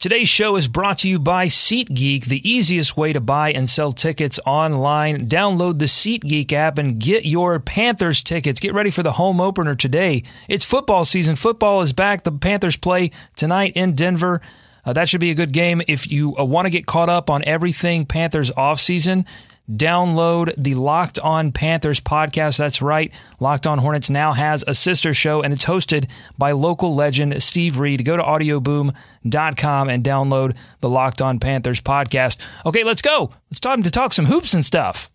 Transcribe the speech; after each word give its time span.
Today's 0.00 0.30
show 0.30 0.56
is 0.56 0.66
brought 0.66 0.96
to 1.00 1.10
you 1.10 1.18
by 1.18 1.44
SeatGeek, 1.44 2.24
the 2.24 2.40
easiest 2.48 2.96
way 2.96 3.12
to 3.12 3.20
buy 3.20 3.52
and 3.52 3.68
sell 3.68 3.92
tickets 3.92 4.40
online. 4.46 5.28
Download 5.28 5.78
the 5.78 5.84
SeatGeek 5.84 6.54
app 6.54 6.78
and 6.78 6.98
get 6.98 7.26
your 7.26 7.60
Panthers 7.60 8.22
tickets. 8.22 8.60
Get 8.60 8.72
ready 8.72 8.88
for 8.88 9.02
the 9.02 9.12
home 9.12 9.42
opener 9.42 9.74
today. 9.74 10.22
It's 10.48 10.64
football 10.64 11.04
season. 11.04 11.36
Football 11.36 11.82
is 11.82 11.92
back. 11.92 12.24
The 12.24 12.32
Panthers 12.32 12.78
play 12.78 13.10
tonight 13.36 13.74
in 13.76 13.94
Denver. 13.94 14.40
Uh, 14.86 14.94
that 14.94 15.10
should 15.10 15.20
be 15.20 15.32
a 15.32 15.34
good 15.34 15.52
game. 15.52 15.82
If 15.86 16.10
you 16.10 16.34
uh, 16.38 16.44
want 16.44 16.64
to 16.64 16.70
get 16.70 16.86
caught 16.86 17.10
up 17.10 17.28
on 17.28 17.44
everything 17.44 18.06
Panthers 18.06 18.50
offseason, 18.52 19.26
download 19.70 20.52
the 20.56 20.74
Locked 20.74 21.18
On 21.18 21.52
Panthers 21.52 22.00
podcast. 22.00 22.58
That's 22.58 22.82
right. 22.82 23.12
Locked 23.40 23.66
On 23.66 23.78
Hornets 23.78 24.10
now 24.10 24.32
has 24.32 24.64
a 24.66 24.74
sister 24.74 25.14
show, 25.14 25.42
and 25.42 25.52
it's 25.52 25.64
hosted 25.64 26.10
by 26.38 26.52
local 26.52 26.94
legend 26.94 27.42
Steve 27.42 27.78
Reed. 27.78 28.04
Go 28.04 28.16
to 28.16 28.22
audioboom.com 28.22 29.88
and 29.88 30.04
download 30.04 30.56
the 30.80 30.88
Locked 30.88 31.22
On 31.22 31.38
Panthers 31.38 31.80
podcast. 31.80 32.38
Okay, 32.66 32.84
let's 32.84 33.02
go. 33.02 33.30
It's 33.50 33.60
time 33.60 33.82
to 33.82 33.90
talk 33.90 34.12
some 34.12 34.26
hoops 34.26 34.54
and 34.54 34.64
stuff. 34.64 35.10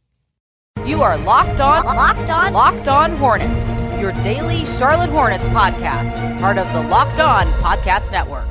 You 0.84 1.02
are 1.02 1.18
Locked 1.18 1.62
On, 1.62 1.86
Locked 1.86 2.30
On, 2.30 2.54
Locked 2.54 2.88
On 2.88 3.16
Hornets, 3.16 3.72
your 4.00 4.12
daily 4.12 4.66
Charlotte 4.66 5.10
Hornets 5.10 5.48
podcast, 5.48 6.40
part 6.40 6.58
of 6.58 6.72
the 6.74 6.84
Locked 6.84 7.20
On 7.20 7.48
Podcast 7.54 8.12
Network. 8.12 8.46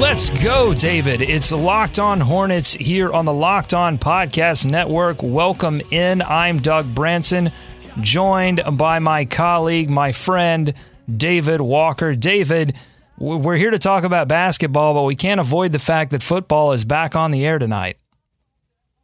Let's 0.00 0.30
go, 0.42 0.72
David. 0.72 1.20
It's 1.20 1.52
Locked 1.52 1.98
On 1.98 2.20
Hornets 2.20 2.72
here 2.72 3.12
on 3.12 3.26
the 3.26 3.34
Locked 3.34 3.74
On 3.74 3.98
Podcast 3.98 4.64
Network. 4.64 5.22
Welcome 5.22 5.82
in. 5.90 6.22
I'm 6.22 6.58
Doug 6.60 6.94
Branson, 6.94 7.52
joined 8.00 8.62
by 8.78 8.98
my 8.98 9.26
colleague, 9.26 9.90
my 9.90 10.12
friend, 10.12 10.72
David 11.14 11.60
Walker. 11.60 12.14
David, 12.14 12.76
we're 13.18 13.56
here 13.56 13.70
to 13.70 13.78
talk 13.78 14.04
about 14.04 14.26
basketball, 14.26 14.94
but 14.94 15.02
we 15.02 15.16
can't 15.16 15.38
avoid 15.38 15.72
the 15.72 15.78
fact 15.78 16.12
that 16.12 16.22
football 16.22 16.72
is 16.72 16.86
back 16.86 17.14
on 17.14 17.30
the 17.30 17.44
air 17.44 17.58
tonight. 17.58 17.98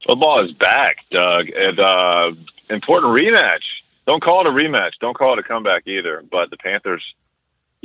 Football 0.06 0.46
is 0.46 0.52
back, 0.52 1.00
Doug. 1.10 1.50
And 1.50 1.78
uh, 1.78 2.32
important 2.70 3.12
rematch. 3.12 3.64
Don't 4.06 4.22
call 4.22 4.40
it 4.40 4.46
a 4.46 4.50
rematch. 4.50 4.92
Don't 4.98 5.14
call 5.14 5.34
it 5.34 5.38
a 5.40 5.42
comeback 5.42 5.86
either. 5.86 6.24
But 6.32 6.48
the 6.48 6.56
Panthers 6.56 7.04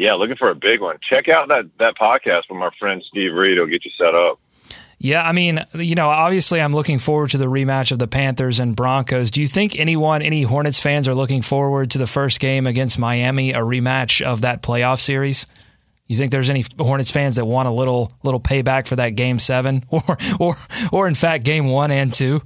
yeah, 0.01 0.13
looking 0.13 0.35
for 0.35 0.49
a 0.49 0.55
big 0.55 0.81
one. 0.81 0.97
Check 1.07 1.29
out 1.29 1.47
that 1.49 1.65
that 1.77 1.95
podcast 1.95 2.49
with 2.49 2.57
my 2.57 2.71
friend 2.79 3.03
Steve 3.07 3.33
Reed. 3.33 3.57
He'll 3.57 3.67
get 3.67 3.85
you 3.85 3.91
set 3.97 4.15
up. 4.15 4.39
Yeah, 4.97 5.27
I 5.27 5.31
mean, 5.31 5.63
you 5.75 5.95
know, 5.95 6.09
obviously 6.09 6.61
I'm 6.61 6.73
looking 6.73 6.99
forward 6.99 7.31
to 7.31 7.37
the 7.37 7.45
rematch 7.45 7.91
of 7.91 7.99
the 7.99 8.07
Panthers 8.07 8.59
and 8.59 8.75
Broncos. 8.75 9.31
Do 9.31 9.41
you 9.41 9.47
think 9.47 9.77
anyone, 9.77 10.21
any 10.21 10.43
Hornets 10.43 10.79
fans 10.79 11.07
are 11.07 11.15
looking 11.15 11.41
forward 11.41 11.89
to 11.91 11.97
the 11.97 12.05
first 12.05 12.39
game 12.39 12.67
against 12.67 12.99
Miami, 12.99 13.51
a 13.51 13.59
rematch 13.59 14.21
of 14.21 14.41
that 14.41 14.61
playoff 14.61 14.99
series? 14.99 15.47
You 16.07 16.15
think 16.15 16.31
there's 16.31 16.49
any 16.49 16.65
Hornets 16.79 17.09
fans 17.09 17.35
that 17.37 17.45
want 17.45 17.67
a 17.67 17.71
little 17.71 18.11
little 18.23 18.39
payback 18.39 18.87
for 18.87 18.95
that 18.95 19.11
game 19.11 19.39
7 19.39 19.85
or 19.89 20.17
or 20.39 20.55
or 20.91 21.07
in 21.07 21.15
fact 21.15 21.45
game 21.45 21.67
1 21.67 21.91
and 21.91 22.11
2? 22.13 22.41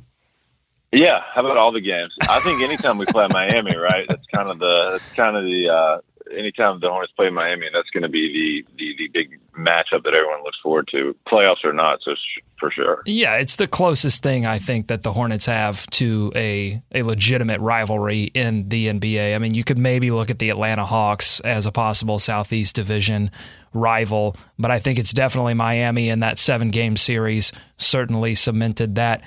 Yeah, 0.91 1.21
how 1.33 1.41
about 1.41 1.57
all 1.57 1.71
the 1.71 1.81
games? 1.81 2.13
I 2.21 2.39
think 2.39 2.61
anytime 2.61 2.97
we 2.97 3.05
play 3.05 3.27
Miami, 3.29 3.75
right? 3.75 4.05
That's 4.07 4.25
kind 4.33 4.49
of 4.49 4.59
the 4.59 4.89
that's 4.91 5.13
kind 5.13 5.35
of 5.35 5.43
the 5.43 5.69
uh 5.69 5.97
anytime 6.31 6.79
the 6.79 6.89
Hornets 6.89 7.13
play 7.13 7.29
Miami, 7.29 7.67
that's 7.73 7.89
going 7.89 8.03
to 8.03 8.09
be 8.09 8.65
the, 8.67 8.75
the, 8.77 8.95
the 8.97 9.07
big 9.07 9.39
matchup 9.57 10.03
that 10.03 10.13
everyone 10.13 10.43
looks 10.43 10.59
forward 10.61 10.87
to, 10.91 11.15
playoffs 11.27 11.63
or 11.63 11.73
not. 11.73 12.01
So 12.01 12.15
for 12.59 12.71
sure, 12.71 13.03
yeah, 13.05 13.35
it's 13.35 13.55
the 13.55 13.67
closest 13.67 14.23
thing 14.23 14.45
I 14.45 14.59
think 14.59 14.87
that 14.87 15.03
the 15.03 15.13
Hornets 15.13 15.45
have 15.45 15.87
to 15.91 16.31
a 16.35 16.81
a 16.93 17.03
legitimate 17.03 17.59
rivalry 17.61 18.23
in 18.33 18.69
the 18.69 18.87
NBA. 18.87 19.35
I 19.35 19.37
mean, 19.37 19.53
you 19.53 19.63
could 19.63 19.77
maybe 19.77 20.11
look 20.11 20.29
at 20.29 20.39
the 20.39 20.49
Atlanta 20.49 20.85
Hawks 20.85 21.39
as 21.41 21.65
a 21.65 21.71
possible 21.71 22.19
Southeast 22.19 22.75
Division 22.75 23.31
rival, 23.73 24.35
but 24.57 24.71
I 24.71 24.79
think 24.79 24.99
it's 24.99 25.13
definitely 25.13 25.53
Miami, 25.53 26.09
and 26.09 26.23
that 26.23 26.37
seven 26.37 26.69
game 26.69 26.97
series 26.97 27.51
certainly 27.77 28.35
cemented 28.35 28.95
that. 28.95 29.23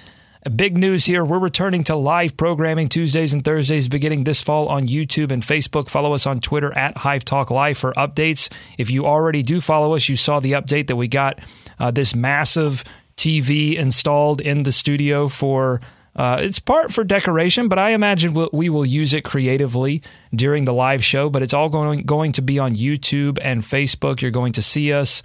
Big 0.48 0.78
news 0.78 1.04
here. 1.04 1.25
We're 1.25 1.38
returning 1.38 1.84
to 1.84 1.97
live 1.97 2.36
programming 2.36 2.88
Tuesdays 2.88 3.32
and 3.32 3.44
Thursdays 3.44 3.88
beginning 3.88 4.25
this 4.25 4.42
fall 4.42 4.69
on 4.69 4.86
YouTube 4.86 5.31
and 5.31 5.42
Facebook. 5.42 5.88
Follow 5.88 6.14
us 6.14 6.26
on 6.26 6.41
Twitter 6.41 6.76
at 6.76 6.97
Hive 6.97 7.25
Talk 7.25 7.50
Live 7.50 7.76
for 7.76 7.92
updates. 7.92 8.48
If 8.78 8.91
you 8.91 9.04
already 9.04 9.42
do 9.42 9.60
follow 9.60 9.94
us, 9.94 10.09
you 10.09 10.16
saw 10.16 10.41
the 10.41 10.53
update 10.53 10.86
that 10.86 10.97
we 10.97 11.09
got 11.09 11.41
uh, 11.78 11.91
this 11.91 12.14
massive 12.14 12.84
TV 13.16 13.76
installed 13.76 14.41
in 14.41 14.62
the 14.62 14.72
studio 14.72 15.28
for. 15.28 15.81
Uh, 16.16 16.38
it's 16.41 16.59
part 16.59 16.92
for 16.92 17.04
decoration, 17.04 17.69
but 17.69 17.78
I 17.78 17.91
imagine 17.91 18.34
we 18.53 18.69
will 18.69 18.86
use 18.86 19.15
it 19.15 19.22
creatively 19.22 20.03
during 20.34 20.65
the 20.65 20.72
live 20.72 21.04
show. 21.04 21.30
But 21.30 21.42
it's 21.42 21.54
all 21.54 21.69
going 21.69 22.03
going 22.03 22.32
to 22.32 22.42
be 22.42 22.59
on 22.59 22.75
YouTube 22.75 23.38
and 23.41 23.60
Facebook. 23.60 24.20
You're 24.20 24.32
going 24.32 24.53
to 24.54 24.62
see 24.62 24.92
us 24.92 25.22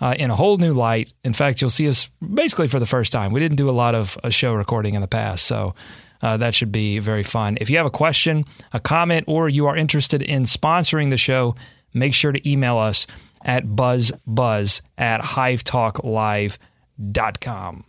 uh, 0.00 0.14
in 0.18 0.30
a 0.30 0.36
whole 0.36 0.58
new 0.58 0.72
light. 0.72 1.12
In 1.24 1.32
fact, 1.32 1.60
you'll 1.60 1.70
see 1.70 1.88
us 1.88 2.08
basically 2.34 2.68
for 2.68 2.78
the 2.78 2.86
first 2.86 3.12
time. 3.12 3.32
We 3.32 3.40
didn't 3.40 3.56
do 3.56 3.70
a 3.70 3.72
lot 3.72 3.94
of 3.94 4.18
a 4.22 4.30
show 4.30 4.54
recording 4.54 4.94
in 4.94 5.00
the 5.00 5.08
past, 5.08 5.46
so 5.46 5.74
uh, 6.22 6.36
that 6.38 6.54
should 6.54 6.72
be 6.72 6.98
very 6.98 7.22
fun. 7.22 7.58
If 7.60 7.68
you 7.70 7.76
have 7.76 7.86
a 7.86 7.90
question, 7.90 8.44
a 8.72 8.80
comment, 8.80 9.26
or 9.28 9.48
you 9.48 9.66
are 9.66 9.76
interested 9.76 10.22
in 10.22 10.42
sponsoring 10.44 11.10
the 11.10 11.16
show, 11.16 11.54
make 11.94 12.14
sure 12.14 12.32
to 12.32 12.48
email 12.48 12.78
us 12.78 13.06
at 13.42 13.66
buzzbuzz 13.66 14.80
at 14.98 15.20
hivetalklive.com. 15.20 17.84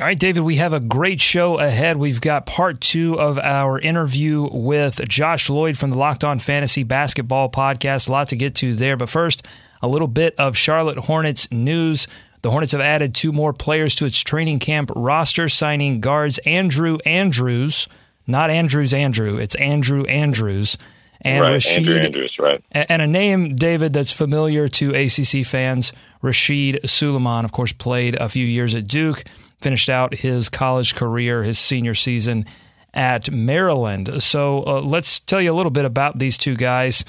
All 0.00 0.06
right, 0.08 0.18
David, 0.18 0.40
we 0.40 0.56
have 0.56 0.72
a 0.72 0.80
great 0.80 1.20
show 1.20 1.60
ahead. 1.60 1.98
We've 1.98 2.20
got 2.20 2.46
part 2.46 2.80
two 2.80 3.14
of 3.14 3.38
our 3.38 3.78
interview 3.78 4.48
with 4.50 5.00
Josh 5.08 5.48
Lloyd 5.48 5.78
from 5.78 5.90
the 5.90 5.98
Locked 5.98 6.24
On 6.24 6.40
Fantasy 6.40 6.82
Basketball 6.82 7.48
Podcast. 7.48 8.08
A 8.08 8.12
lot 8.12 8.26
to 8.30 8.36
get 8.36 8.56
to 8.56 8.74
there. 8.74 8.96
But 8.96 9.08
first, 9.08 9.46
a 9.84 9.88
little 9.88 10.08
bit 10.08 10.34
of 10.38 10.56
Charlotte 10.56 10.96
Hornets 10.96 11.50
news. 11.52 12.08
The 12.40 12.50
Hornets 12.50 12.72
have 12.72 12.80
added 12.80 13.14
two 13.14 13.32
more 13.32 13.52
players 13.52 13.94
to 13.96 14.06
its 14.06 14.18
training 14.20 14.58
camp 14.58 14.90
roster, 14.96 15.48
signing 15.48 16.00
guards 16.00 16.38
Andrew 16.38 16.96
Andrews, 17.04 17.86
not 18.26 18.48
Andrews 18.48 18.94
Andrew, 18.94 19.36
it's 19.36 19.54
Andrew 19.56 20.04
Andrews. 20.04 20.78
And 21.20 21.42
right, 21.42 21.56
Rasheed, 21.56 21.78
Andrew 21.78 21.96
Andrews, 21.96 22.36
right. 22.38 22.64
And 22.72 23.02
a 23.02 23.06
name, 23.06 23.56
David, 23.56 23.92
that's 23.92 24.10
familiar 24.10 24.68
to 24.68 24.94
ACC 24.94 25.46
fans. 25.46 25.92
Rasheed 26.22 26.80
Sulaimon, 26.82 27.44
of 27.44 27.52
course, 27.52 27.72
played 27.72 28.16
a 28.16 28.30
few 28.30 28.46
years 28.46 28.74
at 28.74 28.86
Duke, 28.86 29.24
finished 29.60 29.90
out 29.90 30.14
his 30.14 30.48
college 30.48 30.94
career, 30.94 31.42
his 31.42 31.58
senior 31.58 31.94
season 31.94 32.46
at 32.94 33.30
Maryland. 33.30 34.22
So 34.22 34.64
uh, 34.66 34.80
let's 34.80 35.20
tell 35.20 35.42
you 35.42 35.52
a 35.52 35.56
little 35.56 35.70
bit 35.70 35.84
about 35.84 36.18
these 36.18 36.38
two 36.38 36.56
guys. 36.56 37.04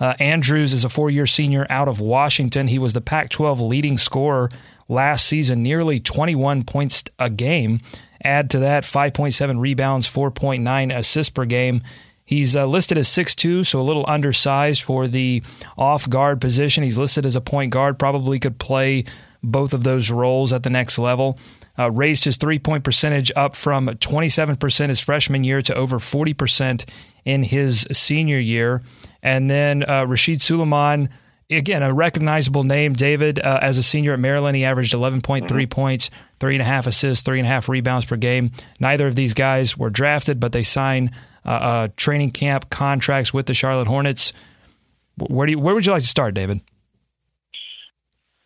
Uh, 0.00 0.14
Andrews 0.18 0.72
is 0.72 0.84
a 0.84 0.88
four 0.88 1.10
year 1.10 1.26
senior 1.26 1.66
out 1.68 1.86
of 1.86 2.00
Washington. 2.00 2.68
He 2.68 2.78
was 2.78 2.94
the 2.94 3.02
Pac 3.02 3.28
12 3.28 3.60
leading 3.60 3.98
scorer 3.98 4.48
last 4.88 5.26
season, 5.26 5.62
nearly 5.62 6.00
21 6.00 6.64
points 6.64 7.04
a 7.18 7.28
game. 7.28 7.80
Add 8.24 8.50
to 8.50 8.58
that 8.60 8.84
5.7 8.84 9.60
rebounds, 9.60 10.10
4.9 10.10 10.96
assists 10.96 11.30
per 11.30 11.44
game. 11.44 11.82
He's 12.24 12.54
uh, 12.54 12.66
listed 12.66 12.96
as 12.96 13.08
6'2, 13.08 13.66
so 13.66 13.80
a 13.80 13.82
little 13.82 14.04
undersized 14.06 14.82
for 14.82 15.08
the 15.08 15.42
off 15.76 16.08
guard 16.08 16.40
position. 16.40 16.84
He's 16.84 16.98
listed 16.98 17.26
as 17.26 17.34
a 17.34 17.40
point 17.40 17.72
guard, 17.72 17.98
probably 17.98 18.38
could 18.38 18.58
play 18.58 19.04
both 19.42 19.74
of 19.74 19.84
those 19.84 20.10
roles 20.10 20.52
at 20.52 20.62
the 20.62 20.70
next 20.70 20.98
level. 20.98 21.38
Uh, 21.78 21.90
raised 21.90 22.24
his 22.24 22.36
three 22.36 22.58
point 22.58 22.84
percentage 22.84 23.32
up 23.34 23.56
from 23.56 23.88
27% 23.88 24.88
his 24.88 25.00
freshman 25.00 25.44
year 25.44 25.62
to 25.62 25.74
over 25.74 25.98
40% 25.98 26.88
in 27.24 27.42
his 27.42 27.86
senior 27.92 28.38
year. 28.38 28.82
And 29.22 29.50
then 29.50 29.82
uh, 29.82 30.06
Rasheed 30.06 30.36
Sulaimon, 30.36 31.08
again, 31.50 31.82
a 31.82 31.92
recognizable 31.92 32.64
name. 32.64 32.94
David, 32.94 33.40
uh, 33.40 33.58
as 33.62 33.78
a 33.78 33.82
senior 33.82 34.14
at 34.14 34.20
Maryland, 34.20 34.56
he 34.56 34.64
averaged 34.64 34.94
11.3 34.94 35.46
mm-hmm. 35.46 35.68
points, 35.68 36.10
three 36.38 36.54
and 36.54 36.62
a 36.62 36.64
half 36.64 36.86
assists, 36.86 37.24
three 37.24 37.38
and 37.38 37.46
a 37.46 37.50
half 37.50 37.68
rebounds 37.68 38.06
per 38.06 38.16
game. 38.16 38.52
Neither 38.78 39.06
of 39.06 39.14
these 39.14 39.34
guys 39.34 39.76
were 39.76 39.90
drafted, 39.90 40.40
but 40.40 40.52
they 40.52 40.62
signed 40.62 41.10
uh, 41.44 41.48
uh 41.48 41.88
training 41.96 42.30
camp 42.30 42.68
contracts 42.68 43.32
with 43.32 43.46
the 43.46 43.54
Charlotte 43.54 43.88
Hornets. 43.88 44.32
Where 45.16 45.46
do 45.46 45.52
you, 45.52 45.58
where 45.58 45.74
would 45.74 45.86
you 45.86 45.92
like 45.92 46.02
to 46.02 46.08
start, 46.08 46.34
David? 46.34 46.60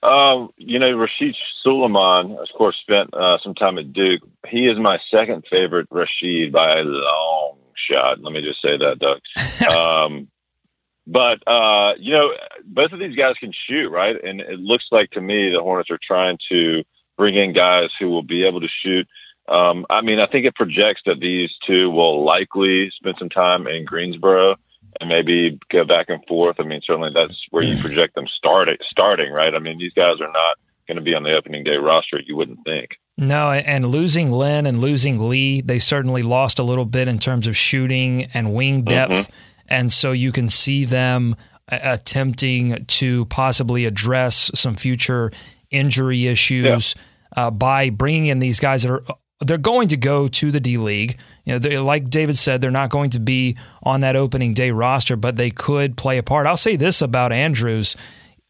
Um, 0.04 0.50
you 0.58 0.78
know, 0.78 0.94
Rasheed 0.94 1.34
Sulaimon, 1.64 2.36
of 2.36 2.48
course, 2.54 2.76
spent 2.76 3.12
uh, 3.14 3.38
some 3.38 3.54
time 3.54 3.78
at 3.78 3.94
Duke. 3.94 4.20
He 4.46 4.66
is 4.66 4.78
my 4.78 4.98
second 5.10 5.46
favorite 5.50 5.88
Rashid 5.90 6.52
by 6.52 6.78
a 6.78 6.82
long 6.82 7.56
shot. 7.74 8.20
Let 8.20 8.34
me 8.34 8.42
just 8.42 8.60
say 8.60 8.76
that, 8.76 8.98
Doug. 8.98 9.20
um, 9.74 10.28
but 11.06 11.46
uh, 11.46 11.94
you 11.98 12.12
know, 12.12 12.32
both 12.64 12.92
of 12.92 12.98
these 12.98 13.16
guys 13.16 13.36
can 13.38 13.52
shoot, 13.52 13.90
right? 13.90 14.22
And 14.22 14.40
it 14.40 14.60
looks 14.60 14.86
like 14.90 15.10
to 15.12 15.20
me 15.20 15.50
the 15.50 15.60
Hornets 15.60 15.90
are 15.90 15.98
trying 16.02 16.38
to 16.48 16.82
bring 17.16 17.34
in 17.34 17.52
guys 17.52 17.90
who 17.98 18.08
will 18.08 18.22
be 18.22 18.44
able 18.44 18.60
to 18.60 18.68
shoot. 18.68 19.06
Um, 19.48 19.86
I 19.90 20.00
mean, 20.00 20.18
I 20.18 20.26
think 20.26 20.46
it 20.46 20.54
projects 20.54 21.02
that 21.06 21.20
these 21.20 21.54
two 21.62 21.90
will 21.90 22.24
likely 22.24 22.90
spend 22.90 23.16
some 23.18 23.28
time 23.28 23.66
in 23.66 23.84
Greensboro 23.84 24.56
and 25.00 25.08
maybe 25.08 25.58
go 25.70 25.84
back 25.84 26.08
and 26.08 26.24
forth. 26.26 26.56
I 26.58 26.62
mean, 26.62 26.80
certainly 26.82 27.10
that's 27.12 27.46
where 27.50 27.62
you 27.62 27.76
project 27.76 28.14
them 28.14 28.26
starting. 28.26 28.76
Starting, 28.82 29.32
right? 29.32 29.54
I 29.54 29.58
mean, 29.58 29.78
these 29.78 29.92
guys 29.92 30.20
are 30.20 30.30
not 30.30 30.56
going 30.86 30.96
to 30.96 31.02
be 31.02 31.14
on 31.14 31.22
the 31.22 31.34
opening 31.34 31.64
day 31.64 31.76
roster. 31.76 32.20
You 32.24 32.36
wouldn't 32.36 32.64
think. 32.64 32.98
No, 33.16 33.52
and 33.52 33.86
losing 33.86 34.32
Lin 34.32 34.66
and 34.66 34.80
losing 34.80 35.28
Lee, 35.28 35.60
they 35.60 35.78
certainly 35.78 36.22
lost 36.22 36.58
a 36.58 36.64
little 36.64 36.84
bit 36.84 37.06
in 37.06 37.18
terms 37.18 37.46
of 37.46 37.56
shooting 37.56 38.24
and 38.34 38.54
wing 38.54 38.82
depth. 38.82 39.12
Mm-hmm. 39.12 39.53
And 39.68 39.92
so 39.92 40.12
you 40.12 40.32
can 40.32 40.48
see 40.48 40.84
them 40.84 41.36
attempting 41.68 42.84
to 42.84 43.24
possibly 43.26 43.86
address 43.86 44.50
some 44.54 44.76
future 44.76 45.30
injury 45.70 46.26
issues 46.26 46.94
yeah. 47.36 47.46
uh, 47.46 47.50
by 47.50 47.90
bringing 47.90 48.26
in 48.26 48.38
these 48.38 48.60
guys 48.60 48.82
that 48.82 48.90
are 48.92 49.02
they're 49.40 49.58
going 49.58 49.88
to 49.88 49.96
go 49.96 50.28
to 50.28 50.50
the 50.50 50.60
D 50.60 50.76
League. 50.76 51.18
You 51.44 51.58
know, 51.58 51.84
like 51.84 52.08
David 52.08 52.38
said, 52.38 52.60
they're 52.60 52.70
not 52.70 52.90
going 52.90 53.10
to 53.10 53.18
be 53.18 53.56
on 53.82 54.00
that 54.00 54.16
opening 54.16 54.54
day 54.54 54.70
roster, 54.70 55.16
but 55.16 55.36
they 55.36 55.50
could 55.50 55.96
play 55.96 56.18
a 56.18 56.22
part. 56.22 56.46
I'll 56.46 56.56
say 56.56 56.76
this 56.76 57.02
about 57.02 57.32
Andrews: 57.32 57.96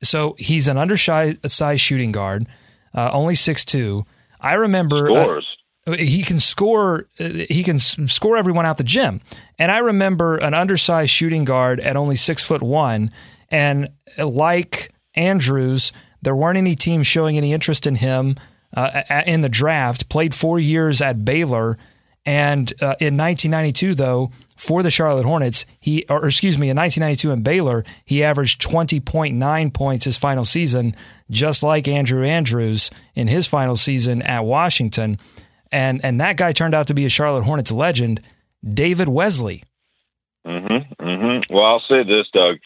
so 0.02 0.36
he's 0.38 0.68
an 0.68 0.76
undersized 0.76 1.80
shooting 1.80 2.12
guard, 2.12 2.46
uh, 2.94 3.10
only 3.12 3.34
six 3.34 3.64
two. 3.64 4.04
I 4.40 4.54
remember 4.54 5.10
uh, 5.10 5.40
he 5.86 6.22
can 6.22 6.40
score. 6.40 7.06
He 7.18 7.62
can 7.62 7.78
score 7.78 8.36
everyone 8.36 8.66
out 8.66 8.78
the 8.78 8.84
gym. 8.84 9.20
And 9.58 9.70
I 9.70 9.78
remember 9.78 10.36
an 10.36 10.54
undersized 10.54 11.10
shooting 11.10 11.44
guard 11.44 11.80
at 11.80 11.96
only 11.96 12.16
six 12.16 12.44
foot 12.44 12.62
one, 12.62 13.10
and 13.50 13.90
like 14.18 14.92
Andrews, 15.14 15.92
there 16.22 16.34
weren't 16.34 16.58
any 16.58 16.74
teams 16.74 17.06
showing 17.06 17.36
any 17.36 17.52
interest 17.52 17.86
in 17.86 17.96
him 17.96 18.36
uh, 18.74 19.02
in 19.26 19.42
the 19.42 19.48
draft. 19.48 20.08
Played 20.08 20.34
four 20.34 20.58
years 20.58 21.00
at 21.02 21.24
Baylor, 21.24 21.78
and 22.26 22.72
uh, 22.80 22.96
in 22.98 23.16
1992, 23.16 23.94
though, 23.94 24.30
for 24.56 24.82
the 24.82 24.90
Charlotte 24.90 25.26
Hornets, 25.26 25.66
he 25.78 26.06
or 26.08 26.26
excuse 26.26 26.58
me, 26.58 26.70
in 26.70 26.76
1992 26.76 27.30
in 27.30 27.42
Baylor, 27.42 27.84
he 28.04 28.24
averaged 28.24 28.62
20.9 28.62 29.74
points 29.74 30.04
his 30.06 30.16
final 30.16 30.44
season, 30.44 30.94
just 31.30 31.62
like 31.62 31.86
Andrew 31.86 32.24
Andrews 32.24 32.90
in 33.14 33.28
his 33.28 33.46
final 33.46 33.76
season 33.76 34.22
at 34.22 34.44
Washington. 34.44 35.18
And 35.74 36.04
and 36.04 36.20
that 36.20 36.36
guy 36.36 36.52
turned 36.52 36.72
out 36.72 36.86
to 36.86 36.94
be 36.94 37.04
a 37.04 37.08
Charlotte 37.08 37.42
Hornets 37.42 37.72
legend, 37.72 38.22
David 38.62 39.08
Wesley. 39.08 39.64
Mm-hmm. 40.46 41.04
Mm-hmm. 41.04 41.52
Well, 41.52 41.64
I'll 41.64 41.80
say 41.80 42.04
this, 42.04 42.30
Doug. 42.30 42.58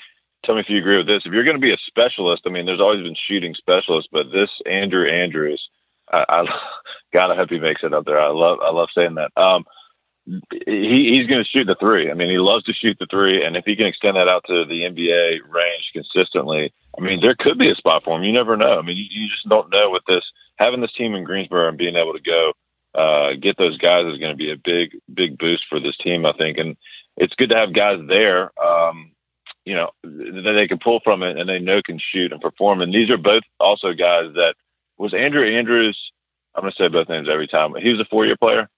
Tell 0.45 0.55
me 0.55 0.61
if 0.61 0.69
you 0.69 0.77
agree 0.77 0.99
with 0.99 1.07
this. 1.07 1.25
If 1.25 1.33
you're 1.33 1.43
going 1.45 1.57
to 1.57 1.61
be 1.61 1.73
a 1.73 1.79
specialist, 1.79 2.43
I 2.45 2.51
mean, 2.51 2.67
there's 2.67 2.83
always 2.83 3.03
been 3.03 3.15
shooting 3.15 3.55
specialists, 3.55 4.11
but 4.13 4.31
this 4.31 4.61
Andrew 4.67 5.09
Andrews, 5.09 5.71
I, 6.13 6.27
I 6.29 6.61
God, 7.15 7.31
I 7.31 7.37
hope 7.37 7.49
he 7.49 7.59
makes 7.59 7.83
it 7.83 7.95
up 7.95 8.05
there. 8.05 8.21
I 8.21 8.29
love, 8.29 8.59
I 8.61 8.71
love 8.71 8.91
saying 8.95 9.15
that. 9.15 9.33
Um, 9.39 9.65
he, 10.67 11.17
he's 11.17 11.27
going 11.27 11.43
to 11.43 11.49
shoot 11.49 11.65
the 11.65 11.77
three. 11.77 12.11
I 12.11 12.15
mean, 12.15 12.29
he 12.29 12.39
loves 12.39 12.65
to 12.65 12.75
shoot 12.75 12.99
the 13.01 13.07
three, 13.07 13.43
and 13.43 13.57
if 13.57 13.65
he 13.65 13.75
can 13.75 13.87
extend 13.87 14.19
that 14.19 14.29
out 14.29 14.45
to 14.49 14.67
the 14.67 14.83
NBA 14.83 15.41
range 15.49 15.93
consistently, 15.95 16.75
I 16.99 17.01
mean, 17.01 17.23
there 17.23 17.35
could 17.35 17.57
be 17.57 17.71
a 17.71 17.75
spot 17.75 18.05
for 18.05 18.19
him. 18.19 18.25
You 18.25 18.33
never 18.33 18.55
know. 18.55 18.79
I 18.79 18.83
mean, 18.83 18.99
you, 18.99 19.07
you 19.09 19.31
just 19.31 19.49
don't 19.49 19.71
know 19.71 19.89
with 19.89 20.05
this 20.07 20.31
having 20.57 20.83
this 20.83 20.93
team 20.93 21.15
in 21.15 21.25
Greensboro 21.25 21.71
and 21.71 21.79
being 21.79 21.97
able 21.97 22.13
to 22.13 22.21
go 22.21 22.53
uh, 22.95 23.35
get 23.35 23.57
those 23.57 23.79
guys 23.79 24.07
is 24.07 24.19
going 24.19 24.33
to 24.33 24.37
be 24.37 24.51
a 24.51 24.57
big, 24.57 24.97
big 25.13 25.39
boost 25.39 25.67
for 25.69 25.81
this 25.81 25.97
team, 25.97 26.27
I 26.27 26.33
think. 26.33 26.59
And 26.59 26.77
it's 27.17 27.35
good 27.35 27.51
to 27.51 27.57
have 27.57 27.73
guys 27.73 28.01
there, 28.09 28.51
um, 28.63 29.13
you 29.65 29.75
know, 29.75 29.91
that 30.03 30.53
they 30.55 30.69
can 30.69 30.79
pull 30.79 31.01
from 31.01 31.23
it 31.23 31.37
and 31.37 31.49
they 31.49 31.59
know 31.59 31.83
can 31.83 31.99
shoot 31.99 32.33
and 32.33 32.41
perform. 32.41 32.81
And 32.81 32.93
these 32.93 33.11
are 33.11 33.19
both 33.19 33.43
also 33.61 33.93
guys 33.93 34.33
that 34.35 34.55
was 34.97 35.15
Andrew 35.15 35.47
Andrews. 35.47 36.13
I'm 36.55 36.63
going 36.63 36.73
to 36.73 36.77
say 36.77 36.89
both 36.89 37.09
names 37.09 37.29
every 37.29 37.47
time. 37.47 37.75
He 37.77 37.91
was 37.91 38.01
a 38.01 38.05
four 38.07 38.27
year 38.27 38.37
player. 38.37 38.69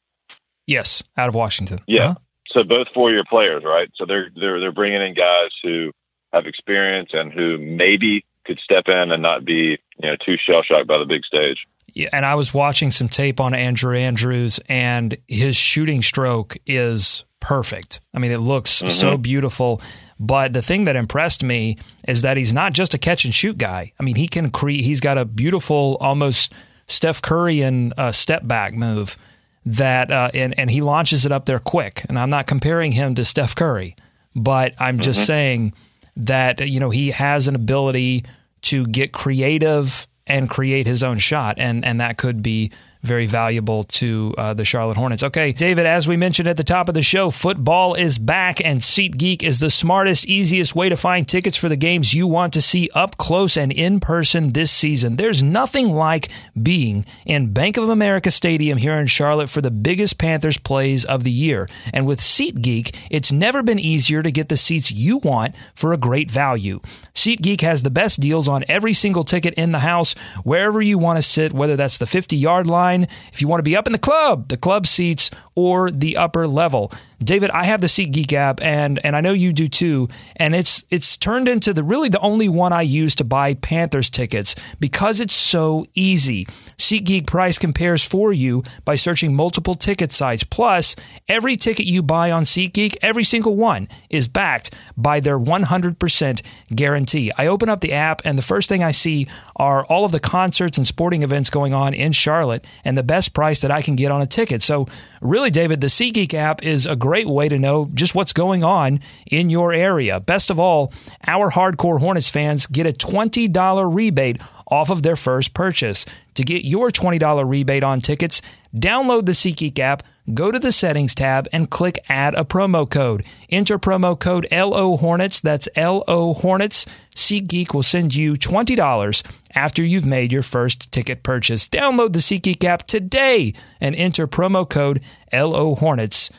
Yes, 0.67 1.03
out 1.17 1.29
of 1.29 1.35
Washington. 1.35 1.81
Yeah. 1.87 2.11
Uh-huh. 2.11 2.15
So 2.49 2.65
both 2.65 2.89
four 2.93 3.11
year 3.11 3.25
players, 3.25 3.65
right? 3.65 3.91
So 3.95 4.05
they're 4.05 4.31
they're 4.35 4.61
they're 4.61 4.73
bringing 4.73 5.01
in 5.01 5.15
guys 5.15 5.51
who 5.63 5.93
have 6.33 6.47
experience 6.47 7.11
and 7.13 7.33
who 7.33 7.59
maybe 7.59 8.25
could 8.45 8.59
step 8.59 8.89
in 8.89 9.13
and 9.13 9.23
not 9.23 9.45
be 9.45 9.79
you 9.99 10.09
know 10.09 10.17
too 10.17 10.37
shell 10.37 10.63
shocked 10.63 10.87
by 10.87 10.99
the 10.99 11.05
big 11.05 11.25
stage. 11.25 11.67
And 12.13 12.25
I 12.25 12.35
was 12.35 12.55
watching 12.55 12.91
some 12.91 13.09
tape 13.09 13.41
on 13.41 13.55
Andrew 13.55 13.97
Andrews, 13.97 14.61
and 14.69 15.17
his 15.29 15.57
shooting 15.57 16.03
stroke 16.03 16.57
is 16.67 17.25
perfect. 17.41 18.01
I 18.15 18.19
mean, 18.19 18.31
it 18.31 18.41
looks 18.41 18.77
mm-hmm. 18.79 18.89
so 18.89 19.17
beautiful. 19.17 19.81
But 20.19 20.53
the 20.53 20.63
thing 20.63 20.85
that 20.85 20.97
impressed 20.97 21.43
me 21.43 21.79
is 22.07 22.23
that 22.23 22.37
he's 22.37 22.53
not 22.53 22.75
just 22.75 22.93
a 22.93 22.99
catch 22.99 23.25
and 23.25 23.35
shoot 23.35 23.57
guy. 23.57 23.93
I 23.99 24.03
mean, 24.03 24.17
he 24.17 24.29
can 24.29 24.51
create. 24.51 24.85
He's 24.85 25.01
got 25.01 25.17
a 25.17 25.25
beautiful, 25.25 25.97
almost 26.01 26.53
Steph 26.87 27.23
Curry 27.23 27.63
and 27.63 27.95
uh, 27.97 28.13
step 28.13 28.47
back 28.47 28.75
move 28.75 29.17
that, 29.65 30.11
uh, 30.11 30.31
and 30.35 30.59
and 30.59 30.71
he 30.71 30.83
launches 30.83 31.25
it 31.25 31.33
up 31.33 31.47
there 31.47 31.59
quick. 31.59 32.05
And 32.09 32.19
I'm 32.19 32.31
not 32.31 32.47
comparing 32.47 32.93
him 32.93 33.15
to 33.15 33.25
Steph 33.25 33.55
Curry, 33.55 33.97
but 34.37 34.75
I'm 34.79 35.01
just 35.01 35.21
mm-hmm. 35.21 35.27
saying 35.27 35.75
that 36.17 36.69
you 36.69 36.81
know 36.81 36.91
he 36.91 37.13
has 37.13 37.49
an 37.49 37.55
ability 37.55 38.25
to 38.63 38.87
get 38.87 39.13
creative 39.13 40.07
and 40.31 40.49
create 40.49 40.87
his 40.87 41.03
own 41.03 41.19
shot, 41.19 41.59
and 41.59 41.85
and 41.85 42.01
that 42.01 42.17
could 42.17 42.43
be 42.43 42.71
very 43.03 43.27
valuable 43.27 43.85
to 43.85 44.35
uh, 44.37 44.55
the 44.55 44.65
Charlotte 44.65 44.97
Hornets. 44.97 45.23
Okay, 45.23 45.53
David, 45.53 45.87
as 45.87 46.07
we 46.07 46.17
mentioned 46.17 46.49
at 46.49 46.57
the 46.57 46.65
top 46.65 46.89
of 46.89 46.95
the 46.95 47.03
show, 47.03 47.31
football 47.31 47.95
is 47.95 48.19
back, 48.19 48.65
and 48.65 48.81
SeatGeek 48.81 49.43
is 49.43 49.59
the 49.59 49.71
smartest, 49.71 50.27
easiest 50.27 50.75
way 50.75 50.89
to 50.89 50.97
find 50.97 51.27
tickets 51.27 51.57
for 51.57 51.69
the 51.69 51.77
games 51.77 52.13
you 52.13 52.27
want 52.27 52.53
to 52.53 52.61
see 52.61 52.91
up 52.95 53.17
close 53.17 53.57
and 53.57 53.73
in 53.73 54.01
person 54.01 54.53
this 54.53 54.71
season. 54.71 55.17
There's 55.17 55.43
nothing 55.43 55.91
like 55.91 56.29
being 56.61 57.07
in 57.25 57.53
Bank 57.53 57.79
of 57.79 57.89
America 57.89 58.31
Stadium 58.31 58.77
here 58.77 58.99
in 58.99 59.07
Charlotte 59.07 59.49
for 59.49 59.63
the 59.63 59.71
biggest 59.71 60.19
Panthers 60.19 60.59
plays 60.59 61.05
of 61.05 61.25
the 61.25 61.31
year. 61.31 61.69
And 61.95 62.07
with 62.07 62.21
SeatGeek, 62.21 62.95
it's 63.11 63.33
never 63.33 63.63
been 63.63 63.79
easier 63.79 64.23
to 64.23 64.31
get 64.31 64.51
the 64.51 64.57
seats 64.57 64.93
you 64.93 65.19
want 65.19 65.57
for 65.75 65.93
a 65.93 65.97
great 65.97 66.31
value. 66.31 66.81
SeatGeek 67.15 67.63
has 67.63 67.83
the 67.83 67.91
best 67.91 68.21
deals 68.21 68.47
on 68.47 68.65
every 68.69 68.93
single 68.93 69.25
ticket 69.25 69.55
in 69.55 69.73
the 69.73 69.81
house, 69.81 70.15
wherever 70.45 70.83
you 70.83 70.99
want 70.99 71.17
to 71.17 71.23
sit, 71.23 71.53
whether 71.53 71.77
that's 71.77 71.99
the 71.99 72.07
50 72.07 72.37
yard 72.37 72.67
line 72.67 72.90
line 72.91 73.09
if 73.33 73.41
you 73.41 73.49
want 73.49 73.61
to 73.61 73.65
be 73.65 73.77
up 73.77 73.87
in 73.87 73.93
the 73.93 73.99
club, 73.99 74.49
the 74.49 74.57
club 74.57 74.87
seats, 74.87 75.31
or 75.55 75.91
the 75.91 76.17
upper 76.17 76.47
level. 76.47 76.93
David, 77.23 77.51
I 77.51 77.65
have 77.65 77.83
the 77.83 77.87
SeatGeek 77.87 78.33
app, 78.33 78.63
and 78.63 78.99
and 79.05 79.15
I 79.15 79.21
know 79.21 79.33
you 79.33 79.53
do 79.53 79.69
too. 79.69 80.09
And 80.37 80.55
it's 80.55 80.85
it's 80.91 81.17
turned 81.17 81.49
into 81.49 81.75
the 81.75 81.83
really 81.83 82.09
the 82.09 82.21
only 82.21 82.49
one 82.49 82.73
I 82.73 82.83
use 82.83 83.15
to 83.17 83.25
buy 83.25 83.55
Panthers 83.55 84.09
tickets 84.09 84.55
because 84.81 85.21
it's 85.21 85.35
so 85.35 85.87
easy. 85.95 86.47
SeatGeek 86.79 87.27
price 87.27 87.59
compares 87.59 88.07
for 88.07 88.33
you 88.33 88.63
by 88.87 88.97
searching 88.97 89.35
multiple 89.37 89.75
ticket 89.75 90.11
sites. 90.11 90.45
Plus, 90.45 90.97
every 91.29 91.57
ticket 91.57 91.85
you 91.85 92.03
buy 92.03 92.31
on 92.31 92.45
SeatGeek, 92.45 92.97
every 93.03 93.23
single 93.23 93.55
one, 93.55 93.87
is 94.09 94.27
backed 94.27 94.75
by 94.97 95.21
their 95.21 95.39
100% 95.39 96.43
guarantee. 96.75 97.31
I 97.37 97.47
open 97.47 97.69
up 97.69 97.81
the 97.81 97.93
app, 97.93 98.23
and 98.25 98.39
the 98.39 98.43
first 98.43 98.69
thing 98.69 98.83
I 98.83 98.93
see 98.93 99.27
are 99.57 99.85
all 99.85 100.07
of 100.07 100.13
the 100.13 100.21
concerts 100.21 100.79
and 100.79 100.87
sporting 100.87 101.23
events 101.23 101.51
going 101.51 101.75
on 101.75 101.93
in 101.93 102.13
Charlotte, 102.13 102.65
and 102.83 102.97
the 102.97 103.03
best 103.03 103.35
price 103.35 103.61
that 103.61 103.71
I 103.71 103.83
can 103.83 103.95
get 103.95 104.11
on 104.11 104.23
a 104.23 104.27
ticket. 104.27 104.63
So, 104.63 104.87
really, 105.21 105.51
David, 105.51 105.83
the 105.83 105.89
SeatGeek 105.89 106.33
app 106.33 106.63
is 106.63 106.87
a 106.87 106.97
great 106.97 107.10
way 107.11 107.49
to 107.49 107.59
know 107.59 107.91
just 107.95 108.15
what's 108.15 108.33
going 108.33 108.65
on 108.65 109.01
in 109.27 109.51
your 109.51 109.73
area. 109.73 110.21
Best 110.21 110.51
of 110.51 110.59
all, 110.59 110.93
our 111.27 111.51
hardcore 111.51 112.01
Hornets 112.01 112.31
fans 112.31 112.67
get 112.67 112.87
a 112.87 112.93
$20 112.93 113.95
rebate 113.95 114.41
off 114.71 114.91
of 114.91 115.03
their 115.03 115.17
first 115.17 115.53
purchase. 115.53 116.07
To 116.35 116.45
get 116.45 116.65
your 116.65 116.91
$20 116.91 117.49
rebate 117.49 117.85
on 117.85 118.01
tickets, 118.01 118.41
download 118.75 119.27
the 119.27 119.33
SeatGeek 119.33 119.79
app, 119.79 120.03
go 120.33 120.51
to 120.51 120.59
the 120.59 120.73
settings 120.73 121.15
tab, 121.15 121.49
and 121.53 121.69
click 121.69 121.99
add 122.09 122.35
a 122.35 122.45
promo 122.45 122.89
code. 122.89 123.25
Enter 123.51 123.79
promo 123.79 124.19
code 124.19 124.47
LO 124.53 124.97
Hornets, 124.97 125.41
that's 125.41 125.69
LO 125.77 126.35
Hornets. 126.35 126.87
SeatGeek 127.15 127.75
will 127.75 127.83
send 127.83 128.15
you 128.15 128.35
$20 128.35 129.27
after 129.55 129.85
you've 129.85 130.07
made 130.07 130.33
your 130.33 130.43
first 130.43 130.93
ticket 130.93 131.23
purchase. 131.23 131.69
Download 131.69 132.13
the 132.13 132.21
SeatGeek 132.21 132.63
app 132.65 132.87
today 132.87 133.53
and 133.81 133.95
enter 133.97 134.27
promo 134.27 134.69
code 134.69 135.03
LO 135.33 135.75
Hornets. 135.75 136.31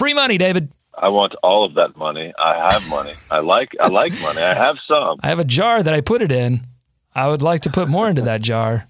Free 0.00 0.14
money, 0.14 0.38
David. 0.38 0.72
I 0.94 1.10
want 1.10 1.34
all 1.42 1.62
of 1.62 1.74
that 1.74 1.94
money. 1.94 2.32
I 2.38 2.72
have 2.72 2.88
money. 2.88 3.10
I 3.30 3.40
like 3.40 3.76
I 3.78 3.88
like 3.88 4.18
money. 4.22 4.40
I 4.40 4.54
have 4.54 4.78
some. 4.88 5.18
I 5.22 5.28
have 5.28 5.38
a 5.38 5.44
jar 5.44 5.82
that 5.82 5.92
I 5.92 6.00
put 6.00 6.22
it 6.22 6.32
in. 6.32 6.66
I 7.14 7.28
would 7.28 7.42
like 7.42 7.60
to 7.62 7.70
put 7.70 7.86
more 7.86 8.08
into 8.08 8.22
that 8.22 8.40
jar. 8.40 8.88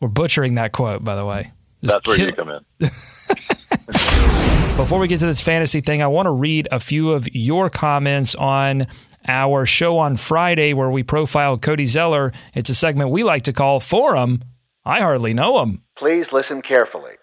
We're 0.00 0.06
butchering 0.06 0.54
that 0.54 0.70
quote, 0.70 1.02
by 1.02 1.16
the 1.16 1.26
way. 1.26 1.50
Just 1.82 1.92
That's 1.94 2.06
where 2.06 2.16
kill- 2.18 2.26
you 2.26 2.32
come 2.34 2.50
in. 2.50 2.60
Before 4.76 5.00
we 5.00 5.08
get 5.08 5.18
to 5.18 5.26
this 5.26 5.40
fantasy 5.42 5.80
thing, 5.80 6.02
I 6.02 6.06
want 6.06 6.26
to 6.26 6.30
read 6.30 6.68
a 6.70 6.78
few 6.78 7.10
of 7.10 7.26
your 7.34 7.68
comments 7.68 8.36
on 8.36 8.86
our 9.26 9.66
show 9.66 9.98
on 9.98 10.16
Friday 10.16 10.72
where 10.72 10.88
we 10.90 11.02
profiled 11.02 11.62
Cody 11.62 11.86
Zeller. 11.86 12.32
It's 12.54 12.70
a 12.70 12.76
segment 12.76 13.10
we 13.10 13.24
like 13.24 13.42
to 13.42 13.52
call 13.52 13.80
Forum. 13.80 14.40
I 14.84 15.00
hardly 15.00 15.34
know 15.34 15.60
him. 15.62 15.82
Please 15.96 16.32
listen 16.32 16.62
carefully. 16.62 17.14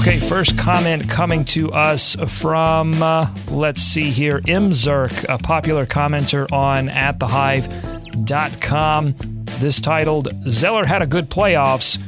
Okay, 0.00 0.18
first 0.18 0.56
comment 0.56 1.08
coming 1.10 1.44
to 1.44 1.70
us 1.72 2.16
from, 2.40 2.94
uh, 3.02 3.26
let's 3.50 3.82
see 3.82 4.10
here, 4.10 4.40
Imzerk, 4.40 5.26
a 5.28 5.36
popular 5.36 5.84
commenter 5.84 6.50
on 6.50 6.88
atthehive.com. 6.88 9.14
This 9.58 9.78
titled, 9.78 10.28
Zeller 10.48 10.86
had 10.86 11.02
a 11.02 11.06
good 11.06 11.26
playoffs. 11.26 11.98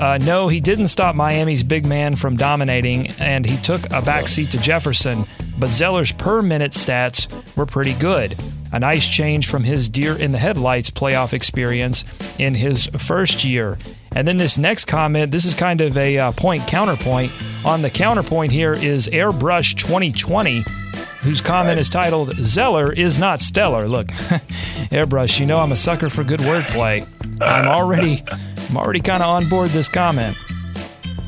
Uh, 0.00 0.18
no, 0.24 0.48
he 0.48 0.58
didn't 0.58 0.88
stop 0.88 1.14
Miami's 1.14 1.62
big 1.62 1.86
man 1.86 2.16
from 2.16 2.34
dominating, 2.34 3.10
and 3.20 3.46
he 3.46 3.56
took 3.58 3.84
a 3.86 4.02
backseat 4.02 4.50
to 4.50 4.58
Jefferson, 4.58 5.24
but 5.56 5.68
Zeller's 5.68 6.10
per 6.10 6.42
minute 6.42 6.72
stats 6.72 7.56
were 7.56 7.64
pretty 7.64 7.94
good. 7.94 8.34
A 8.72 8.80
nice 8.80 9.06
change 9.06 9.48
from 9.48 9.62
his 9.62 9.88
deer 9.88 10.16
in 10.16 10.32
the 10.32 10.38
headlights 10.38 10.90
playoff 10.90 11.32
experience 11.32 12.04
in 12.40 12.56
his 12.56 12.88
first 12.98 13.44
year. 13.44 13.78
And 14.16 14.26
then 14.26 14.38
this 14.38 14.56
next 14.56 14.86
comment, 14.86 15.30
this 15.30 15.44
is 15.44 15.54
kind 15.54 15.82
of 15.82 15.98
a 15.98 16.18
uh, 16.18 16.32
point 16.32 16.66
counterpoint. 16.66 17.30
On 17.66 17.82
the 17.82 17.90
counterpoint 17.90 18.50
here 18.50 18.72
is 18.72 19.08
Airbrush 19.08 19.76
2020 19.76 20.64
whose 21.20 21.40
comment 21.42 21.78
is 21.78 21.88
titled 21.88 22.34
Zeller 22.36 22.92
is 22.92 23.18
not 23.18 23.40
stellar. 23.40 23.86
Look, 23.86 24.06
Airbrush, 24.88 25.38
you 25.38 25.44
know 25.44 25.58
I'm 25.58 25.72
a 25.72 25.76
sucker 25.76 26.08
for 26.08 26.24
good 26.24 26.40
wordplay. 26.40 27.06
I'm 27.42 27.68
already 27.68 28.22
I'm 28.70 28.76
already 28.78 29.00
kind 29.00 29.22
of 29.22 29.28
on 29.28 29.50
board 29.50 29.68
this 29.68 29.90
comment. 29.90 30.34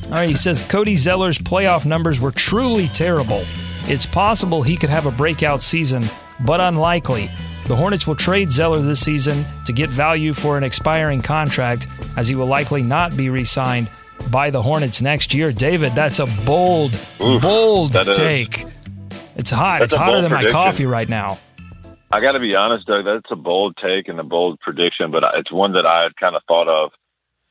All 0.06 0.12
right, 0.14 0.28
he 0.28 0.34
says 0.34 0.62
Cody 0.62 0.94
Zeller's 0.94 1.38
playoff 1.38 1.84
numbers 1.84 2.22
were 2.22 2.30
truly 2.30 2.88
terrible. 2.88 3.44
It's 3.82 4.06
possible 4.06 4.62
he 4.62 4.76
could 4.78 4.88
have 4.88 5.04
a 5.04 5.10
breakout 5.10 5.60
season, 5.60 6.02
but 6.40 6.60
unlikely. 6.60 7.28
The 7.68 7.76
Hornets 7.76 8.06
will 8.06 8.14
trade 8.14 8.50
Zeller 8.50 8.80
this 8.80 9.00
season 9.00 9.44
to 9.66 9.74
get 9.74 9.90
value 9.90 10.32
for 10.32 10.56
an 10.56 10.64
expiring 10.64 11.20
contract, 11.20 11.86
as 12.16 12.26
he 12.26 12.34
will 12.34 12.46
likely 12.46 12.82
not 12.82 13.14
be 13.14 13.28
re 13.28 13.44
signed 13.44 13.90
by 14.32 14.48
the 14.48 14.62
Hornets 14.62 15.02
next 15.02 15.34
year. 15.34 15.52
David, 15.52 15.92
that's 15.92 16.18
a 16.18 16.24
bold, 16.46 16.94
Oof, 17.20 17.42
bold 17.42 17.92
take. 17.92 18.62
Is. 18.62 18.72
It's 19.36 19.50
hot. 19.50 19.80
That's 19.80 19.92
it's 19.92 20.00
hotter 20.00 20.22
than 20.22 20.30
prediction. 20.30 20.54
my 20.54 20.64
coffee 20.64 20.86
right 20.86 21.10
now. 21.10 21.38
I 22.10 22.22
got 22.22 22.32
to 22.32 22.40
be 22.40 22.56
honest, 22.56 22.86
Doug. 22.86 23.04
That's 23.04 23.30
a 23.30 23.36
bold 23.36 23.76
take 23.76 24.08
and 24.08 24.18
a 24.18 24.24
bold 24.24 24.60
prediction, 24.60 25.10
but 25.10 25.22
it's 25.34 25.52
one 25.52 25.72
that 25.74 25.84
I 25.84 26.04
had 26.04 26.16
kind 26.16 26.36
of 26.36 26.42
thought 26.48 26.68
of 26.68 26.92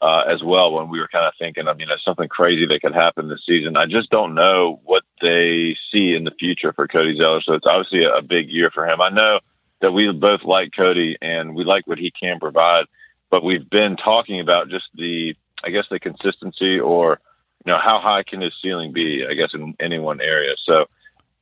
uh, 0.01 0.23
as 0.27 0.43
well 0.43 0.73
when 0.73 0.89
we 0.89 0.99
were 0.99 1.09
kind 1.09 1.25
of 1.25 1.33
thinking, 1.37 1.67
I 1.67 1.75
mean, 1.75 1.89
there's 1.89 2.03
something 2.03 2.27
crazy 2.27 2.65
that 2.65 2.81
could 2.81 2.95
happen 2.95 3.29
this 3.29 3.45
season. 3.45 3.77
I 3.77 3.85
just 3.85 4.09
don't 4.09 4.33
know 4.33 4.79
what 4.83 5.03
they 5.21 5.77
see 5.91 6.15
in 6.15 6.23
the 6.23 6.33
future 6.39 6.73
for 6.73 6.87
Cody 6.87 7.15
Zeller. 7.15 7.41
So 7.41 7.53
it's 7.53 7.67
obviously 7.67 8.03
a, 8.03 8.15
a 8.15 8.21
big 8.23 8.49
year 8.49 8.71
for 8.71 8.87
him. 8.87 8.99
I 8.99 9.09
know 9.09 9.41
that 9.81 9.93
we 9.93 10.11
both 10.11 10.43
like 10.43 10.71
Cody 10.75 11.17
and 11.21 11.55
we 11.55 11.63
like 11.63 11.87
what 11.87 11.99
he 11.99 12.11
can 12.11 12.39
provide, 12.39 12.85
but 13.29 13.43
we've 13.43 13.69
been 13.69 13.95
talking 13.95 14.39
about 14.39 14.69
just 14.69 14.89
the, 14.95 15.35
I 15.63 15.69
guess, 15.69 15.85
the 15.89 15.99
consistency 15.99 16.79
or, 16.79 17.19
you 17.65 17.71
know, 17.71 17.77
how 17.77 17.99
high 17.99 18.23
can 18.23 18.41
his 18.41 18.53
ceiling 18.61 18.91
be, 18.93 19.25
I 19.27 19.33
guess, 19.33 19.53
in 19.53 19.75
any 19.79 19.99
one 19.99 20.21
area. 20.21 20.55
So 20.57 20.85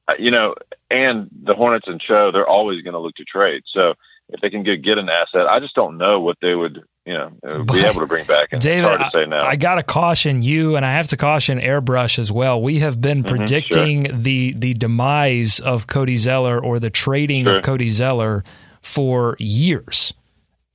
uh, 0.07 0.13
you 0.19 0.31
know, 0.31 0.55
and 0.91 1.29
the 1.43 1.55
Hornets 1.55 1.87
and 1.87 1.99
Cho, 1.99 2.31
they're 2.31 2.47
always 2.47 2.81
going 2.83 2.93
to 2.93 2.99
look 2.99 3.15
to 3.15 3.25
trade. 3.25 3.63
So 3.65 3.95
if 4.29 4.39
they 4.41 4.49
can 4.49 4.63
get, 4.63 4.81
get 4.81 4.97
an 4.97 5.09
asset, 5.09 5.47
I 5.47 5.59
just 5.59 5.75
don't 5.75 5.97
know 5.97 6.19
what 6.19 6.37
they 6.41 6.55
would, 6.55 6.83
you 7.05 7.13
know, 7.13 7.31
uh, 7.45 7.63
be 7.63 7.79
able 7.81 8.01
to 8.01 8.07
bring 8.07 8.25
back. 8.25 8.49
And 8.51 8.59
David, 8.59 8.87
hard 8.87 8.99
to 8.99 9.19
say 9.19 9.25
now. 9.25 9.41
I, 9.41 9.51
I 9.51 9.55
got 9.55 9.75
to 9.75 9.83
caution 9.83 10.41
you, 10.41 10.75
and 10.75 10.85
I 10.85 10.91
have 10.91 11.07
to 11.09 11.17
caution 11.17 11.59
Airbrush 11.59 12.17
as 12.17 12.31
well. 12.31 12.61
We 12.61 12.79
have 12.79 12.99
been 12.99 13.23
mm-hmm, 13.23 13.35
predicting 13.35 14.05
sure. 14.05 14.17
the 14.17 14.53
the 14.53 14.73
demise 14.73 15.59
of 15.59 15.87
Cody 15.87 16.17
Zeller 16.17 16.59
or 16.59 16.79
the 16.79 16.89
trading 16.89 17.45
sure. 17.45 17.57
of 17.57 17.61
Cody 17.61 17.89
Zeller 17.89 18.43
for 18.81 19.35
years. 19.39 20.13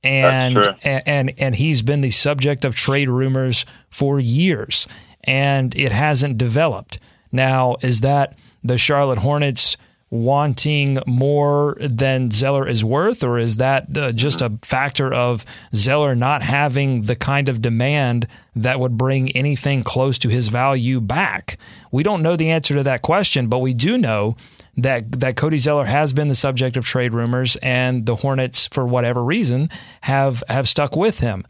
And, 0.03 0.57
and 0.81 1.03
and 1.05 1.33
and 1.37 1.55
he's 1.55 1.83
been 1.83 2.01
the 2.01 2.09
subject 2.09 2.65
of 2.65 2.73
trade 2.73 3.07
rumors 3.07 3.65
for 3.89 4.19
years, 4.19 4.87
and 5.23 5.75
it 5.75 5.91
hasn't 5.91 6.39
developed. 6.39 6.97
Now, 7.31 7.75
is 7.81 8.01
that 8.01 8.35
the 8.63 8.79
Charlotte 8.79 9.19
Hornets 9.19 9.77
wanting 10.11 10.99
more 11.07 11.77
than 11.79 12.29
Zeller 12.29 12.67
is 12.67 12.83
worth, 12.83 13.23
or 13.23 13.39
is 13.39 13.57
that 13.57 13.97
uh, 13.97 14.11
just 14.11 14.41
a 14.41 14.51
factor 14.61 15.11
of 15.11 15.45
Zeller 15.73 16.13
not 16.15 16.41
having 16.41 17.03
the 17.03 17.15
kind 17.15 17.47
of 17.47 17.61
demand 17.61 18.27
that 18.53 18.79
would 18.79 18.97
bring 18.97 19.31
anything 19.31 19.83
close 19.83 20.19
to 20.19 20.29
his 20.29 20.49
value 20.49 20.99
back? 20.99 21.57
We 21.91 22.03
don't 22.03 22.21
know 22.21 22.35
the 22.35 22.51
answer 22.51 22.75
to 22.75 22.83
that 22.83 23.01
question, 23.01 23.47
but 23.47 23.59
we 23.59 23.73
do 23.73 23.97
know 23.97 24.35
that 24.77 25.19
that 25.19 25.37
Cody 25.37 25.57
Zeller 25.57 25.85
has 25.85 26.13
been 26.13 26.27
the 26.27 26.35
subject 26.35 26.75
of 26.75 26.85
trade 26.85 27.13
rumors, 27.13 27.55
and 27.57 28.05
the 28.05 28.17
Hornets, 28.17 28.67
for 28.67 28.85
whatever 28.85 29.23
reason, 29.23 29.69
have 30.01 30.43
have 30.49 30.67
stuck 30.67 30.95
with 30.95 31.21
him. 31.21 31.45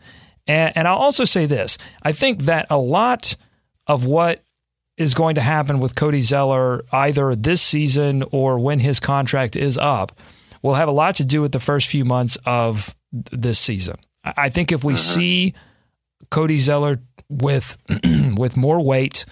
And, 0.48 0.76
and 0.78 0.88
I'll 0.88 0.98
also 0.98 1.24
say 1.24 1.48
this: 1.48 1.78
I 2.04 2.12
think 2.12 2.44
that 2.44 2.68
a 2.70 2.78
lot 2.78 3.36
of 3.88 4.06
what 4.06 4.44
is 5.02 5.14
going 5.14 5.36
to 5.36 5.42
happen 5.42 5.80
with 5.80 5.96
Cody 5.96 6.22
Zeller 6.22 6.84
either 6.92 7.36
this 7.36 7.62
season 7.62 8.24
or 8.32 8.60
when 8.60 8.80
his 8.80 9.00
contract 9.00 9.56
is 9.56 9.78
up 9.78 10.18
will 10.62 10.76
have 10.76 10.88
a 10.88 10.92
lot 10.92 11.16
to 11.16 11.26
do 11.26 11.42
with 11.42 11.52
the 11.52 11.60
first 11.60 11.88
few 11.88 12.06
months 12.06 12.38
of 12.46 12.96
this 13.12 13.60
season. 13.60 13.96
I 14.24 14.50
think 14.50 14.72
if 14.72 14.84
we 14.84 14.94
uh-huh. 14.94 15.02
see 15.02 15.54
Cody 16.30 16.58
Zeller 16.58 17.02
with 17.30 17.78
with 18.38 18.58
more 18.58 18.84
weight, 18.84 19.26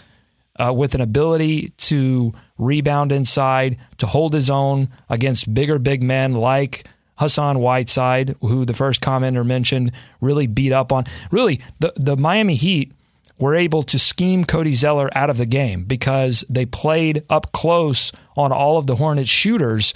uh, 0.58 0.74
with 0.74 0.96
an 0.96 1.02
ability 1.02 1.70
to 1.78 2.34
rebound 2.58 3.12
inside, 3.12 3.78
to 3.98 4.08
hold 4.08 4.34
his 4.34 4.50
own 4.50 4.90
against 5.10 5.54
bigger 5.54 5.80
big 5.80 6.04
men 6.04 6.34
like 6.34 6.88
Hassan 7.18 7.60
Whiteside, 7.60 8.36
who 8.42 8.66
the 8.66 8.74
first 8.74 9.02
commenter 9.02 9.46
mentioned, 9.46 9.92
really 10.22 10.48
beat 10.48 10.72
up 10.72 10.92
on. 10.92 11.06
Really, 11.32 11.62
the 11.80 11.94
the 11.96 12.18
Miami 12.18 12.56
Heat 12.56 12.94
were 13.40 13.56
able 13.56 13.84
to 13.84 13.98
scheme 13.98 14.44
Cody 14.44 14.76
Zeller 14.76 15.10
out 15.16 15.30
of 15.30 15.38
the 15.38 15.46
game 15.46 15.84
because 15.86 16.44
they 16.50 16.66
played 16.66 17.24
up 17.30 17.52
close 17.52 18.12
on 18.36 18.52
all 18.52 18.78
of 18.78 18.88
the 18.88 18.98
Hornets 18.98 19.30
shooters. 19.30 19.94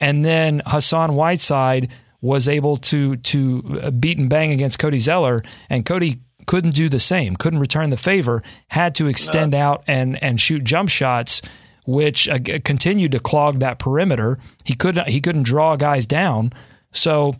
And 0.00 0.24
then 0.24 0.62
Hassan 0.66 1.14
Whiteside 1.14 1.90
was 2.20 2.48
able 2.48 2.76
to 2.76 3.16
to 3.16 3.90
beat 3.92 4.18
and 4.18 4.28
bang 4.28 4.50
against 4.50 4.78
Cody 4.78 4.98
Zeller, 4.98 5.42
and 5.70 5.84
Cody 5.84 6.16
couldn't 6.46 6.74
do 6.74 6.88
the 6.88 7.00
same, 7.00 7.36
couldn't 7.36 7.58
return 7.58 7.90
the 7.90 7.96
favor, 7.96 8.42
had 8.68 8.94
to 8.96 9.06
extend 9.06 9.52
no. 9.52 9.58
out 9.58 9.84
and 9.86 10.22
and 10.22 10.40
shoot 10.40 10.64
jump 10.64 10.88
shots, 10.88 11.42
which 11.86 12.28
uh, 12.28 12.38
continued 12.64 13.12
to 13.12 13.20
clog 13.20 13.60
that 13.60 13.78
perimeter. 13.78 14.38
He 14.64 14.74
couldn't 14.74 15.08
he 15.08 15.20
couldn't 15.20 15.44
draw 15.44 15.76
guys 15.76 16.06
down, 16.06 16.52
so 16.92 17.34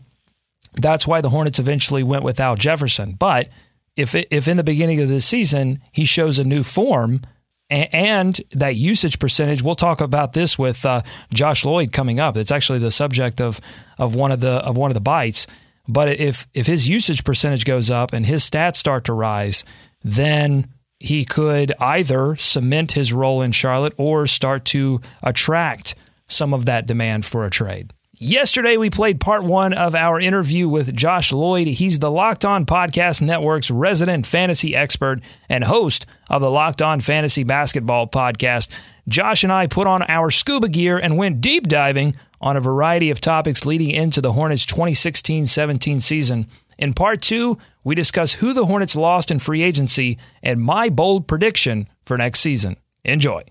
that's 0.74 1.06
why 1.06 1.20
the 1.20 1.30
Hornets 1.30 1.58
eventually 1.58 2.02
went 2.02 2.22
with 2.22 2.38
Al 2.38 2.54
Jefferson. 2.54 3.14
But 3.18 3.48
if 3.96 4.14
if 4.14 4.48
in 4.48 4.56
the 4.56 4.64
beginning 4.64 5.00
of 5.00 5.08
the 5.08 5.20
season 5.20 5.80
he 5.92 6.04
shows 6.04 6.38
a 6.38 6.44
new 6.44 6.62
form 6.62 7.22
and, 7.68 7.94
and 7.94 8.40
that 8.52 8.76
usage 8.76 9.18
percentage, 9.18 9.62
we'll 9.62 9.74
talk 9.74 10.00
about 10.00 10.32
this 10.32 10.58
with 10.58 10.84
uh, 10.84 11.02
Josh 11.32 11.64
Lloyd 11.64 11.92
coming 11.92 12.20
up. 12.20 12.36
It's 12.36 12.52
actually 12.52 12.78
the 12.78 12.90
subject 12.90 13.40
of 13.40 13.60
of 13.98 14.14
one 14.14 14.32
of 14.32 14.40
the 14.40 14.52
of 14.64 14.76
one 14.76 14.90
of 14.90 14.94
the 14.94 15.00
bites. 15.00 15.46
But 15.88 16.08
if 16.08 16.46
if 16.54 16.66
his 16.66 16.88
usage 16.88 17.24
percentage 17.24 17.64
goes 17.64 17.90
up 17.90 18.12
and 18.12 18.26
his 18.26 18.48
stats 18.48 18.76
start 18.76 19.04
to 19.04 19.12
rise, 19.12 19.64
then 20.02 20.68
he 20.98 21.24
could 21.24 21.72
either 21.78 22.36
cement 22.36 22.92
his 22.92 23.12
role 23.12 23.42
in 23.42 23.52
Charlotte 23.52 23.94
or 23.96 24.26
start 24.26 24.64
to 24.66 25.00
attract 25.22 25.94
some 26.26 26.54
of 26.54 26.64
that 26.66 26.86
demand 26.86 27.24
for 27.24 27.44
a 27.44 27.50
trade. 27.50 27.92
Yesterday, 28.18 28.78
we 28.78 28.88
played 28.88 29.20
part 29.20 29.44
one 29.44 29.74
of 29.74 29.94
our 29.94 30.18
interview 30.18 30.70
with 30.70 30.96
Josh 30.96 31.34
Lloyd. 31.34 31.66
He's 31.66 31.98
the 31.98 32.10
Locked 32.10 32.46
On 32.46 32.64
Podcast 32.64 33.20
Network's 33.20 33.70
resident 33.70 34.26
fantasy 34.26 34.74
expert 34.74 35.20
and 35.50 35.62
host 35.62 36.06
of 36.30 36.40
the 36.40 36.50
Locked 36.50 36.80
On 36.80 36.98
Fantasy 36.98 37.44
Basketball 37.44 38.06
Podcast. 38.06 38.70
Josh 39.06 39.44
and 39.44 39.52
I 39.52 39.66
put 39.66 39.86
on 39.86 40.02
our 40.08 40.30
scuba 40.30 40.70
gear 40.70 40.96
and 40.96 41.18
went 41.18 41.42
deep 41.42 41.68
diving 41.68 42.16
on 42.40 42.56
a 42.56 42.60
variety 42.60 43.10
of 43.10 43.20
topics 43.20 43.66
leading 43.66 43.90
into 43.90 44.22
the 44.22 44.32
Hornets 44.32 44.64
2016 44.64 45.44
17 45.44 46.00
season. 46.00 46.46
In 46.78 46.94
part 46.94 47.20
two, 47.20 47.58
we 47.84 47.94
discuss 47.94 48.32
who 48.32 48.54
the 48.54 48.64
Hornets 48.64 48.96
lost 48.96 49.30
in 49.30 49.38
free 49.40 49.60
agency 49.60 50.16
and 50.42 50.62
my 50.62 50.88
bold 50.88 51.28
prediction 51.28 51.86
for 52.06 52.16
next 52.16 52.40
season. 52.40 52.78
Enjoy. 53.04 53.44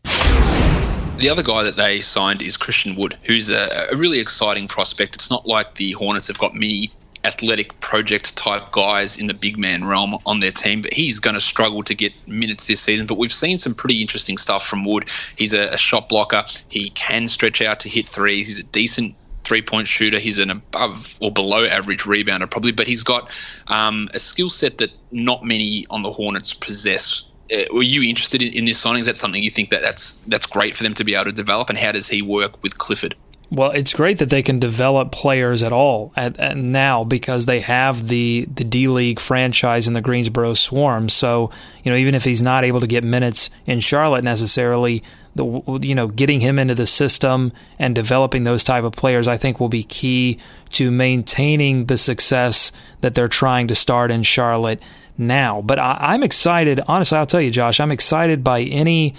The 1.18 1.30
other 1.30 1.44
guy 1.44 1.64
that 1.64 1.78
they 1.78 2.02
signed 2.02 2.42
is 2.42 2.58
Christian 2.58 2.96
Wood, 2.96 3.18
who's 3.24 3.50
a, 3.50 3.88
a 3.90 3.96
really 3.96 4.20
exciting 4.20 4.68
prospect. 4.68 5.16
It's 5.16 5.30
not 5.30 5.48
like 5.48 5.76
the 5.76 5.94
Hornets 5.94 6.28
have 6.28 6.38
got 6.38 6.54
many 6.54 6.92
athletic 7.24 7.80
project 7.80 8.36
type 8.36 8.72
guys 8.72 9.18
in 9.18 9.28
the 9.28 9.34
big 9.34 9.58
man 9.58 9.86
realm 9.86 10.18
on 10.26 10.42
their 10.42 10.52
team, 10.52 10.82
but 10.82 10.94
he's 10.94 11.20
going 11.20 11.34
to 11.34 11.42
struggle 11.42 11.84
to 11.84 11.96
get 11.96 12.14
minutes 12.28 12.68
this 12.68 12.82
season. 12.82 13.08
But 13.08 13.18
we've 13.18 13.34
seen 13.34 13.58
some 13.58 13.74
pretty 13.74 14.02
interesting 14.02 14.38
stuff 14.38 14.68
from 14.68 14.84
Wood. 14.84 15.10
He's 15.38 15.54
a, 15.54 15.70
a 15.70 15.78
shot 15.78 16.10
blocker. 16.10 16.44
He 16.68 16.90
can 16.92 17.30
stretch 17.30 17.62
out 17.62 17.80
to 17.80 17.90
hit 17.90 18.10
threes. 18.10 18.48
He's 18.48 18.60
a 18.60 18.64
decent 18.64 19.16
three 19.46 19.62
point 19.62 19.88
shooter. 19.88 20.20
He's 20.20 20.38
an 20.38 20.50
above 20.50 21.16
or 21.22 21.32
below 21.32 21.66
average 21.66 22.02
rebounder, 22.02 22.52
probably, 22.52 22.74
but 22.74 22.88
he's 22.88 23.04
got 23.04 23.32
um, 23.68 24.10
a 24.14 24.20
skill 24.20 24.50
set 24.50 24.80
that 24.80 24.92
not 25.12 25.46
many 25.46 25.86
on 25.90 26.02
the 26.02 26.12
Hornets 26.12 26.54
possess 26.54 27.26
Uh, 27.54 27.64
were 27.74 27.84
you 27.84 28.08
interested 28.08 28.42
in, 28.42 28.54
in 28.54 28.66
this 28.66 28.80
signing? 28.80 29.02
Is 29.02 29.08
that 29.08 29.18
something 29.18 29.44
you 29.44 29.52
think 29.52 29.70
that 29.70 29.82
that's 29.82 30.16
that's 30.28 30.48
great 30.48 30.76
for 30.76 30.84
them 30.84 30.94
to 30.96 31.04
be 31.04 31.16
able 31.16 31.26
to 31.26 31.32
develop? 31.32 31.70
And 31.70 31.78
how 31.78 31.92
does 31.92 32.08
he 32.08 32.22
work 32.22 32.62
with 32.64 32.78
Clifford? 32.78 33.16
Well, 33.52 33.72
it's 33.72 33.94
great 33.94 34.18
that 34.18 34.30
they 34.30 34.42
can 34.42 34.58
develop 34.58 35.12
players 35.12 35.62
at 35.62 35.72
all 35.72 36.12
at, 36.16 36.38
at 36.40 36.58
now 36.58 37.04
because 37.04 37.46
they 37.46 37.60
have 37.60 38.08
the 38.08 38.48
the 38.54 38.64
D 38.64 38.88
League 38.88 39.20
franchise 39.20 39.88
in 39.88 39.94
the 39.94 40.02
Greensboro 40.02 40.56
Swarm. 40.56 41.10
So 41.10 41.52
you 41.84 41.92
know, 41.92 41.98
even 41.98 42.16
if 42.16 42.26
he's 42.26 42.42
not 42.42 42.64
able 42.64 42.80
to 42.80 42.88
get 42.88 43.04
minutes 43.04 43.52
in 43.68 43.82
Charlotte 43.82 44.24
necessarily, 44.24 45.04
the 45.36 45.46
you 45.84 45.94
know 45.94 46.08
getting 46.08 46.40
him 46.40 46.58
into 46.58 46.74
the 46.74 46.88
system 46.88 47.54
and 47.78 47.94
developing 47.94 48.46
those 48.46 48.64
type 48.64 48.84
of 48.84 48.94
players, 48.94 49.28
I 49.28 49.38
think 49.38 49.60
will 49.60 49.70
be 49.70 49.84
key 49.84 50.40
to 50.72 50.90
maintaining 50.90 51.86
the 51.86 51.98
success 51.98 52.72
that 53.02 53.14
they're 53.14 53.28
trying 53.28 53.68
to 53.68 53.76
start 53.76 54.10
in 54.10 54.24
Charlotte 54.24 54.82
now. 55.18 55.62
But 55.62 55.78
I, 55.78 56.16
am 56.16 56.24
excited. 56.24 56.80
Honestly, 56.88 57.18
I'll 57.18 57.26
tell 57.26 57.42
you, 57.42 57.52
Josh, 57.52 57.80
I'm 57.80 57.92
excited 57.92 58.44
by 58.44 58.62
any 58.62 59.14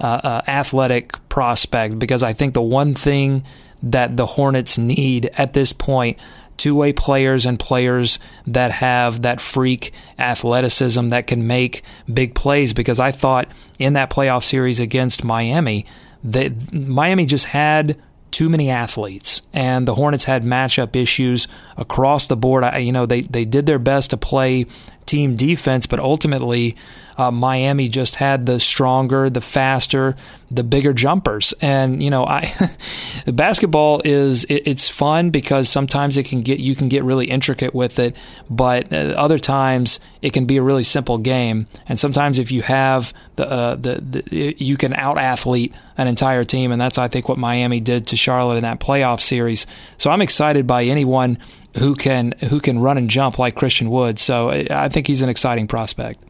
uh, 0.00 0.20
uh, 0.22 0.42
athletic 0.46 1.28
prospect 1.28 1.98
because 1.98 2.22
I 2.22 2.32
think 2.32 2.54
the 2.54 2.62
one 2.62 2.94
thing 2.94 3.44
that 3.82 4.16
the 4.16 4.26
Hornets 4.26 4.78
need 4.78 5.30
at 5.36 5.52
this 5.52 5.72
point 5.72 6.18
two 6.56 6.76
way 6.76 6.92
players 6.92 7.44
and 7.44 7.58
players 7.58 8.18
that 8.46 8.70
have 8.70 9.22
that 9.22 9.40
freak 9.40 9.92
athleticism 10.18 11.08
that 11.08 11.26
can 11.26 11.46
make 11.46 11.82
big 12.12 12.34
plays. 12.34 12.72
Because 12.72 13.00
I 13.00 13.10
thought 13.10 13.48
in 13.78 13.94
that 13.94 14.10
playoff 14.10 14.44
series 14.44 14.78
against 14.78 15.24
Miami, 15.24 15.86
that 16.22 16.72
Miami 16.72 17.26
just 17.26 17.46
had 17.46 18.00
too 18.30 18.48
many 18.48 18.70
athletes, 18.70 19.42
and 19.52 19.86
the 19.86 19.94
Hornets 19.94 20.24
had 20.24 20.42
matchup 20.42 20.96
issues 20.96 21.48
across 21.76 22.28
the 22.28 22.36
board. 22.36 22.64
I, 22.64 22.78
you 22.78 22.92
know, 22.92 23.06
they 23.06 23.22
they 23.22 23.44
did 23.44 23.66
their 23.66 23.78
best 23.78 24.10
to 24.10 24.16
play 24.16 24.66
team 25.04 25.36
defense, 25.36 25.86
but 25.86 26.00
ultimately 26.00 26.76
uh, 27.16 27.30
Miami 27.30 27.88
just 27.88 28.16
had 28.16 28.46
the 28.46 28.58
stronger, 28.58 29.28
the 29.28 29.40
faster, 29.40 30.16
the 30.50 30.62
bigger 30.62 30.92
jumpers. 30.92 31.54
And 31.60 32.02
you 32.02 32.10
know, 32.10 32.24
I 32.24 32.50
basketball 33.26 34.02
is 34.04 34.44
it, 34.44 34.62
it's 34.66 34.88
fun 34.88 35.30
because 35.30 35.68
sometimes 35.68 36.16
it 36.16 36.24
can 36.24 36.42
get 36.42 36.60
you 36.60 36.74
can 36.74 36.88
get 36.88 37.02
really 37.04 37.30
intricate 37.30 37.74
with 37.74 37.98
it, 37.98 38.16
but 38.50 38.92
uh, 38.92 39.14
other 39.16 39.38
times 39.38 40.00
it 40.20 40.32
can 40.32 40.44
be 40.44 40.56
a 40.56 40.62
really 40.62 40.84
simple 40.84 41.18
game. 41.18 41.66
And 41.88 41.98
sometimes 41.98 42.38
if 42.38 42.52
you 42.52 42.62
have 42.62 43.12
the 43.36 43.50
uh, 43.50 43.74
the, 43.76 43.94
the 44.00 44.54
you 44.58 44.76
can 44.76 44.92
out 44.94 45.18
athlete 45.18 45.74
an 45.96 46.06
entire 46.06 46.44
team, 46.44 46.72
and 46.72 46.80
that's 46.80 46.98
I 46.98 47.08
think 47.08 47.28
what 47.28 47.38
Miami 47.38 47.80
did 47.80 48.06
to 48.08 48.16
Charlotte 48.16 48.56
in 48.56 48.62
that 48.62 48.80
playoff 48.80 49.20
series. 49.20 49.66
So 49.96 50.10
I'm 50.10 50.22
excited 50.22 50.66
by 50.66 50.84
anyone 50.84 51.38
who 51.78 51.94
can 51.94 52.32
who 52.48 52.60
can 52.60 52.78
run 52.78 52.98
and 52.98 53.08
jump 53.08 53.38
like 53.38 53.54
Christian 53.54 53.90
Wood. 53.90 54.18
So 54.18 54.50
I 54.50 54.88
think 54.88 55.06
he's 55.06 55.22
an 55.22 55.28
exciting 55.28 55.66
prospect 55.66 56.22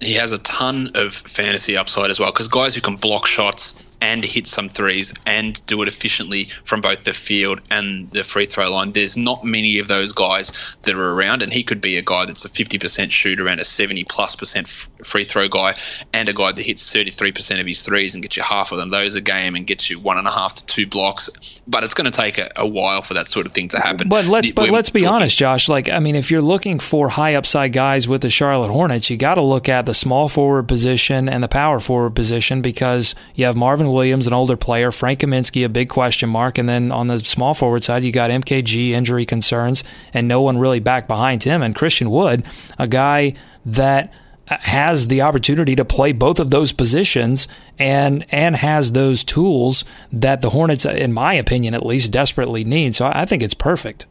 he 0.00 0.14
has 0.14 0.32
a 0.32 0.38
ton 0.38 0.90
of 0.94 1.14
fantasy 1.14 1.76
upside 1.76 2.10
as 2.10 2.18
well 2.18 2.32
because 2.32 2.48
guys 2.48 2.74
who 2.74 2.80
can 2.80 2.96
block 2.96 3.26
shots 3.26 3.89
and 4.00 4.24
hit 4.24 4.48
some 4.48 4.68
threes 4.68 5.12
and 5.26 5.64
do 5.66 5.82
it 5.82 5.88
efficiently 5.88 6.48
from 6.64 6.80
both 6.80 7.04
the 7.04 7.12
field 7.12 7.60
and 7.70 8.10
the 8.10 8.24
free 8.24 8.46
throw 8.46 8.70
line. 8.70 8.92
There's 8.92 9.16
not 9.16 9.44
many 9.44 9.78
of 9.78 9.88
those 9.88 10.12
guys 10.12 10.52
that 10.82 10.94
are 10.94 11.12
around, 11.12 11.42
and 11.42 11.52
he 11.52 11.62
could 11.62 11.80
be 11.80 11.96
a 11.96 12.02
guy 12.02 12.24
that's 12.26 12.44
a 12.44 12.48
50% 12.48 13.10
shooter 13.10 13.48
and 13.48 13.60
a 13.60 13.64
70 13.64 14.04
plus 14.04 14.34
percent 14.36 14.68
free 15.04 15.24
throw 15.24 15.48
guy, 15.48 15.76
and 16.12 16.28
a 16.28 16.32
guy 16.32 16.52
that 16.52 16.62
hits 16.62 16.90
33% 16.92 17.60
of 17.60 17.66
his 17.66 17.82
threes 17.82 18.14
and 18.14 18.22
gets 18.22 18.36
you 18.36 18.42
half 18.42 18.72
of 18.72 18.78
them 18.78 18.90
those 18.90 19.14
a 19.14 19.20
game 19.20 19.54
and 19.54 19.66
gets 19.66 19.90
you 19.90 19.98
one 19.98 20.18
and 20.18 20.26
a 20.26 20.30
half 20.30 20.54
to 20.54 20.66
two 20.66 20.86
blocks. 20.86 21.30
But 21.66 21.84
it's 21.84 21.94
going 21.94 22.10
to 22.10 22.16
take 22.16 22.38
a, 22.38 22.50
a 22.56 22.66
while 22.66 23.02
for 23.02 23.14
that 23.14 23.28
sort 23.28 23.46
of 23.46 23.52
thing 23.52 23.68
to 23.68 23.78
happen. 23.78 24.08
But 24.08 24.26
let's 24.26 24.50
but 24.50 24.70
let's 24.70 24.90
be 24.90 25.00
talking, 25.00 25.14
honest, 25.14 25.36
Josh. 25.36 25.68
Like 25.68 25.88
I 25.88 25.98
mean, 25.98 26.16
if 26.16 26.30
you're 26.30 26.42
looking 26.42 26.78
for 26.78 27.10
high 27.10 27.34
upside 27.34 27.72
guys 27.72 28.08
with 28.08 28.22
the 28.22 28.30
Charlotte 28.30 28.70
Hornets, 28.70 29.10
you 29.10 29.16
got 29.16 29.34
to 29.34 29.42
look 29.42 29.68
at 29.68 29.86
the 29.86 29.94
small 29.94 30.28
forward 30.28 30.68
position 30.68 31.28
and 31.28 31.42
the 31.42 31.48
power 31.48 31.80
forward 31.80 32.14
position 32.14 32.62
because 32.62 33.14
you 33.34 33.44
have 33.44 33.56
Marvin 33.56 33.89
Williams, 33.92 34.26
an 34.26 34.32
older 34.32 34.56
player, 34.56 34.90
Frank 34.90 35.20
Kaminsky, 35.20 35.64
a 35.64 35.68
big 35.68 35.88
question 35.88 36.28
mark, 36.28 36.58
and 36.58 36.68
then 36.68 36.92
on 36.92 37.06
the 37.06 37.20
small 37.20 37.54
forward 37.54 37.84
side, 37.84 38.04
you 38.04 38.12
got 38.12 38.30
MKG 38.30 38.90
injury 38.90 39.26
concerns, 39.26 39.84
and 40.12 40.26
no 40.26 40.40
one 40.40 40.58
really 40.58 40.80
back 40.80 41.06
behind 41.08 41.42
him, 41.42 41.62
and 41.62 41.74
Christian 41.74 42.10
Wood, 42.10 42.44
a 42.78 42.86
guy 42.86 43.34
that 43.64 44.12
has 44.50 45.08
the 45.08 45.22
opportunity 45.22 45.76
to 45.76 45.84
play 45.84 46.12
both 46.12 46.40
of 46.40 46.50
those 46.50 46.72
positions 46.72 47.46
and 47.78 48.26
and 48.30 48.56
has 48.56 48.92
those 48.92 49.22
tools 49.22 49.84
that 50.10 50.42
the 50.42 50.50
Hornets, 50.50 50.84
in 50.84 51.12
my 51.12 51.34
opinion, 51.34 51.74
at 51.74 51.86
least 51.86 52.10
desperately 52.10 52.64
need. 52.64 52.96
So 52.96 53.06
I 53.06 53.26
think 53.26 53.42
it's 53.42 53.54
perfect. 53.54 54.06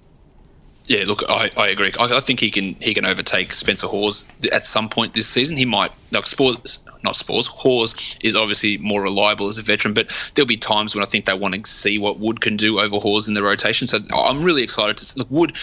Yeah, 0.90 1.04
look, 1.06 1.24
I, 1.30 1.52
I 1.56 1.68
agree. 1.68 1.94
I, 2.00 2.18
I, 2.18 2.20
think 2.20 2.40
he 2.40 2.50
can 2.50 2.74
he 2.80 2.96
can 2.96 3.06
overtake 3.06 3.54
Spencer 3.54 3.86
Hawes 3.86 4.26
at 4.52 4.66
some 4.66 4.90
point 4.90 5.14
this 5.14 5.28
season. 5.28 5.56
He 5.56 5.64
might 5.64 5.92
like 6.12 6.26
sports, 6.26 6.84
not 7.04 7.16
sports. 7.16 7.48
Hawes 7.48 7.96
is 8.22 8.36
obviously 8.36 8.80
more 8.80 9.04
reliable 9.04 9.50
as 9.50 9.60
a 9.60 9.62
veteran, 9.62 9.94
but 9.94 10.10
there'll 10.34 10.48
be 10.48 10.58
times 10.58 10.96
when 10.96 11.04
I 11.04 11.08
think 11.08 11.26
they 11.26 11.36
want 11.36 11.54
to 11.54 11.70
see 11.70 12.00
what 12.00 12.18
Wood 12.18 12.42
can 12.42 12.58
do 12.58 12.80
over 12.80 12.98
Hawes 12.98 13.28
in 13.28 13.36
the 13.36 13.44
rotation. 13.44 13.88
So 13.88 14.00
I'm 14.16 14.42
really 14.42 14.64
excited 14.64 14.98
to 14.98 15.20
look 15.20 15.30
Wood. 15.30 15.56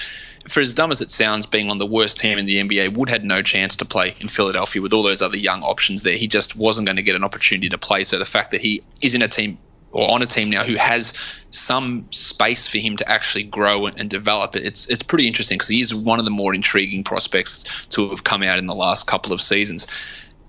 For 0.47 0.61
as 0.61 0.73
dumb 0.75 0.93
as 0.93 1.01
it 1.01 1.11
sounds, 1.11 1.45
being 1.45 1.73
on 1.73 1.79
the 1.79 1.87
worst 1.87 2.21
team 2.21 2.39
in 2.39 2.47
the 2.47 2.63
NBA, 2.63 2.97
Wood 2.97 3.11
had 3.11 3.25
no 3.25 3.43
chance 3.43 3.75
to 3.75 3.85
play 3.85 4.15
in 4.21 4.29
Philadelphia 4.29 4.81
with 4.81 4.93
all 4.93 5.03
those 5.03 5.23
other 5.23 5.37
young 5.37 5.61
options 5.65 6.05
there. 6.05 6.17
He 6.17 6.29
just 6.29 6.55
wasn't 6.55 6.87
going 6.87 6.95
to 6.95 7.03
get 7.03 7.17
an 7.17 7.25
opportunity 7.25 7.69
to 7.69 7.79
play. 7.79 8.05
So 8.05 8.17
the 8.17 8.25
fact 8.25 8.53
that 8.53 8.61
he 8.61 8.81
is 9.03 9.17
in 9.17 9.23
a 9.23 9.29
team 9.29 9.59
or 9.97 10.11
on 10.11 10.21
a 10.21 10.27
team 10.27 10.51
now 10.51 10.63
who 10.63 10.75
has 10.75 11.15
some 11.51 12.07
space 12.11 12.69
for 12.69 12.77
him 12.77 12.99
to 12.99 13.09
actually 13.11 13.43
grow 13.43 13.87
and, 13.87 14.11
develop. 14.11 14.55
It's 14.55 14.87
it's 14.89 15.03
pretty 15.03 15.27
interesting 15.27 15.57
because 15.57 15.69
he 15.69 15.81
is 15.81 15.95
one 15.95 16.19
of 16.19 16.27
the 16.27 16.31
more 16.31 16.55
intriguing 16.55 17.03
prospects 17.03 17.87
to 17.87 18.09
have 18.11 18.25
come 18.25 18.43
out 18.43 18.59
in 18.59 18.67
the 18.67 18.75
last 18.75 19.07
couple 19.07 19.33
of 19.33 19.41
seasons. 19.41 19.87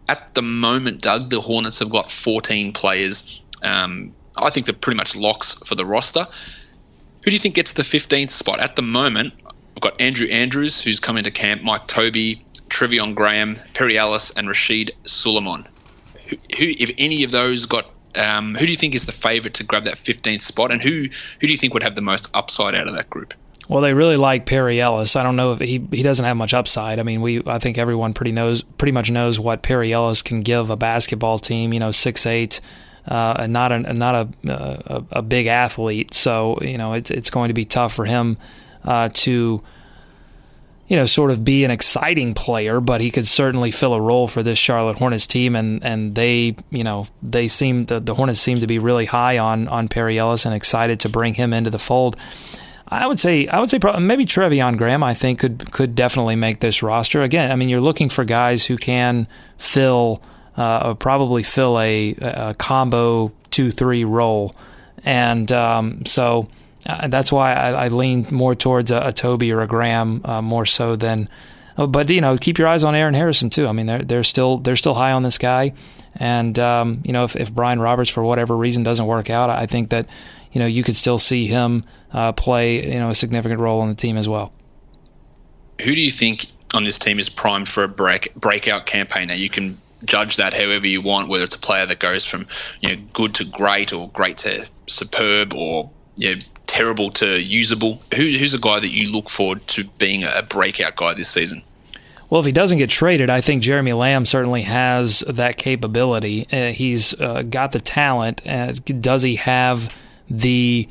At 0.10 0.33
the 0.36 0.41
moment, 0.41 1.01
Doug, 1.01 1.29
the 1.29 1.39
Hornets 1.39 1.79
have 1.79 1.89
got 1.89 2.12
14 2.12 2.73
players. 2.73 3.41
Um, 3.63 4.13
I 4.36 4.49
think 4.49 4.65
they're 4.65 4.75
pretty 4.75 4.97
much 4.97 5.15
locks 5.15 5.55
for 5.65 5.75
the 5.75 5.86
roster. 5.86 6.27
Who 7.23 7.31
do 7.31 7.31
you 7.31 7.39
think 7.39 7.55
gets 7.55 7.73
the 7.73 7.83
15th 7.83 8.29
spot? 8.29 8.60
At 8.60 8.75
the 8.75 8.81
moment, 8.81 9.33
I've 9.75 9.81
got 9.81 9.99
Andrew 9.99 10.27
Andrews, 10.27 10.81
who's 10.81 10.99
come 10.99 11.17
into 11.17 11.31
camp, 11.31 11.62
Mike 11.63 11.88
Tobey, 11.88 12.43
Treveon 12.69 13.15
Graham, 13.15 13.57
Perry 13.73 13.97
Ellis, 13.97 14.29
and 14.31 14.47
Rasheed 14.47 14.91
Sulaimon. 15.03 15.65
Who, 16.29 16.36
who, 16.57 16.73
if 16.79 16.91
any 16.97 17.23
of 17.23 17.31
those 17.31 17.65
got 17.65 17.91
um, 18.17 18.56
who 18.56 18.65
do 18.65 18.71
you 18.71 18.77
think 18.77 18.95
is 18.95 19.06
the 19.06 19.12
favourite 19.12 19.53
to 19.56 19.63
grab 19.63 19.86
that 19.86 19.95
15th 19.95 20.41
spot, 20.41 20.71
and 20.71 20.82
who 20.82 21.08
who 21.39 21.47
do 21.47 21.51
you 21.51 21.58
think 21.58 21.73
would 21.73 21.84
have 21.84 21.95
the 21.95 22.01
most 22.01 22.30
upside 22.34 22.75
out 22.75 22.88
of 22.88 22.95
that 22.95 23.10
group? 23.10 23.34
Well, 23.69 23.82
they 23.82 23.93
really 23.93 24.15
like 24.15 24.45
Perry 24.45 24.80
Ellis. 24.80 25.15
I 25.15 25.23
don't 25.23 25.36
know 25.36 25.51
if 25.51 25.60
he 25.60 25.86
he 25.91 26.03
doesn't 26.03 26.25
have 26.25 26.38
much 26.38 26.53
upside. 26.53 26.99
I 26.99 27.03
mean, 27.03 27.21
we 27.21 27.43
I 27.45 27.60
think 27.60 27.77
everyone 27.77 28.13
pretty 28.13 28.32
knows 28.32 28.63
pretty 28.63 28.93
much 28.93 29.12
knows 29.12 29.39
what 29.39 29.62
Perry 29.62 29.91
Ellis 29.91 30.21
can 30.21 30.39
give 30.39 30.69
a 30.69 30.77
basketball 30.77 31.39
team. 31.39 31.73
You 31.73 31.80
know, 31.80 31.91
six 31.91 32.25
eight. 32.25 32.62
Uh, 33.08 33.47
not 33.49 33.71
a 33.71 33.93
not 33.93 34.15
a, 34.15 34.51
a, 34.51 35.03
a 35.13 35.21
big 35.21 35.47
athlete, 35.47 36.13
so 36.13 36.58
you 36.62 36.77
know 36.77 36.93
it's 36.93 37.10
it's 37.10 37.30
going 37.30 37.47
to 37.47 37.53
be 37.53 37.63
tough 37.63 37.93
for 37.93 38.06
him 38.06 38.38
uh, 38.84 39.10
to 39.13 39.63
you 40.88 40.95
know, 40.95 41.06
sort 41.06 41.32
of 41.32 41.43
be 41.43 41.65
an 41.65 41.71
exciting 41.71 42.34
player, 42.34 42.80
but 42.80 43.02
he 43.02 43.12
could 43.12 43.28
certainly 43.28 43.71
fill 43.71 43.93
a 43.93 44.02
role 44.02 44.28
for 44.28 44.41
this 44.41 44.58
Charlotte 44.58 44.97
Hornets 44.97 45.28
team. 45.28 45.56
And, 45.56 45.84
and 45.84 46.15
they, 46.15 46.56
you 46.69 46.84
know, 46.84 47.08
they 47.21 47.47
seem 47.47 47.86
the, 47.86 48.00
the 48.00 48.15
Hornets 48.15 48.39
seem 48.39 48.62
to 48.62 48.67
be 48.67 48.80
really 48.80 49.06
high 49.06 49.38
on 49.38 49.67
on 49.67 49.88
Perry 49.89 50.17
Ellis 50.17 50.45
and 50.45 50.56
excited 50.56 51.00
to 51.02 51.10
bring 51.10 51.34
him 51.34 51.54
into 51.54 51.69
the 51.69 51.80
fold. 51.80 52.15
I 52.88 53.06
would 53.06 53.19
say 53.19 53.47
I 53.47 53.60
would 53.60 53.69
say 53.69 53.80
probably, 53.80 54.04
maybe 54.04 54.26
Treveon 54.26 54.78
Graham 54.78 55.04
I 55.04 55.13
think 55.13 55.39
could 55.39 55.71
could 55.73 55.93
definitely 55.93 56.38
make 56.38 56.62
this 56.62 56.82
roster. 56.82 57.21
Again, 57.21 57.52
I 57.52 57.56
mean 57.56 57.67
you're 57.67 57.82
looking 57.82 58.08
for 58.08 58.23
guys 58.23 58.65
who 58.65 58.78
can 58.78 59.28
fill 59.58 60.21
uh, 60.56 60.93
probably 60.93 61.43
fill 61.43 61.80
a, 61.80 62.15
a 62.21 62.56
combo 62.58 63.34
two 63.50 63.71
three 63.71 64.06
role, 64.06 64.56
and 65.04 65.52
um, 65.52 66.06
so 66.06 66.47
uh, 66.88 67.08
that's 67.08 67.32
why 67.32 67.54
I, 67.54 67.71
I, 67.71 67.88
lean 67.89 68.26
more 68.32 68.56
towards 68.56 68.91
a, 68.91 69.08
a 69.08 69.12
Tobey 69.12 69.52
or 69.52 69.62
a 69.62 69.67
Graham 69.67 70.21
uh, 70.23 70.41
more 70.41 70.65
so 70.65 70.95
than. 70.95 71.30
Uh, 71.76 71.86
but 71.86 72.10
you 72.10 72.21
know, 72.21 72.38
keep 72.38 72.58
your 72.58 72.67
eyes 72.67 72.84
on 72.84 72.95
Aaron 72.95 73.13
Harrison 73.13 73.50
too. 73.50 73.67
I 73.67 73.73
mean, 73.73 73.88
they're 73.88 74.02
they're 74.02 74.23
still 74.23 74.58
they're 74.58 74.78
still 74.78 74.93
high 74.93 75.12
on 75.12 75.21
this 75.21 75.38
guy, 75.38 75.73
and 76.15 76.58
um, 76.58 77.02
you 77.04 77.12
know, 77.12 77.26
if, 77.26 77.36
if 77.36 77.54
Brian 77.54 77.80
Roberts 77.82 78.10
for 78.10 78.23
whatever 78.23 78.56
reason 78.56 78.84
doesn't 78.84 79.06
work 79.06 79.30
out, 79.30 79.50
I 79.50 79.65
think 79.65 79.89
that 79.89 80.08
you 80.54 80.60
know 80.60 80.65
you 80.65 80.82
could 80.82 80.95
still 80.95 81.17
see 81.17 81.47
him 81.47 81.84
uh, 82.13 82.32
play 82.32 82.93
you 82.93 83.00
know 83.00 83.10
a 83.10 83.15
significant 83.15 83.60
role 83.60 83.82
on 83.82 83.89
the 83.89 83.95
team 83.95 84.17
as 84.17 84.30
well. 84.30 84.54
Who 85.82 85.93
do 85.93 86.02
you 86.02 86.12
think 86.12 86.47
on 86.73 86.86
this 86.86 86.97
team 86.97 87.19
is 87.19 87.30
primed 87.30 87.67
for 87.67 87.84
a 87.84 87.89
break 87.89 88.34
breakout 88.36 88.86
campaign? 88.86 89.28
Now 89.28 89.36
you 89.36 89.50
can 89.50 89.78
judge 90.06 90.38
that 90.38 90.54
however 90.54 90.88
you 90.88 91.02
want, 91.02 91.28
whether 91.28 91.43
it's 91.43 91.56
a 91.56 91.60
player 91.60 91.86
that 91.86 92.00
goes 92.00 92.26
from 92.26 92.47
you 92.80 92.95
know 92.95 93.02
good 93.12 93.36
to 93.36 93.45
great 93.45 93.91
or 93.91 94.10
great 94.12 94.38
to 94.39 94.65
superb 94.88 95.54
or 95.54 95.91
you 96.17 96.36
know, 96.36 96.41
terrible 96.67 97.12
to 97.12 97.41
usable? 97.41 98.01
Who, 98.15 98.23
who's 98.23 98.53
a 98.53 98.60
guy 98.60 98.80
that 98.80 98.89
you 98.89 99.12
look 99.12 99.30
forward 99.30 99.65
to 99.67 99.86
being 99.97 100.23
a 100.23 100.43
breakout 100.43 100.95
guy 100.95 101.13
this 101.13 101.30
season? 101.30 101.63
Well, 102.30 102.41
if 102.41 102.45
he 102.45 102.51
doesn't 102.51 102.77
get 102.77 102.89
traded, 102.89 103.30
I 103.30 103.39
think 103.39 103.63
Jeremy 103.63 103.93
Lamb 103.93 104.25
certainly 104.25 104.63
has 104.63 105.21
that 105.21 105.58
capability. 105.58 106.45
Uh, 106.51 106.73
he's 106.73 107.13
uh, 107.19 107.43
got 107.43 107.71
the 107.71 107.80
talent. 107.80 108.45
Uh, 108.45 108.73
does 108.73 109.23
he 109.23 109.38
have 109.38 109.95
the 110.30 110.89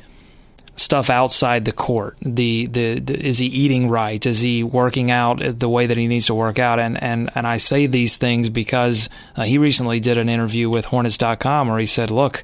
stuff 0.75 1.11
outside 1.11 1.65
the 1.65 1.71
court? 1.71 2.17
The, 2.21 2.65
the, 2.65 2.99
the 2.99 3.23
is 3.23 3.37
he 3.37 3.45
eating 3.45 3.87
right? 3.87 4.25
Is 4.25 4.39
he 4.39 4.63
working 4.63 5.11
out 5.11 5.39
the 5.59 5.69
way 5.69 5.85
that 5.85 5.97
he 5.97 6.07
needs 6.07 6.25
to 6.27 6.33
work 6.33 6.57
out? 6.57 6.79
And 6.79 7.01
and 7.03 7.29
and 7.35 7.45
I 7.45 7.57
say 7.57 7.85
these 7.85 8.17
things 8.17 8.49
because 8.49 9.07
uh, 9.35 9.43
he 9.43 9.59
recently 9.59 9.99
did 9.99 10.17
an 10.17 10.29
interview 10.29 10.71
with 10.71 10.85
Hornets.com 10.85 11.67
where 11.67 11.79
he 11.79 11.85
said, 11.85 12.09
"Look." 12.09 12.43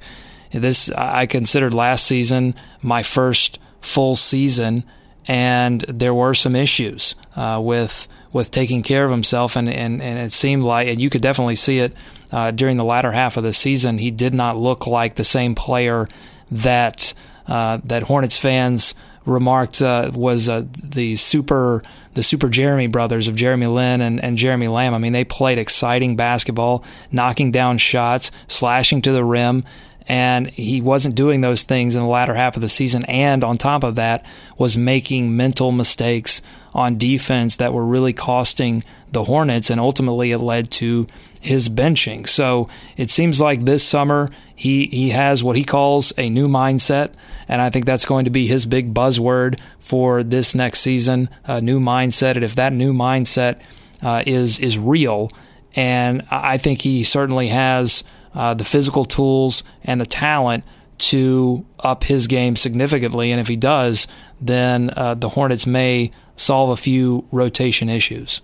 This 0.54 0.89
I 0.92 1.26
considered 1.26 1.74
last 1.74 2.06
season 2.06 2.56
my 2.82 3.04
first 3.04 3.60
full 3.82 4.16
season, 4.16 4.84
and 5.28 5.82
there 5.82 6.13
were 6.13 6.34
some 6.34 6.56
issues 6.56 7.16
uh, 7.36 7.60
with 7.62 8.08
with 8.32 8.50
taking 8.50 8.82
care 8.82 9.06
of 9.06 9.12
himself, 9.12 9.56
and, 9.56 9.70
and, 9.70 10.02
and 10.02 10.20
it 10.20 10.32
seemed 10.32 10.63
like, 10.63 10.88
and 10.88 11.00
you 11.00 11.10
could 11.10 11.22
definitely 11.22 11.56
see 11.56 11.78
it 11.78 11.94
uh, 12.32 12.50
during 12.50 12.78
the 12.78 12.84
latter 12.84 13.12
half 13.12 13.38
of 13.38 13.44
the 13.44 13.54
season. 13.54 14.00
He 14.00 14.10
did 14.10 14.34
not 14.34 14.58
look 14.58 14.88
like 14.88 15.16
the 15.16 15.24
same 15.24 15.54
player 15.54 16.08
that 16.50 17.13
uh, 17.48 17.80
that 17.84 18.04
Hornets 18.04 18.38
fans 18.38 18.96
remarked 19.26 19.82
uh, 19.82 20.12
was 20.13 20.50
uh, 20.50 20.66
the 20.84 21.16
super 21.16 21.84
the 22.13 22.24
super 22.24 22.50
Jeremy 22.50 22.88
brothers 22.88 23.28
of 23.28 23.36
Jeremy 23.36 23.68
Lin 23.68 24.02
and, 24.02 24.24
and 24.24 24.38
Jeremy 24.38 24.68
Lamb. 24.68 24.94
I 24.94 24.98
mean, 24.98 25.13
they 25.13 25.24
played 25.24 25.58
exciting 25.58 26.16
basketball, 26.16 26.84
knocking 27.12 27.52
down 27.52 27.78
shots, 27.78 28.32
slashing 28.48 29.02
to 29.04 29.12
the 29.12 29.24
rim, 29.24 29.63
And 30.08 30.50
he 30.50 30.82
wasn't 30.82 31.16
doing 31.16 31.42
those 31.42 31.63
things 31.63 31.96
in 31.96 32.02
the 32.02 32.08
latter 32.08 32.34
half 32.34 32.56
of 32.56 32.62
the 32.62 32.70
season. 32.70 33.06
And 33.06 33.44
on 33.44 33.58
top 33.58 33.84
of 33.84 33.96
that, 33.96 34.26
was 34.58 34.78
making 34.78 35.36
mental 35.36 35.72
mistakes 35.72 36.42
on 36.74 36.98
defense 36.98 37.58
that 37.58 37.74
were 37.74 37.86
really 37.86 38.13
costing 38.13 38.84
the 39.12 39.26
Hornets. 39.26 39.70
And 39.70 39.80
ultimately, 39.80 40.32
it 40.32 40.39
led 40.39 40.72
to 40.72 41.08
his 41.42 41.70
benching. 41.70 42.28
So 42.28 42.70
it 42.96 43.10
seems 43.10 43.42
like 43.42 43.62
this 43.62 43.86
summer 43.86 44.30
he, 44.56 44.88
he 44.88 45.10
has 45.10 45.44
what 45.44 45.58
he 45.58 45.63
calls 45.63 46.13
a 46.18 46.30
new 46.30 46.48
mindset. 46.48 47.13
And 47.48 47.62
I 47.62 47.70
think 47.70 47.86
that's 47.86 48.06
going 48.06 48.26
to 48.26 48.32
be 48.32 48.48
his 48.48 48.66
big 48.66 48.94
buzzword 48.94 49.60
for 49.80 50.24
this 50.24 50.56
next 50.56 50.80
season 50.80 51.30
a 51.44 51.60
new 51.60 51.80
mindset. 51.80 52.36
And 52.36 52.46
if 52.46 52.56
that 52.56 52.74
new 52.74 52.94
mindset 52.94 53.60
uh, 54.02 54.24
is, 54.26 54.58
is 54.60 54.80
real, 54.80 55.32
and 55.76 56.26
I 56.30 56.58
think 56.58 56.82
he 56.82 57.04
certainly 57.04 57.48
has 57.50 58.04
uh, 58.34 58.54
the 58.54 58.63
physical 58.63 59.06
tools 59.06 59.63
and 59.84 60.00
the 60.00 60.06
talent 60.06 60.63
to 60.98 61.65
up 61.80 62.06
his 62.06 62.28
game 62.28 62.56
significantly. 62.56 63.32
And 63.32 63.39
if 63.39 63.48
he 63.48 63.56
does, 63.56 64.08
then 64.39 64.91
uh, 64.96 65.15
the 65.15 65.30
Hornets 65.30 65.67
may 65.67 66.12
solve 66.36 66.69
a 66.69 66.76
few 66.76 67.26
rotation 67.32 67.89
issues. 67.89 68.41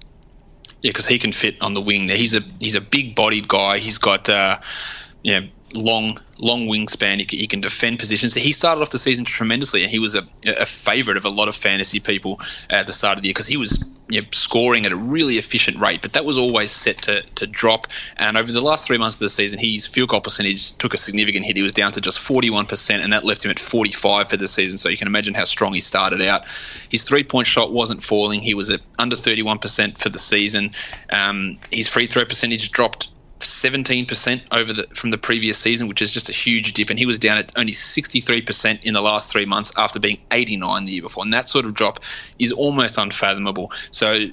Yeah, 0.81 0.91
because 0.91 1.07
he 1.07 1.19
can 1.19 1.31
fit 1.31 1.61
on 1.61 1.73
the 1.73 1.81
wing. 1.81 2.07
He's 2.09 2.35
a 2.35 2.41
he's 2.59 2.75
a 2.75 2.81
big 2.81 3.15
bodied 3.15 3.47
guy. 3.47 3.79
He's 3.79 3.97
got 3.97 4.29
uh, 4.29 4.59
yeah 5.23 5.41
long 5.73 6.17
long 6.41 6.67
wingspan. 6.67 7.19
He 7.19 7.25
can, 7.25 7.39
he 7.39 7.47
can 7.47 7.61
defend 7.61 7.99
positions. 7.99 8.33
He 8.33 8.51
started 8.51 8.81
off 8.81 8.91
the 8.91 8.99
season 8.99 9.25
tremendously, 9.25 9.83
and 9.83 9.91
he 9.91 9.99
was 9.99 10.15
a, 10.15 10.25
a 10.45 10.65
favorite 10.65 11.17
of 11.17 11.25
a 11.25 11.29
lot 11.29 11.47
of 11.47 11.55
fantasy 11.55 11.99
people 11.99 12.39
at 12.69 12.87
the 12.87 12.93
start 12.93 13.17
of 13.17 13.21
the 13.21 13.27
year 13.27 13.33
because 13.33 13.47
he 13.47 13.57
was 13.57 13.83
you 14.09 14.21
know, 14.21 14.27
scoring 14.31 14.85
at 14.85 14.91
a 14.91 14.95
really 14.95 15.35
efficient 15.35 15.77
rate. 15.77 16.01
But 16.01 16.13
that 16.13 16.25
was 16.25 16.37
always 16.37 16.71
set 16.71 17.01
to, 17.03 17.21
to 17.21 17.45
drop. 17.45 17.87
And 18.17 18.37
over 18.37 18.51
the 18.51 18.61
last 18.61 18.87
three 18.87 18.97
months 18.97 19.17
of 19.17 19.21
the 19.21 19.29
season, 19.29 19.59
his 19.59 19.85
field 19.85 20.09
goal 20.09 20.21
percentage 20.21 20.71
took 20.73 20.93
a 20.93 20.97
significant 20.97 21.45
hit. 21.45 21.55
He 21.55 21.63
was 21.63 21.73
down 21.73 21.91
to 21.91 22.01
just 22.01 22.19
41%, 22.19 22.99
and 22.99 23.13
that 23.13 23.23
left 23.23 23.45
him 23.45 23.51
at 23.51 23.59
45 23.59 24.29
for 24.29 24.37
the 24.37 24.47
season. 24.47 24.77
So 24.77 24.89
you 24.89 24.97
can 24.97 25.07
imagine 25.07 25.33
how 25.33 25.45
strong 25.45 25.73
he 25.73 25.81
started 25.81 26.21
out. 26.21 26.47
His 26.89 27.03
three 27.03 27.23
point 27.23 27.47
shot 27.47 27.71
wasn't 27.71 28.03
falling. 28.03 28.41
He 28.41 28.53
was 28.53 28.69
at 28.71 28.81
under 28.97 29.15
31% 29.15 29.99
for 29.99 30.09
the 30.09 30.19
season. 30.19 30.71
Um, 31.11 31.57
his 31.71 31.87
free 31.87 32.07
throw 32.07 32.25
percentage 32.25 32.71
dropped 32.71 33.09
17% 33.39 34.43
over 34.51 34.73
the 34.73 34.87
from 34.93 35.11
the 35.11 35.17
previous 35.17 35.57
season, 35.57 35.87
which 35.87 36.01
is 36.01 36.11
just 36.11 36.29
a 36.29 36.33
huge 36.33 36.73
dip. 36.73 36.89
And 36.89 36.99
he 36.99 37.05
was 37.05 37.19
down 37.19 37.37
at 37.37 37.51
only 37.57 37.73
63% 37.73 38.83
in 38.83 38.93
the 38.93 39.01
last 39.01 39.31
three 39.31 39.45
months 39.45 39.71
after 39.77 39.99
being 39.99 40.19
89 40.31 40.85
the 40.85 40.93
year 40.93 41.01
before. 41.01 41.23
And 41.23 41.33
that 41.33 41.47
sort 41.47 41.65
of 41.65 41.73
drop 41.73 41.99
is 42.37 42.51
almost 42.51 42.97
unfathomable. 42.97 43.71
So 43.91 44.25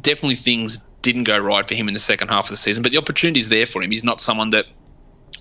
definitely 0.00 0.36
things 0.36 0.78
didn't 1.02 1.24
go 1.24 1.38
right 1.38 1.66
for 1.66 1.74
him 1.74 1.86
in 1.86 1.94
the 1.94 2.00
second 2.00 2.28
half 2.28 2.46
of 2.46 2.50
the 2.50 2.56
season. 2.56 2.82
But 2.82 2.92
the 2.92 2.98
opportunity 2.98 3.40
is 3.40 3.50
there 3.50 3.66
for 3.66 3.82
him. 3.82 3.90
He's 3.90 4.04
not 4.04 4.20
someone 4.20 4.50
that 4.50 4.66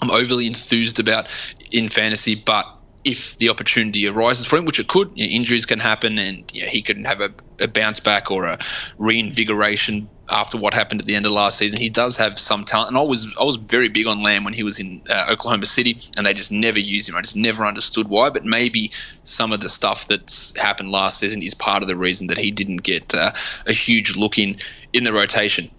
I'm 0.01 0.11
overly 0.11 0.47
enthused 0.47 0.99
about 0.99 1.27
in 1.71 1.89
fantasy, 1.89 2.35
but 2.35 2.65
if 3.03 3.37
the 3.37 3.49
opportunity 3.49 4.07
arises 4.07 4.45
for 4.45 4.57
him, 4.57 4.65
which 4.65 4.79
it 4.79 4.87
could, 4.87 5.11
you 5.15 5.25
know, 5.25 5.31
injuries 5.31 5.65
can 5.65 5.79
happen, 5.79 6.17
and 6.17 6.49
he 6.51 6.81
could 6.81 7.05
have 7.05 7.19
a, 7.19 7.33
a, 7.59 7.67
bounce 7.67 7.99
back 7.99 8.31
or 8.31 8.45
a 8.45 8.57
reinvigoration 8.97 10.07
after 10.29 10.57
what 10.57 10.73
happened 10.73 11.01
at 11.01 11.07
the 11.07 11.15
end 11.15 11.25
of 11.25 11.33
last 11.33 11.57
season. 11.57 11.79
He 11.79 11.89
does 11.89 12.15
have 12.15 12.39
some 12.39 12.63
talent, 12.63 12.89
and 12.89 12.97
I 12.97 13.01
was 13.01 13.27
I 13.39 13.43
was 13.43 13.57
very 13.57 13.89
big 13.89 14.07
on 14.07 14.23
Lamb 14.23 14.45
when 14.45 14.53
he 14.53 14.63
was 14.63 14.79
in 14.79 15.01
uh, 15.09 15.25
Oklahoma 15.29 15.65
City, 15.65 16.01
and 16.15 16.25
they 16.25 16.33
just 16.33 16.51
never 16.51 16.79
used 16.79 17.09
him. 17.09 17.15
I 17.15 17.21
just 17.21 17.35
never 17.35 17.65
understood 17.65 18.07
why, 18.07 18.29
but 18.29 18.45
maybe 18.45 18.91
some 19.23 19.51
of 19.51 19.59
the 19.59 19.69
stuff 19.69 20.07
that's 20.07 20.57
happened 20.57 20.91
last 20.91 21.19
season 21.19 21.41
is 21.43 21.53
part 21.53 21.83
of 21.83 21.89
the 21.89 21.97
reason 21.97 22.27
that 22.27 22.37
he 22.37 22.51
didn't 22.51 22.83
get 22.83 23.13
uh, 23.13 23.33
a 23.67 23.73
huge 23.73 24.15
look 24.15 24.37
in 24.37 24.55
in 24.93 25.03
the 25.03 25.13
rotation. 25.13 25.69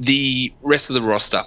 The 0.00 0.52
rest 0.62 0.90
of 0.90 0.94
the 0.94 1.02
roster, 1.02 1.42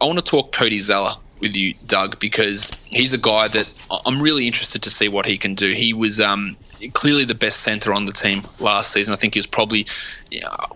I 0.00 0.04
want 0.04 0.18
to 0.18 0.24
talk 0.24 0.52
Cody 0.52 0.80
Zeller 0.80 1.14
with 1.42 1.54
you, 1.54 1.74
Doug, 1.86 2.18
because 2.20 2.70
he's 2.86 3.12
a 3.12 3.18
guy 3.18 3.48
that 3.48 3.68
I'm 4.06 4.22
really 4.22 4.46
interested 4.46 4.82
to 4.84 4.90
see 4.90 5.08
what 5.08 5.26
he 5.26 5.36
can 5.36 5.54
do. 5.54 5.72
He 5.72 5.92
was 5.92 6.20
um, 6.20 6.56
clearly 6.94 7.24
the 7.24 7.34
best 7.34 7.60
centre 7.60 7.92
on 7.92 8.06
the 8.06 8.12
team 8.12 8.42
last 8.60 8.92
season. 8.92 9.12
I 9.12 9.16
think 9.16 9.34
he 9.34 9.38
was 9.38 9.46
probably 9.46 9.86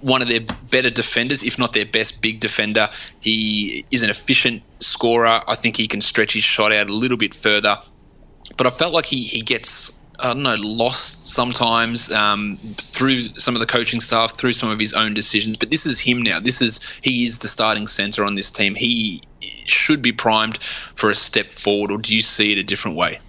one 0.00 0.20
of 0.20 0.28
their 0.28 0.40
better 0.70 0.90
defenders, 0.90 1.42
if 1.42 1.58
not 1.58 1.72
their 1.72 1.86
best 1.86 2.20
big 2.20 2.40
defender. 2.40 2.88
He 3.20 3.86
is 3.90 4.02
an 4.02 4.10
efficient 4.10 4.62
scorer. 4.80 5.40
I 5.48 5.54
think 5.54 5.76
he 5.76 5.86
can 5.86 6.02
stretch 6.02 6.34
his 6.34 6.44
shot 6.44 6.72
out 6.72 6.90
a 6.90 6.92
little 6.92 7.16
bit 7.16 7.34
further. 7.34 7.78
But 8.56 8.66
I 8.66 8.70
felt 8.70 8.92
like 8.92 9.06
he, 9.06 9.22
he 9.22 9.40
gets 9.40 10.02
I 10.18 10.32
don't 10.32 10.42
know, 10.42 10.56
lost 10.60 11.28
sometimes 11.28 12.10
um, 12.10 12.56
through 12.56 13.24
some 13.24 13.54
of 13.54 13.60
the 13.60 13.66
coaching 13.66 14.00
staff, 14.00 14.34
through 14.34 14.54
some 14.54 14.70
of 14.70 14.78
his 14.78 14.94
own 14.94 15.12
decisions. 15.12 15.58
But 15.58 15.70
this 15.70 15.84
is 15.84 16.00
him 16.00 16.22
now. 16.22 16.40
This 16.40 16.62
is 16.62 16.80
he 17.02 17.24
is 17.24 17.38
the 17.38 17.48
starting 17.48 17.86
center 17.86 18.24
on 18.24 18.34
this 18.34 18.50
team. 18.50 18.74
He 18.74 19.20
should 19.70 20.02
be 20.02 20.12
primed 20.12 20.58
for 20.94 21.10
a 21.10 21.14
step 21.14 21.52
forward, 21.52 21.90
or 21.90 21.98
do 21.98 22.14
you 22.14 22.22
see 22.22 22.52
it 22.52 22.58
a 22.58 22.64
different 22.64 22.96
way? 22.96 23.20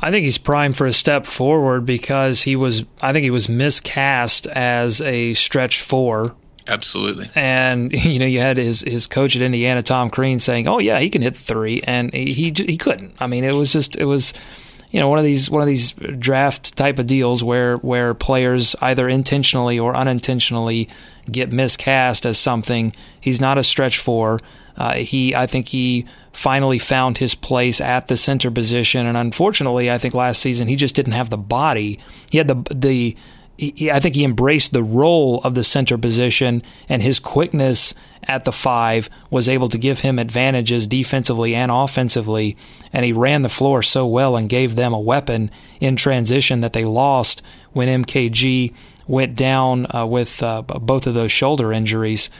I 0.00 0.10
think 0.10 0.24
he's 0.24 0.38
primed 0.38 0.76
for 0.76 0.86
a 0.86 0.92
step 0.92 1.26
forward 1.26 1.86
because 1.86 2.42
he 2.42 2.56
was. 2.56 2.84
I 3.00 3.12
think 3.12 3.24
he 3.24 3.30
was 3.30 3.48
miscast 3.48 4.46
as 4.48 5.00
a 5.00 5.34
stretch 5.34 5.80
four. 5.80 6.34
Absolutely. 6.66 7.30
And 7.34 7.92
you 8.04 8.18
know, 8.18 8.26
you 8.26 8.40
had 8.40 8.56
his 8.56 8.80
his 8.80 9.06
coach 9.06 9.36
at 9.36 9.42
Indiana, 9.42 9.82
Tom 9.82 10.10
Crean, 10.10 10.38
saying, 10.38 10.66
"Oh 10.66 10.78
yeah, 10.78 10.98
he 10.98 11.10
can 11.10 11.22
hit 11.22 11.36
three, 11.36 11.80
and 11.82 12.12
he 12.12 12.32
he, 12.32 12.52
he 12.56 12.76
couldn't. 12.76 13.14
I 13.20 13.26
mean, 13.26 13.44
it 13.44 13.52
was 13.52 13.72
just 13.72 13.96
it 13.96 14.06
was 14.06 14.32
you 14.90 15.00
know 15.00 15.08
one 15.08 15.18
of 15.18 15.24
these 15.24 15.50
one 15.50 15.62
of 15.62 15.68
these 15.68 15.92
draft 15.92 16.76
type 16.76 16.98
of 16.98 17.06
deals 17.06 17.44
where 17.44 17.76
where 17.78 18.14
players 18.14 18.74
either 18.80 19.08
intentionally 19.08 19.78
or 19.78 19.94
unintentionally 19.94 20.88
get 21.30 21.52
miscast 21.52 22.26
as 22.26 22.38
something. 22.38 22.92
He's 23.20 23.40
not 23.40 23.58
a 23.58 23.64
stretch 23.64 23.98
four. 23.98 24.40
Uh, 24.76 24.94
he 24.94 25.34
I 25.34 25.46
think 25.46 25.68
he 25.68 26.06
finally 26.32 26.78
found 26.78 27.18
his 27.18 27.34
place 27.34 27.80
at 27.80 28.08
the 28.08 28.16
center 28.16 28.50
position, 28.50 29.06
and 29.06 29.16
unfortunately, 29.16 29.90
I 29.90 29.98
think 29.98 30.14
last 30.14 30.40
season 30.40 30.68
he 30.68 30.76
just 30.76 30.94
didn't 30.94 31.12
have 31.12 31.30
the 31.30 31.38
body. 31.38 31.98
He 32.30 32.38
had 32.38 32.48
the 32.48 32.74
the 32.74 33.16
he, 33.56 33.90
I 33.90 34.00
think 34.00 34.16
he 34.16 34.24
embraced 34.24 34.72
the 34.72 34.82
role 34.82 35.40
of 35.42 35.54
the 35.54 35.64
center 35.64 35.98
position, 35.98 36.62
and 36.88 37.02
his 37.02 37.20
quickness 37.20 37.94
at 38.24 38.44
the 38.44 38.52
five 38.52 39.10
was 39.30 39.48
able 39.48 39.68
to 39.68 39.78
give 39.78 40.00
him 40.00 40.18
advantages 40.18 40.88
defensively 40.88 41.54
and 41.54 41.70
offensively. 41.70 42.56
And 42.92 43.04
he 43.04 43.12
ran 43.12 43.42
the 43.42 43.48
floor 43.48 43.82
so 43.82 44.06
well 44.06 44.36
and 44.36 44.48
gave 44.48 44.76
them 44.76 44.92
a 44.92 45.00
weapon 45.00 45.50
in 45.80 45.96
transition 45.96 46.60
that 46.60 46.72
they 46.72 46.84
lost 46.84 47.42
when 47.72 48.04
MKG 48.04 48.74
went 49.06 49.36
down 49.36 49.86
uh, 49.94 50.06
with 50.06 50.42
uh, 50.42 50.62
both 50.62 51.06
of 51.06 51.14
those 51.14 51.32
shoulder 51.32 51.72
injuries. 51.72 52.30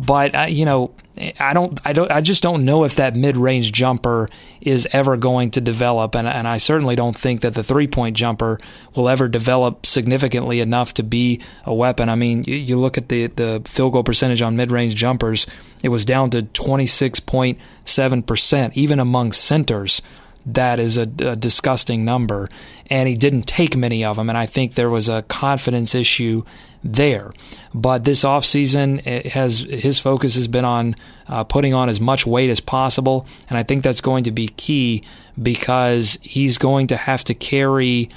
But 0.00 0.34
uh, 0.34 0.42
you 0.42 0.64
know, 0.64 0.92
I 1.38 1.52
don't, 1.52 1.78
I 1.84 1.92
don't, 1.92 2.10
I 2.10 2.22
just 2.22 2.42
don't 2.42 2.64
know 2.64 2.84
if 2.84 2.94
that 2.94 3.14
mid-range 3.14 3.70
jumper 3.70 4.30
is 4.62 4.88
ever 4.92 5.18
going 5.18 5.50
to 5.50 5.60
develop, 5.60 6.14
and, 6.14 6.26
and 6.26 6.48
I 6.48 6.56
certainly 6.56 6.96
don't 6.96 7.16
think 7.16 7.42
that 7.42 7.52
the 7.52 7.62
three-point 7.62 8.16
jumper 8.16 8.58
will 8.96 9.10
ever 9.10 9.28
develop 9.28 9.84
significantly 9.84 10.60
enough 10.60 10.94
to 10.94 11.02
be 11.02 11.42
a 11.66 11.74
weapon. 11.74 12.08
I 12.08 12.14
mean, 12.14 12.44
you, 12.46 12.56
you 12.56 12.78
look 12.78 12.96
at 12.96 13.10
the 13.10 13.26
the 13.26 13.60
field 13.66 13.92
goal 13.92 14.02
percentage 14.02 14.40
on 14.40 14.56
mid-range 14.56 14.94
jumpers; 14.94 15.46
it 15.82 15.90
was 15.90 16.06
down 16.06 16.30
to 16.30 16.42
twenty-six 16.44 17.20
point 17.20 17.58
seven 17.84 18.22
percent, 18.22 18.74
even 18.74 18.98
among 18.98 19.32
centers 19.32 20.00
that 20.46 20.80
is 20.80 20.96
a, 20.96 21.02
a, 21.02 21.36
disgusting 21.36 22.04
number. 22.04 22.48
And 22.88 23.08
he 23.08 23.16
didn't 23.16 23.42
take 23.42 23.76
many 23.76 24.04
of 24.04 24.16
them. 24.16 24.28
And 24.28 24.38
I 24.38 24.46
think 24.46 24.74
there 24.74 24.90
was 24.90 25.08
a 25.08 25.22
confidence 25.22 25.94
issue 25.94 26.44
there. 26.82 27.32
But 27.74 28.04
this 28.04 28.24
offseason 28.24 29.04
has 29.26 29.60
his 29.60 29.98
focus 29.98 30.34
has 30.36 30.48
been 30.48 30.64
on 30.64 30.94
uh, 31.28 31.44
putting 31.44 31.74
on 31.74 31.88
as 31.88 32.00
much 32.00 32.26
weight 32.26 32.50
as 32.50 32.60
possible. 32.60 33.26
And 33.48 33.58
I 33.58 33.62
think 33.62 33.82
that's 33.82 34.00
going 34.00 34.24
to 34.24 34.32
be 34.32 34.48
key 34.48 35.02
because 35.40 36.18
he's 36.22 36.58
going 36.58 36.86
to 36.88 36.96
have 36.96 37.22
to 37.24 37.34
carry 37.34 38.08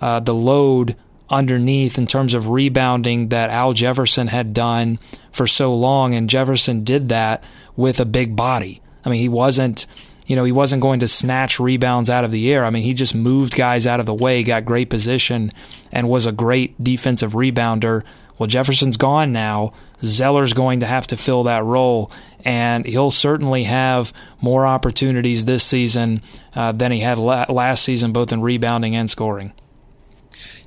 uh, 0.00 0.20
the 0.20 0.34
load 0.34 0.96
underneath 1.30 1.96
in 1.96 2.06
terms 2.06 2.34
of 2.34 2.50
rebounding 2.50 3.28
that 3.28 3.48
Al 3.48 3.72
Jefferson 3.72 4.26
had 4.28 4.52
done 4.52 4.98
for 5.30 5.46
so 5.46 5.74
long. 5.74 6.14
And 6.14 6.28
Jefferson 6.28 6.84
did 6.84 7.08
that 7.08 7.42
with 7.74 7.98
a 7.98 8.04
big 8.04 8.36
body. 8.36 8.82
I 9.04 9.08
mean, 9.08 9.20
he 9.20 9.28
wasn't 9.28 9.86
you 10.32 10.36
know, 10.36 10.44
he 10.44 10.52
wasn't 10.52 10.80
going 10.80 10.98
to 11.00 11.06
snatch 11.06 11.60
rebounds 11.60 12.08
out 12.08 12.24
of 12.24 12.30
the 12.30 12.50
air. 12.50 12.64
I 12.64 12.70
mean, 12.70 12.84
he 12.84 12.94
just 12.94 13.14
moved 13.14 13.54
guys 13.54 13.86
out 13.86 14.00
of 14.00 14.06
the 14.06 14.14
way, 14.14 14.42
got 14.42 14.64
great 14.64 14.88
position, 14.88 15.50
and 15.92 16.08
was 16.08 16.24
a 16.24 16.32
great 16.32 16.82
defensive 16.82 17.32
rebounder. 17.32 18.02
Well, 18.38 18.46
Jefferson's 18.46 18.96
gone 18.96 19.30
now. 19.30 19.74
Zeller's 20.02 20.54
going 20.54 20.80
to 20.80 20.86
have 20.86 21.06
to 21.08 21.18
fill 21.18 21.42
that 21.42 21.64
role, 21.64 22.10
and 22.46 22.86
he'll 22.86 23.10
certainly 23.10 23.64
have 23.64 24.10
more 24.40 24.64
opportunities 24.64 25.44
this 25.44 25.64
season 25.64 26.22
uh, 26.56 26.72
than 26.72 26.92
he 26.92 27.00
had 27.00 27.18
la- 27.18 27.44
last 27.50 27.84
season, 27.84 28.10
both 28.12 28.32
in 28.32 28.40
rebounding 28.40 28.96
and 28.96 29.10
scoring 29.10 29.52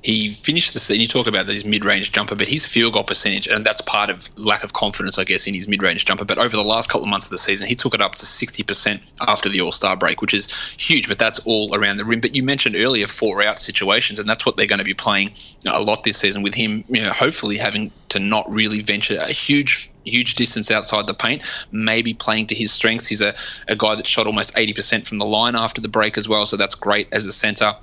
he 0.06 0.30
finished 0.30 0.72
the 0.72 0.78
season. 0.78 1.00
You 1.00 1.08
talk 1.08 1.26
about 1.26 1.48
his 1.48 1.64
mid-range 1.64 2.12
jumper, 2.12 2.36
but 2.36 2.46
his 2.46 2.64
field 2.64 2.92
goal 2.92 3.02
percentage, 3.02 3.48
and 3.48 3.66
that's 3.66 3.80
part 3.80 4.08
of 4.08 4.30
lack 4.38 4.62
of 4.62 4.72
confidence, 4.72 5.18
I 5.18 5.24
guess, 5.24 5.48
in 5.48 5.54
his 5.54 5.66
mid-range 5.66 6.04
jumper. 6.04 6.24
But 6.24 6.38
over 6.38 6.56
the 6.56 6.62
last 6.62 6.88
couple 6.88 7.02
of 7.02 7.08
months 7.08 7.26
of 7.26 7.30
the 7.30 7.38
season, 7.38 7.66
he 7.66 7.74
took 7.74 7.92
it 7.92 8.00
up 8.00 8.14
to 8.14 8.24
60% 8.24 9.00
after 9.22 9.48
the 9.48 9.60
All-Star 9.60 9.96
break, 9.96 10.20
which 10.20 10.32
is 10.32 10.48
huge. 10.78 11.08
But 11.08 11.18
that's 11.18 11.40
all 11.40 11.74
around 11.74 11.96
the 11.96 12.04
rim. 12.04 12.20
But 12.20 12.36
you 12.36 12.44
mentioned 12.44 12.76
earlier 12.76 13.08
four-out 13.08 13.58
situations, 13.58 14.20
and 14.20 14.30
that's 14.30 14.46
what 14.46 14.56
they're 14.56 14.68
going 14.68 14.78
to 14.78 14.84
be 14.84 14.94
playing 14.94 15.32
a 15.66 15.82
lot 15.82 16.04
this 16.04 16.18
season 16.18 16.42
with 16.42 16.54
him. 16.54 16.84
You 16.88 17.02
know, 17.02 17.10
hopefully 17.10 17.56
having 17.56 17.90
to 18.10 18.20
not 18.20 18.48
really 18.48 18.82
venture 18.82 19.18
a 19.18 19.32
huge 19.32 19.90
huge 20.04 20.36
distance 20.36 20.70
outside 20.70 21.08
the 21.08 21.14
paint, 21.14 21.42
maybe 21.72 22.14
playing 22.14 22.46
to 22.46 22.54
his 22.54 22.70
strengths. 22.70 23.08
He's 23.08 23.20
a, 23.20 23.34
a 23.66 23.74
guy 23.74 23.96
that 23.96 24.06
shot 24.06 24.28
almost 24.28 24.54
80% 24.54 25.04
from 25.04 25.18
the 25.18 25.24
line 25.24 25.56
after 25.56 25.80
the 25.80 25.88
break 25.88 26.16
as 26.16 26.28
well, 26.28 26.46
so 26.46 26.56
that's 26.56 26.76
great 26.76 27.08
as 27.10 27.26
a 27.26 27.32
center 27.32 27.74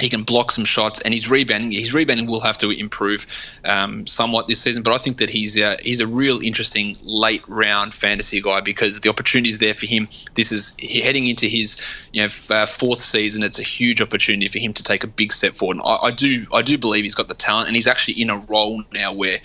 he 0.00 0.08
can 0.08 0.22
block 0.22 0.50
some 0.50 0.64
shots, 0.64 1.00
and 1.00 1.12
his 1.14 1.30
rebounding 1.30 1.72
his 1.72 1.94
rebounding 1.94 2.26
will 2.26 2.40
have 2.40 2.58
to 2.58 2.70
improve 2.70 3.26
um, 3.64 4.06
somewhat 4.06 4.48
this 4.48 4.60
season. 4.60 4.82
But 4.82 4.92
I 4.94 4.98
think 4.98 5.18
that 5.18 5.30
he's 5.30 5.58
uh, 5.58 5.76
he's 5.82 6.00
a 6.00 6.06
real 6.06 6.40
interesting 6.40 6.96
late 7.02 7.42
round 7.48 7.94
fantasy 7.94 8.40
guy 8.40 8.60
because 8.60 9.00
the 9.00 9.08
opportunity 9.08 9.50
is 9.50 9.58
there 9.58 9.74
for 9.74 9.86
him. 9.86 10.08
This 10.34 10.52
is 10.52 10.76
heading 10.80 11.26
into 11.26 11.46
his 11.46 11.76
you 12.12 12.22
know 12.22 12.28
uh, 12.50 12.66
fourth 12.66 13.00
season. 13.00 13.42
It's 13.42 13.58
a 13.58 13.64
huge 13.64 14.00
opportunity 14.00 14.48
for 14.48 14.58
him 14.58 14.72
to 14.74 14.82
take 14.82 15.04
a 15.04 15.08
big 15.08 15.32
step 15.32 15.54
forward. 15.54 15.78
And 15.78 15.82
I, 15.84 15.96
I 16.06 16.10
do 16.10 16.46
I 16.52 16.62
do 16.62 16.78
believe 16.78 17.04
he's 17.04 17.14
got 17.14 17.28
the 17.28 17.34
talent, 17.34 17.68
and 17.68 17.76
he's 17.76 17.88
actually 17.88 18.20
in 18.20 18.30
a 18.30 18.38
role 18.48 18.82
now 18.92 19.12
where 19.12 19.40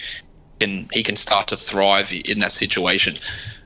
can 0.60 0.90
he 0.92 1.04
can 1.04 1.16
start 1.16 1.48
to 1.50 1.58
thrive 1.58 2.12
in 2.26 2.40
that 2.40 2.52
situation. 2.52 3.18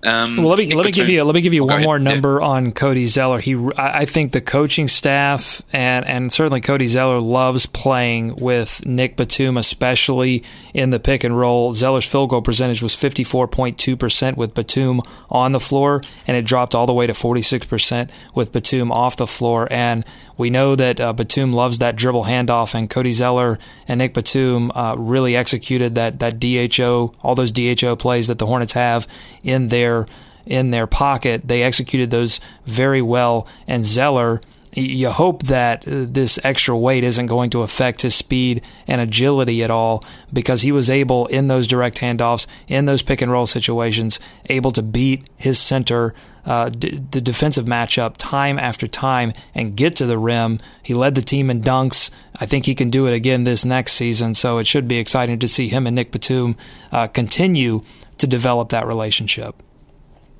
Um, 0.03 0.37
well, 0.37 0.47
let 0.47 0.57
me 0.57 0.73
let 0.73 0.85
me 0.85 0.91
give 0.91 1.09
you 1.09 1.23
let 1.23 1.35
me 1.35 1.41
give 1.41 1.53
you 1.53 1.63
one 1.63 1.83
more 1.83 1.99
number 1.99 2.39
yeah. 2.41 2.47
on 2.47 2.71
Cody 2.71 3.05
Zeller. 3.05 3.39
He, 3.39 3.55
I 3.77 4.05
think 4.05 4.31
the 4.31 4.41
coaching 4.41 4.87
staff 4.87 5.61
and 5.71 6.05
and 6.07 6.33
certainly 6.33 6.59
Cody 6.59 6.87
Zeller 6.87 7.19
loves 7.19 7.67
playing 7.67 8.35
with 8.37 8.83
Nick 8.83 9.15
Batum, 9.15 9.57
especially 9.57 10.43
in 10.73 10.89
the 10.89 10.99
pick 10.99 11.23
and 11.23 11.37
roll. 11.37 11.73
Zeller's 11.73 12.09
field 12.09 12.31
goal 12.31 12.41
percentage 12.41 12.81
was 12.81 12.95
fifty 12.95 13.23
four 13.23 13.47
point 13.47 13.77
two 13.77 13.95
percent 13.95 14.37
with 14.37 14.55
Batum 14.55 15.01
on 15.29 15.51
the 15.51 15.59
floor, 15.59 16.01
and 16.25 16.35
it 16.35 16.45
dropped 16.45 16.73
all 16.73 16.87
the 16.87 16.93
way 16.93 17.05
to 17.05 17.13
forty 17.13 17.43
six 17.43 17.67
percent 17.67 18.09
with 18.33 18.51
Batum 18.51 18.91
off 18.91 19.17
the 19.17 19.27
floor. 19.27 19.67
And 19.69 20.03
we 20.41 20.49
know 20.49 20.75
that 20.75 20.99
uh, 20.99 21.13
Batum 21.13 21.53
loves 21.53 21.79
that 21.79 21.95
dribble 21.95 22.25
handoff, 22.25 22.73
and 22.73 22.89
Cody 22.89 23.11
Zeller 23.11 23.59
and 23.87 23.99
Nick 23.99 24.15
Batum 24.15 24.71
uh, 24.71 24.95
really 24.97 25.35
executed 25.35 25.93
that 25.95 26.19
that 26.19 26.39
DHO, 26.39 27.13
all 27.21 27.35
those 27.35 27.51
DHO 27.51 27.95
plays 27.95 28.27
that 28.27 28.39
the 28.39 28.47
Hornets 28.47 28.73
have 28.73 29.07
in 29.43 29.67
their 29.67 30.07
in 30.45 30.71
their 30.71 30.87
pocket. 30.87 31.47
They 31.47 31.61
executed 31.61 32.09
those 32.09 32.39
very 32.65 33.03
well, 33.03 33.47
and 33.67 33.85
Zeller 33.85 34.41
you 34.73 35.09
hope 35.09 35.43
that 35.43 35.87
uh, 35.87 36.05
this 36.07 36.39
extra 36.43 36.77
weight 36.77 37.03
isn't 37.03 37.25
going 37.25 37.49
to 37.49 37.61
affect 37.61 38.01
his 38.01 38.15
speed 38.15 38.65
and 38.87 39.01
agility 39.01 39.63
at 39.63 39.71
all 39.71 40.03
because 40.31 40.61
he 40.61 40.71
was 40.71 40.89
able 40.89 41.27
in 41.27 41.47
those 41.47 41.67
direct 41.67 41.97
handoffs 41.97 42.47
in 42.67 42.85
those 42.85 43.03
pick 43.03 43.21
and 43.21 43.31
roll 43.31 43.45
situations 43.45 44.19
able 44.49 44.71
to 44.71 44.81
beat 44.81 45.27
his 45.37 45.59
center 45.59 46.13
uh, 46.45 46.69
d- 46.69 47.01
the 47.11 47.21
defensive 47.21 47.65
matchup 47.65 48.15
time 48.17 48.57
after 48.57 48.87
time 48.87 49.33
and 49.53 49.75
get 49.75 49.95
to 49.95 50.05
the 50.05 50.17
rim. 50.17 50.59
He 50.81 50.93
led 50.93 51.15
the 51.15 51.21
team 51.21 51.49
in 51.49 51.61
dunks. 51.61 52.09
I 52.39 52.45
think 52.45 52.65
he 52.65 52.73
can 52.73 52.89
do 52.89 53.05
it 53.07 53.13
again 53.13 53.43
this 53.43 53.65
next 53.65 53.93
season 53.93 54.33
so 54.33 54.57
it 54.57 54.67
should 54.67 54.87
be 54.87 54.97
exciting 54.97 55.37
to 55.39 55.47
see 55.47 55.67
him 55.67 55.85
and 55.85 55.95
nick 55.95 56.11
batum 56.11 56.55
uh, 56.91 57.07
continue 57.07 57.81
to 58.17 58.25
develop 58.25 58.69
that 58.69 58.87
relationship 58.87 59.61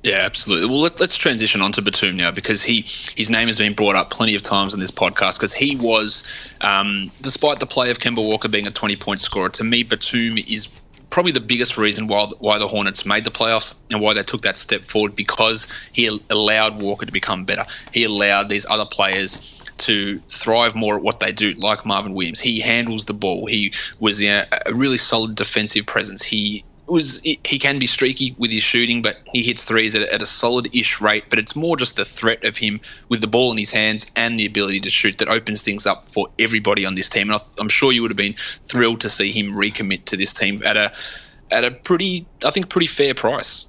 yeah, 0.02 0.16
absolutely. 0.16 0.68
Well, 0.68 0.80
let, 0.80 1.00
us 1.00 1.16
transition 1.16 1.60
on 1.60 1.72
to 1.72 1.82
Batum 1.82 2.16
now 2.16 2.30
because 2.32 2.62
he 2.62 2.84
his 3.16 3.30
name 3.30 3.46
has 3.46 3.58
been 3.58 3.72
brought 3.72 3.94
up 3.94 4.10
plenty 4.10 4.34
of 4.34 4.42
times 4.42 4.74
in 4.74 4.80
this 4.80 4.90
podcast 4.90 5.38
because 5.38 5.52
he 5.52 5.76
was, 5.76 6.24
um, 6.60 7.10
despite 7.20 7.60
the 7.60 7.66
play 7.66 7.90
of 7.90 8.00
Kemba 8.00 8.16
Walker 8.16 8.48
being 8.48 8.66
a 8.66 8.70
20 8.70 8.96
point 8.96 9.20
scorer, 9.20 9.48
to 9.50 9.64
me, 9.64 9.84
Batum 9.84 10.38
is 10.38 10.68
probably 11.10 11.30
the 11.30 11.40
biggest 11.40 11.78
reason 11.78 12.08
why 12.08 12.26
why 12.40 12.58
the 12.58 12.66
Hornets 12.66 13.06
made 13.06 13.24
the 13.24 13.30
playoffs 13.30 13.74
and 13.90 14.00
why 14.00 14.12
they 14.14 14.22
took 14.22 14.42
that 14.42 14.58
step 14.58 14.82
forward 14.82 15.14
because 15.14 15.68
he 15.92 16.18
allowed 16.30 16.82
Walker 16.82 17.06
to 17.06 17.12
become 17.12 17.44
better. 17.44 17.64
He 17.92 18.02
allowed 18.04 18.48
these 18.48 18.66
other 18.68 18.86
players 18.86 19.46
to 19.78 20.18
thrive 20.28 20.74
more 20.74 20.96
at 20.96 21.02
what 21.02 21.20
they 21.20 21.32
do, 21.32 21.52
like 21.54 21.84
Marvin 21.86 22.14
Williams. 22.14 22.40
He 22.40 22.60
handles 22.60 23.04
the 23.04 23.14
ball. 23.14 23.46
He 23.46 23.72
was 24.00 24.22
you 24.22 24.30
know, 24.30 24.44
a 24.66 24.74
really 24.74 24.98
solid 24.98 25.34
defensive 25.34 25.86
presence. 25.86 26.22
He 26.22 26.64
was 26.92 27.20
he 27.22 27.58
can 27.58 27.78
be 27.78 27.86
streaky 27.86 28.34
with 28.38 28.50
his 28.50 28.62
shooting, 28.62 29.00
but 29.00 29.16
he 29.32 29.42
hits 29.42 29.64
threes 29.64 29.94
at, 29.96 30.02
at 30.02 30.20
a 30.20 30.26
solid-ish 30.26 31.00
rate. 31.00 31.24
But 31.30 31.38
it's 31.38 31.56
more 31.56 31.74
just 31.74 31.96
the 31.96 32.04
threat 32.04 32.44
of 32.44 32.58
him 32.58 32.80
with 33.08 33.22
the 33.22 33.26
ball 33.26 33.50
in 33.50 33.56
his 33.56 33.72
hands 33.72 34.06
and 34.14 34.38
the 34.38 34.44
ability 34.44 34.80
to 34.80 34.90
shoot 34.90 35.16
that 35.18 35.28
opens 35.28 35.62
things 35.62 35.86
up 35.86 36.06
for 36.10 36.28
everybody 36.38 36.84
on 36.84 36.94
this 36.94 37.08
team. 37.08 37.30
And 37.30 37.40
I'm 37.58 37.70
sure 37.70 37.92
you 37.92 38.02
would 38.02 38.10
have 38.10 38.16
been 38.16 38.34
thrilled 38.66 39.00
to 39.00 39.08
see 39.08 39.32
him 39.32 39.54
recommit 39.54 40.04
to 40.04 40.18
this 40.18 40.34
team 40.34 40.62
at 40.66 40.76
a 40.76 40.92
at 41.50 41.64
a 41.64 41.70
pretty, 41.70 42.26
I 42.44 42.50
think, 42.50 42.68
pretty 42.68 42.86
fair 42.86 43.14
price. 43.14 43.66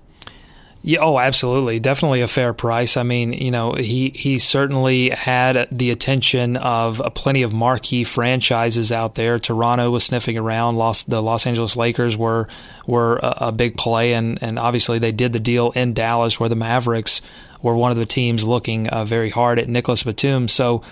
Yeah, 0.86 1.00
oh, 1.02 1.18
absolutely. 1.18 1.80
Definitely 1.80 2.20
a 2.20 2.28
fair 2.28 2.52
price. 2.52 2.98
I 2.98 3.04
mean, 3.04 3.32
you 3.32 3.52
know, 3.52 3.72
he, 3.72 4.10
he 4.10 4.38
certainly 4.38 5.12
had 5.12 5.70
the 5.72 5.92
attention 5.92 6.58
of 6.58 7.02
plenty 7.16 7.42
of 7.44 7.54
marquee 7.54 8.04
franchises 8.04 8.92
out 8.92 9.16
there. 9.16 9.40
Toronto 9.40 9.90
was 9.92 10.04
sniffing 10.04 10.38
around. 10.38 10.76
Los, 10.76 11.06
the 11.06 11.22
Los 11.22 11.48
Angeles 11.48 11.78
Lakers 11.78 12.18
were 12.18 12.50
were 12.86 13.16
a, 13.24 13.38
a 13.48 13.52
big 13.54 13.78
play, 13.78 14.12
and, 14.12 14.44
and 14.44 14.60
obviously 14.60 15.00
they 15.00 15.14
did 15.14 15.32
the 15.32 15.40
deal 15.40 15.72
in 15.72 15.94
Dallas 15.94 16.38
where 16.38 16.50
the 16.50 16.56
Mavericks 16.58 17.22
were 17.62 17.78
one 17.78 17.92
of 17.92 17.98
the 17.98 18.06
teams 18.06 18.46
looking 18.46 18.90
uh, 18.90 19.06
very 19.06 19.30
hard 19.30 19.60
at 19.60 19.70
Nicholas 19.70 20.04
Batum. 20.04 20.50
So, 20.50 20.84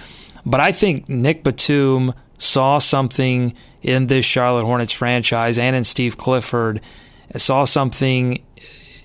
but 0.46 0.62
I 0.62 0.72
think 0.72 1.10
Nick 1.10 1.44
Batum 1.44 2.14
saw 2.38 2.78
something 2.78 3.54
in 3.82 4.08
this 4.08 4.24
Charlotte 4.24 4.64
Hornets 4.64 4.94
franchise 4.94 5.58
and 5.58 5.76
in 5.76 5.84
Steve 5.84 6.18
Clifford, 6.18 6.80
saw 7.36 7.66
something 7.66 8.42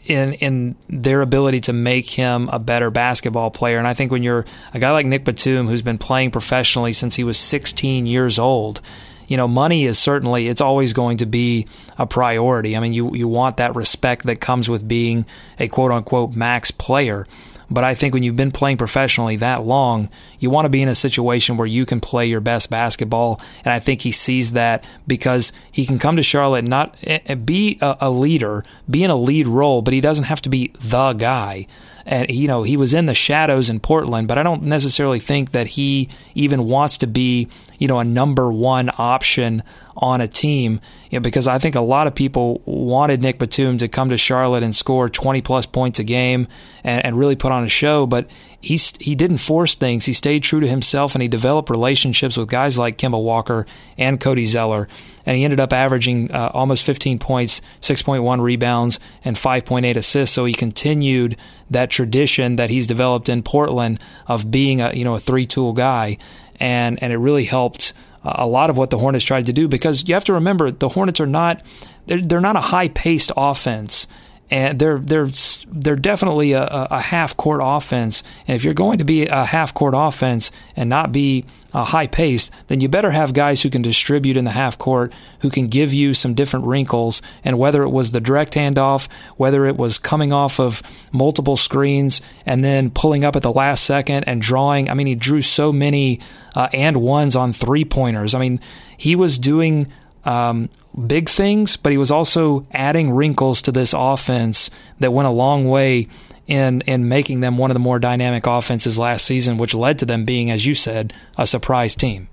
in 0.08 0.32
in 0.34 0.76
their 0.88 1.20
ability 1.20 1.60
to 1.60 1.72
make 1.72 2.10
him 2.10 2.48
a 2.52 2.58
better 2.58 2.90
basketball 2.90 3.50
player. 3.50 3.78
And 3.78 3.86
I 3.86 3.94
think 3.94 4.12
when 4.12 4.22
you're 4.22 4.44
a 4.72 4.78
guy 4.78 4.90
like 4.90 5.06
Nick 5.06 5.24
Batum, 5.24 5.66
who's 5.66 5.82
been 5.82 5.98
playing 5.98 6.30
professionally 6.30 6.92
since 6.92 7.16
he 7.16 7.24
was 7.24 7.38
16 7.38 8.06
years 8.06 8.38
old, 8.38 8.80
you 9.26 9.36
know, 9.36 9.48
money 9.48 9.84
is 9.84 9.98
certainly 9.98 10.48
it's 10.48 10.60
always 10.60 10.92
going 10.92 11.18
to 11.18 11.26
be 11.26 11.66
a 11.98 12.06
priority. 12.06 12.76
I 12.76 12.80
mean, 12.80 12.92
you 12.92 13.14
you 13.14 13.28
want 13.28 13.56
that 13.58 13.74
respect 13.74 14.24
that 14.26 14.40
comes 14.40 14.68
with 14.68 14.86
being 14.86 15.26
a 15.58 15.68
quote 15.68 15.92
unquote 15.92 16.36
max 16.36 16.70
player. 16.70 17.26
But 17.70 17.84
I 17.84 17.94
think 17.94 18.14
when 18.14 18.22
you've 18.22 18.36
been 18.36 18.52
playing 18.52 18.76
professionally 18.76 19.36
that 19.36 19.64
long, 19.64 20.08
you 20.38 20.50
want 20.50 20.66
to 20.66 20.70
be 20.70 20.82
in 20.82 20.88
a 20.88 20.94
situation 20.94 21.56
where 21.56 21.66
you 21.66 21.84
can 21.84 22.00
play 22.00 22.26
your 22.26 22.40
best 22.40 22.70
basketball. 22.70 23.40
And 23.64 23.72
I 23.72 23.80
think 23.80 24.02
he 24.02 24.12
sees 24.12 24.52
that 24.52 24.86
because 25.06 25.52
he 25.72 25.84
can 25.84 25.98
come 25.98 26.16
to 26.16 26.22
Charlotte, 26.22 26.66
not 26.66 26.96
eh, 27.02 27.18
eh, 27.26 27.34
be 27.34 27.78
a, 27.80 28.10
leader, 28.10 28.64
be 28.88 29.02
in 29.02 29.10
a 29.10 29.16
lead 29.16 29.48
role, 29.48 29.82
but 29.82 29.94
he 29.94 30.00
doesn't 30.00 30.24
have 30.24 30.42
to 30.42 30.48
be 30.48 30.72
the 30.80 31.12
guy 31.14 31.66
and 32.06 32.30
you 32.30 32.46
know 32.46 32.62
he 32.62 32.76
was 32.76 32.94
in 32.94 33.06
the 33.06 33.14
shadows 33.14 33.68
in 33.68 33.80
Portland, 33.80 34.28
but 34.28 34.38
I 34.38 34.42
don't 34.44 34.62
necessarily 34.62 35.18
think 35.18 35.50
that 35.50 35.66
he 35.66 36.08
even 36.34 36.64
wants 36.64 36.96
to 36.98 37.06
be 37.06 37.48
you 37.78 37.88
know 37.88 37.98
a 37.98 38.04
number 38.04 38.50
one 38.50 38.90
option 38.98 39.62
on 39.96 40.20
a 40.20 40.28
team. 40.28 40.80
You 41.10 41.18
know, 41.18 41.22
because 41.22 41.46
I 41.48 41.58
think 41.58 41.74
a 41.74 41.80
lot 41.80 42.06
of 42.06 42.14
people 42.14 42.60
wanted 42.64 43.22
Nick 43.22 43.38
Batum 43.38 43.78
to 43.78 43.88
come 43.88 44.10
to 44.10 44.16
Charlotte 44.16 44.62
and 44.62 44.74
score 44.74 45.08
20 45.08 45.40
plus 45.40 45.66
points 45.66 45.98
a 45.98 46.04
game 46.04 46.48
and, 46.84 47.04
and 47.04 47.18
really 47.18 47.36
put 47.36 47.52
on 47.52 47.64
a 47.64 47.68
show, 47.68 48.06
but 48.06 48.28
he 48.60 48.78
he 48.98 49.14
didn't 49.14 49.38
force 49.38 49.76
things. 49.76 50.06
He 50.06 50.12
stayed 50.12 50.42
true 50.42 50.60
to 50.60 50.66
himself, 50.66 51.14
and 51.14 51.22
he 51.22 51.28
developed 51.28 51.70
relationships 51.70 52.36
with 52.36 52.48
guys 52.48 52.78
like 52.78 52.98
Kemba 52.98 53.22
Walker 53.22 53.66
and 53.96 54.18
Cody 54.18 54.44
Zeller. 54.44 54.88
And 55.24 55.36
he 55.36 55.44
ended 55.44 55.60
up 55.60 55.72
averaging 55.72 56.30
uh, 56.30 56.50
almost 56.54 56.84
15 56.84 57.18
points, 57.18 57.60
6.1 57.80 58.40
rebounds, 58.40 59.00
and 59.24 59.34
5.8 59.34 59.96
assists. 59.96 60.34
So 60.34 60.44
he 60.44 60.52
continued 60.52 61.36
that 61.68 61.90
tradition 61.90 62.56
that 62.56 62.70
he's 62.70 62.86
developed 62.86 63.28
in 63.28 63.42
Portland 63.42 64.00
of 64.28 64.50
being 64.50 64.80
a 64.80 64.92
you 64.92 65.04
know 65.04 65.14
a 65.14 65.20
three 65.20 65.46
tool 65.46 65.72
guy, 65.72 66.18
and 66.60 67.02
and 67.02 67.12
it 67.12 67.18
really 67.18 67.44
helped 67.44 67.92
uh, 68.24 68.34
a 68.36 68.46
lot 68.46 68.70
of 68.70 68.76
what 68.76 68.90
the 68.90 68.98
Hornets 68.98 69.24
tried 69.24 69.46
to 69.46 69.52
do 69.52 69.68
because 69.68 70.08
you 70.08 70.14
have 70.14 70.24
to 70.24 70.32
remember 70.32 70.70
the 70.70 70.88
Hornets 70.88 71.20
are 71.20 71.26
not 71.26 71.62
they're, 72.06 72.20
they're 72.20 72.40
not 72.40 72.56
a 72.56 72.60
high 72.60 72.88
paced 72.88 73.32
offense 73.36 74.06
and 74.50 74.78
they're 74.78 74.98
they're 74.98 75.28
they're 75.68 75.96
definitely 75.96 76.52
a, 76.52 76.64
a 76.64 77.00
half 77.00 77.36
court 77.36 77.60
offense. 77.64 78.22
And 78.46 78.56
if 78.56 78.64
you're 78.64 78.74
going 78.74 78.98
to 78.98 79.04
be 79.04 79.26
a 79.26 79.44
half 79.44 79.74
court 79.74 79.94
offense 79.96 80.50
and 80.76 80.88
not 80.88 81.12
be 81.12 81.44
a 81.76 81.84
high 81.84 82.06
paced, 82.06 82.50
then 82.68 82.80
you 82.80 82.88
better 82.88 83.10
have 83.10 83.34
guys 83.34 83.60
who 83.60 83.68
can 83.68 83.82
distribute 83.82 84.38
in 84.38 84.46
the 84.46 84.52
half 84.52 84.78
court, 84.78 85.12
who 85.40 85.50
can 85.50 85.68
give 85.68 85.92
you 85.92 86.14
some 86.14 86.32
different 86.32 86.64
wrinkles. 86.64 87.20
And 87.44 87.58
whether 87.58 87.82
it 87.82 87.90
was 87.90 88.12
the 88.12 88.20
direct 88.20 88.54
handoff, 88.54 89.12
whether 89.36 89.66
it 89.66 89.76
was 89.76 89.98
coming 89.98 90.32
off 90.32 90.58
of 90.58 90.82
multiple 91.12 91.54
screens 91.54 92.22
and 92.46 92.64
then 92.64 92.88
pulling 92.88 93.24
up 93.24 93.36
at 93.36 93.42
the 93.42 93.52
last 93.52 93.84
second 93.84 94.24
and 94.24 94.40
drawing. 94.40 94.88
I 94.88 94.94
mean, 94.94 95.06
he 95.06 95.14
drew 95.14 95.42
so 95.42 95.70
many 95.70 96.18
uh, 96.54 96.70
and 96.72 96.96
ones 96.96 97.36
on 97.36 97.52
three 97.52 97.84
pointers. 97.84 98.34
I 98.34 98.38
mean, 98.38 98.58
he 98.96 99.14
was 99.14 99.36
doing 99.36 99.92
um, 100.24 100.70
big 101.06 101.28
things, 101.28 101.76
but 101.76 101.92
he 101.92 101.98
was 101.98 102.10
also 102.10 102.66
adding 102.72 103.10
wrinkles 103.10 103.60
to 103.62 103.70
this 103.70 103.94
offense 103.94 104.70
that 104.98 105.12
went 105.12 105.28
a 105.28 105.30
long 105.30 105.68
way 105.68 106.08
in 106.46 106.80
in 106.82 107.08
making 107.08 107.40
them 107.40 107.58
one 107.58 107.70
of 107.70 107.74
the 107.74 107.80
more 107.80 107.98
dynamic 107.98 108.46
offenses 108.46 108.98
last 108.98 109.24
season, 109.24 109.56
which 109.56 109.74
led 109.74 109.98
to 109.98 110.04
them 110.04 110.24
being, 110.24 110.50
as 110.50 110.66
you 110.66 110.74
said, 110.74 111.12
a 111.36 111.46
surprise 111.46 111.94
team. 111.94 112.28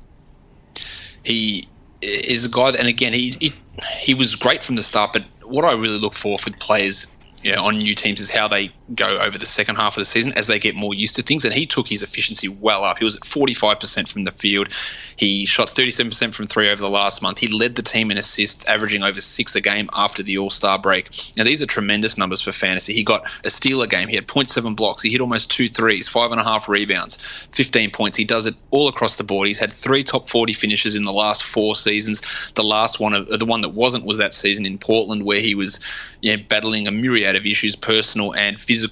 He 1.23 1.67
is 2.02 2.45
a 2.45 2.49
guy 2.49 2.71
that, 2.71 2.80
and 2.80 2.88
again, 2.88 3.13
he, 3.13 3.36
he 3.39 3.54
he 3.99 4.13
was 4.13 4.36
great 4.36 4.63
from 4.63 4.76
the 4.76 4.84
start. 4.84 5.13
But 5.13 5.23
what 5.43 5.65
I 5.65 5.73
really 5.73 5.99
look 5.99 6.13
for 6.13 6.38
with 6.43 6.60
players 6.60 7.13
you 7.41 7.54
know, 7.54 7.63
on 7.65 7.78
new 7.78 7.95
teams 7.95 8.19
is 8.19 8.30
how 8.30 8.47
they 8.47 8.71
go 8.95 9.19
over 9.19 9.38
the 9.38 9.45
second 9.45 9.75
half 9.75 9.95
of 9.95 10.01
the 10.01 10.06
season 10.06 10.34
as 10.34 10.47
they 10.47 10.60
get 10.60 10.75
more 10.75 10.93
used 10.93 11.15
to 11.15 11.21
things. 11.21 11.45
And 11.45 11.53
he 11.53 11.65
took 11.65 11.88
his 11.88 12.03
efficiency 12.03 12.47
well 12.47 12.84
up. 12.84 12.99
He 12.99 13.06
was 13.06 13.15
at 13.15 13.23
45% 13.23 14.08
from 14.08 14.23
the 14.23 14.32
field. 14.32 14.67
He 15.15 15.45
shot 15.45 15.67
37% 15.67 16.34
from 16.34 16.45
three 16.45 16.69
over 16.69 16.82
the 16.82 16.89
last 16.89 17.21
month. 17.21 17.39
He 17.39 17.47
led 17.47 17.75
the 17.75 17.82
team 17.82 18.12
in 18.12 18.17
assists, 18.17 18.65
averaging 18.65 19.03
over 19.03 19.21
six 19.21 19.56
a 19.56 19.62
game 19.62 19.89
after 19.93 20.23
the 20.23 20.38
All 20.38 20.49
Star 20.49 20.79
break. 20.79 21.10
Now, 21.38 21.43
these 21.43 21.62
are 21.62 21.65
tremendous 21.65 22.17
numbers 22.17 22.41
for 22.41 22.51
fantasy. 22.51 22.93
He 22.93 23.03
got 23.03 23.29
a 23.43 23.49
steal 23.49 23.82
a 23.82 23.88
game. 23.88 24.08
He 24.08 24.15
had 24.15 24.27
0.7 24.27 24.75
blocks. 24.75 25.01
He 25.01 25.10
hit 25.10 25.21
almost 25.21 25.51
two 25.51 25.67
threes, 25.67 26.08
five 26.08 26.32
and 26.32 26.39
a 26.39 26.43
half 26.43 26.69
rebounds, 26.69 27.17
15 27.51 27.91
points. 27.91 28.17
He 28.17 28.25
does 28.25 28.45
it 28.45 28.56
all 28.71 28.88
across 28.88 29.17
the 29.17 29.23
board. 29.23 29.47
He's 29.47 29.60
had 29.60 29.73
three 29.73 30.03
top 30.03 30.29
40 30.29 30.53
finishes 30.53 30.95
in 30.95 31.03
the 31.03 31.13
last 31.13 31.43
four 31.43 31.75
seasons. 31.75 32.21
The 32.56 32.63
last 32.63 32.99
one, 32.99 33.25
the 33.29 33.45
one 33.45 33.62
that 33.62 33.69
wasn't, 33.69 34.06
was 34.06 34.17
that 34.17 34.34
season 34.34 34.65
in 34.65 34.77
Portland 34.77 35.23
where 35.23 35.39
he 35.39 35.56
was 35.56 35.79
you 36.21 36.36
know, 36.36 36.43
battling 36.47 36.88
a 36.88 36.91
myriad 36.91 37.36
of 37.36 37.45
issues, 37.45 37.75
personal 37.75 38.34
and 38.36 38.60
physical. 38.60 38.83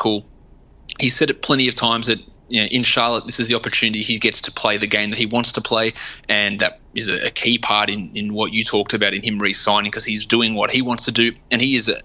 He 1.00 1.10
said 1.10 1.30
it 1.30 1.42
plenty 1.42 1.68
of 1.68 1.76
times 1.76 2.08
that 2.08 2.20
you 2.52 2.62
know, 2.62 2.68
in 2.68 2.84
Charlotte, 2.84 3.26
this 3.26 3.40
is 3.40 3.48
the 3.48 3.56
opportunity 3.56 4.02
he 4.02 4.20
gets 4.20 4.42
to 4.42 4.52
play 4.52 4.78
the 4.78 4.88
game 4.88 5.10
that 5.12 5.18
he 5.18 5.26
wants 5.26 5.54
to 5.54 5.62
play, 5.62 5.94
and 6.28 6.60
that 6.60 6.82
is 6.94 7.08
a, 7.08 7.28
a 7.28 7.30
key 7.30 7.58
part 7.58 7.90
in, 7.90 8.12
in 8.14 8.34
what 8.34 8.52
you 8.52 8.66
talked 8.66 8.94
about 8.94 9.14
in 9.14 9.24
him 9.24 9.40
re-signing 9.40 9.90
because 9.90 10.04
he's 10.04 10.26
doing 10.26 10.54
what 10.54 10.70
he 10.70 10.82
wants 10.82 11.06
to 11.06 11.12
do, 11.12 11.32
and 11.50 11.62
he 11.62 11.76
is 11.76 11.88
a, 11.88 11.96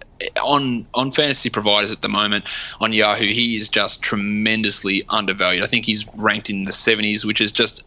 on 0.40 0.86
on 0.94 1.10
fantasy 1.10 1.50
providers 1.50 1.90
at 1.90 2.00
the 2.00 2.08
moment 2.08 2.48
on 2.80 2.92
Yahoo. 2.92 3.26
He 3.26 3.56
is 3.56 3.68
just 3.68 4.02
tremendously 4.02 5.04
undervalued. 5.08 5.64
I 5.64 5.66
think 5.66 5.84
he's 5.84 6.06
ranked 6.14 6.48
in 6.48 6.64
the 6.64 6.72
70s, 6.72 7.24
which 7.24 7.40
is 7.40 7.50
just 7.50 7.84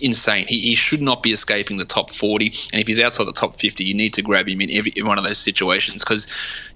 insane. 0.00 0.46
He, 0.46 0.60
he 0.60 0.74
should 0.74 1.00
not 1.00 1.22
be 1.22 1.32
escaping 1.32 1.78
the 1.78 1.84
top 1.84 2.10
40. 2.10 2.46
And 2.72 2.80
if 2.80 2.86
he's 2.86 3.00
outside 3.00 3.24
the 3.24 3.32
top 3.32 3.58
50, 3.58 3.84
you 3.84 3.94
need 3.94 4.14
to 4.14 4.22
grab 4.22 4.48
him 4.48 4.60
in 4.60 4.70
every 4.70 4.92
in 4.96 5.06
one 5.06 5.18
of 5.18 5.24
those 5.24 5.38
situations 5.38 6.04
because 6.04 6.26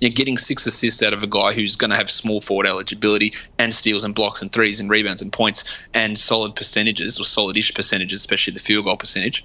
you're 0.00 0.10
getting 0.10 0.36
six 0.36 0.66
assists 0.66 1.02
out 1.02 1.12
of 1.12 1.22
a 1.22 1.26
guy 1.26 1.52
who's 1.52 1.76
going 1.76 1.90
to 1.90 1.96
have 1.96 2.10
small 2.10 2.40
forward 2.40 2.66
eligibility 2.66 3.32
and 3.58 3.74
steals 3.74 4.04
and 4.04 4.14
blocks 4.14 4.42
and 4.42 4.52
threes 4.52 4.80
and 4.80 4.90
rebounds 4.90 5.22
and 5.22 5.32
points 5.32 5.78
and 5.94 6.18
solid 6.18 6.54
percentages 6.54 7.18
or 7.18 7.24
solid-ish 7.24 7.74
percentages, 7.74 8.18
especially 8.18 8.52
the 8.52 8.60
field 8.60 8.84
goal 8.84 8.96
percentage, 8.96 9.44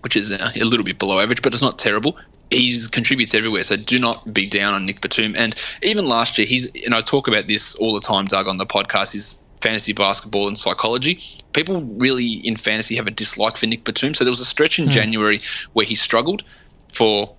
which 0.00 0.16
is 0.16 0.32
uh, 0.32 0.50
a 0.54 0.64
little 0.64 0.84
bit 0.84 0.98
below 0.98 1.20
average, 1.20 1.42
but 1.42 1.52
it's 1.52 1.62
not 1.62 1.78
terrible 1.78 2.16
he 2.50 2.72
contributes 2.92 3.34
everywhere. 3.34 3.62
So 3.62 3.76
do 3.76 3.98
not 3.98 4.32
be 4.32 4.46
down 4.46 4.74
on 4.74 4.86
Nick 4.86 5.00
Batum. 5.00 5.34
And 5.36 5.54
even 5.82 6.06
last 6.06 6.38
year, 6.38 6.46
he's 6.46 6.70
and 6.84 6.94
I 6.94 7.00
talk 7.00 7.28
about 7.28 7.48
this 7.48 7.74
all 7.76 7.94
the 7.94 8.00
time, 8.00 8.26
Doug, 8.26 8.46
on 8.46 8.58
the 8.58 8.66
podcast. 8.66 9.14
Is 9.14 9.42
fantasy 9.66 9.92
basketball 9.92 10.46
and 10.46 10.56
psychology. 10.56 11.20
People 11.52 11.82
really 11.98 12.34
in 12.44 12.54
fantasy 12.56 12.94
have 12.96 13.06
a 13.06 13.10
dislike 13.10 13.56
for 13.56 13.66
Nick 13.66 13.82
Batum. 13.84 14.14
So 14.14 14.22
there 14.24 14.30
was 14.30 14.40
a 14.40 14.44
stretch 14.44 14.78
in 14.78 14.86
mm. 14.86 14.90
January 14.92 15.40
where 15.72 15.86
he 15.86 15.96
struggled 15.96 16.44
for 16.92 17.34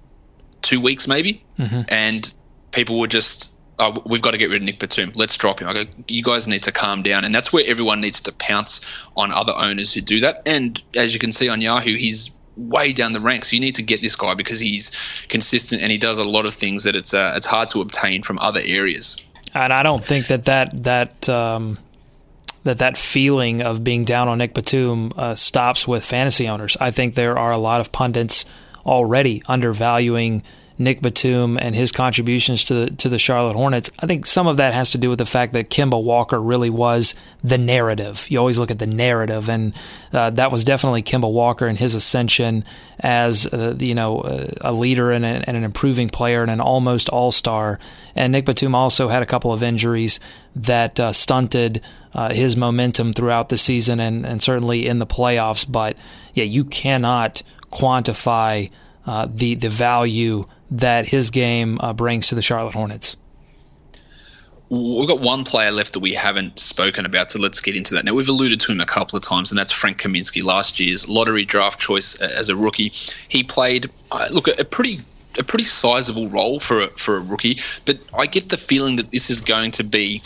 two 0.61 0.81
weeks 0.81 1.07
maybe, 1.07 1.41
mm-hmm. 1.57 1.81
and 1.87 2.33
people 2.71 2.99
were 2.99 3.07
just, 3.07 3.51
oh, 3.79 4.03
we've 4.05 4.21
got 4.21 4.31
to 4.31 4.37
get 4.37 4.49
rid 4.49 4.61
of 4.61 4.65
Nick 4.65 4.79
Batum. 4.79 5.13
Let's 5.15 5.37
drop 5.37 5.61
him. 5.61 5.69
I 5.69 5.73
go, 5.73 5.83
you 6.07 6.21
guys 6.21 6.47
need 6.47 6.63
to 6.63 6.71
calm 6.71 7.01
down, 7.01 7.23
and 7.23 7.33
that's 7.33 7.53
where 7.53 7.63
everyone 7.65 8.01
needs 8.01 8.19
to 8.21 8.33
pounce 8.33 8.81
on 9.15 9.31
other 9.31 9.53
owners 9.55 9.93
who 9.93 10.01
do 10.01 10.19
that. 10.19 10.41
And 10.45 10.81
as 10.95 11.13
you 11.13 11.19
can 11.19 11.31
see 11.31 11.47
on 11.47 11.61
Yahoo, 11.61 11.95
he's 11.95 12.31
way 12.57 12.91
down 12.91 13.13
the 13.13 13.21
ranks. 13.21 13.53
You 13.53 13.61
need 13.61 13.75
to 13.75 13.83
get 13.83 14.01
this 14.01 14.15
guy 14.15 14.33
because 14.33 14.59
he's 14.59 14.91
consistent 15.29 15.81
and 15.81 15.91
he 15.91 15.97
does 15.97 16.19
a 16.19 16.25
lot 16.25 16.45
of 16.45 16.53
things 16.53 16.83
that 16.83 16.95
it's 16.95 17.13
uh, 17.13 17.33
it's 17.37 17.47
hard 17.47 17.69
to 17.69 17.81
obtain 17.81 18.23
from 18.23 18.37
other 18.39 18.61
areas. 18.65 19.15
And 19.53 19.71
I 19.71 19.83
don't 19.83 20.03
think 20.03 20.27
that 20.27 20.45
that 20.45 20.83
that 20.83 21.29
um, 21.29 21.77
that 22.67 22.77
that 22.79 22.97
feeling 22.97 23.61
of 23.61 23.83
being 23.83 24.03
down 24.03 24.27
on 24.27 24.37
Nick 24.37 24.53
Batum 24.53 25.11
uh, 25.17 25.35
stops 25.35 25.87
with 25.87 26.05
fantasy 26.05 26.47
owners. 26.47 26.77
I 26.79 26.91
think 26.91 27.15
there 27.15 27.37
are 27.37 27.51
a 27.51 27.57
lot 27.57 27.81
of 27.81 27.91
pundits 27.91 28.45
already 28.85 29.41
undervaluing 29.47 30.43
Nick 30.79 31.01
Batum 31.01 31.57
and 31.57 31.75
his 31.75 31.91
contributions 31.91 32.63
to 32.65 32.73
the, 32.73 32.91
to 32.97 33.09
the 33.09 33.17
Charlotte 33.17 33.55
Hornets. 33.55 33.89
I 33.99 34.05
think 34.05 34.25
some 34.25 34.45
of 34.45 34.57
that 34.57 34.73
has 34.73 34.91
to 34.91 34.97
do 34.97 35.09
with 35.09 35.17
the 35.17 35.25
fact 35.25 35.53
that 35.53 35.69
Kemba 35.69 36.01
Walker 36.01 36.39
really 36.39 36.69
was 36.69 37.15
the 37.43 37.57
narrative. 37.57 38.27
You 38.29 38.37
always 38.37 38.59
look 38.59 38.69
at 38.69 38.79
the 38.79 38.87
narrative, 38.87 39.49
and 39.49 39.75
uh, 40.13 40.29
that 40.31 40.51
was 40.51 40.63
definitely 40.63 41.01
Kemba 41.01 41.31
Walker 41.31 41.65
and 41.65 41.79
his 41.79 41.95
ascension 41.95 42.63
as 42.99 43.47
uh, 43.47 43.75
you 43.79 43.95
know 43.95 44.21
uh, 44.21 44.47
a 44.61 44.73
leader 44.73 45.11
and, 45.11 45.25
a, 45.25 45.43
and, 45.47 45.57
an 45.57 45.63
improving 45.63 46.09
player 46.09 46.41
and 46.41 46.51
an 46.51 46.61
almost 46.61 47.09
all 47.09 47.31
star. 47.31 47.79
And 48.15 48.31
Nick 48.31 48.45
Batum 48.45 48.75
also 48.75 49.07
had 49.07 49.23
a 49.23 49.27
couple 49.27 49.51
of 49.51 49.63
injuries 49.63 50.19
that 50.55 50.99
uh, 50.99 51.11
stunted 51.11 51.81
uh, 52.13 52.33
his 52.33 52.55
momentum 52.55 53.13
throughout 53.13 53.49
the 53.49 53.57
season 53.57 53.99
and, 53.99 54.25
and 54.25 54.41
certainly 54.41 54.87
in 54.87 54.99
the 54.99 55.07
playoffs. 55.07 55.69
But 55.69 55.97
yeah, 56.33 56.45
you 56.45 56.65
cannot 56.65 57.41
quantify 57.71 58.71
uh, 59.07 59.27
the 59.29 59.55
the 59.55 59.69
value 59.69 60.45
that 60.69 61.07
his 61.07 61.29
game 61.29 61.79
uh, 61.81 61.93
brings 61.93 62.27
to 62.27 62.35
the 62.35 62.41
Charlotte 62.41 62.73
Hornets. 62.73 63.17
We've 64.69 65.07
got 65.07 65.21
one 65.21 65.45
player 65.45 65.71
left 65.71 65.93
that 65.93 66.01
we 66.01 66.13
haven't 66.13 66.59
spoken 66.59 67.05
about, 67.05 67.31
so 67.31 67.39
let's 67.39 67.61
get 67.61 67.77
into 67.77 67.95
that. 67.95 68.03
Now, 68.03 68.13
we've 68.13 68.27
alluded 68.27 68.59
to 68.61 68.73
him 68.73 68.81
a 68.81 68.85
couple 68.85 69.15
of 69.15 69.23
times, 69.23 69.49
and 69.49 69.57
that's 69.57 69.71
Frank 69.71 69.97
Kaminsky, 70.01 70.43
last 70.43 70.77
year's 70.77 71.07
lottery 71.07 71.45
draft 71.45 71.79
choice 71.79 72.19
uh, 72.19 72.29
as 72.35 72.49
a 72.49 72.55
rookie. 72.55 72.91
He 73.29 73.43
played, 73.43 73.89
uh, 74.11 74.27
look, 74.29 74.49
a 74.49 74.65
pretty 74.65 74.99
a 75.39 75.43
pretty 75.43 75.63
sizable 75.63 76.27
role 76.29 76.59
for 76.59 76.81
a, 76.81 76.87
for 76.97 77.17
a 77.17 77.21
rookie, 77.21 77.59
but 77.85 77.99
I 78.17 78.25
get 78.25 78.49
the 78.49 78.57
feeling 78.57 78.95
that 78.97 79.11
this 79.11 79.29
is 79.29 79.39
going 79.39 79.71
to 79.71 79.83
be 79.83 80.21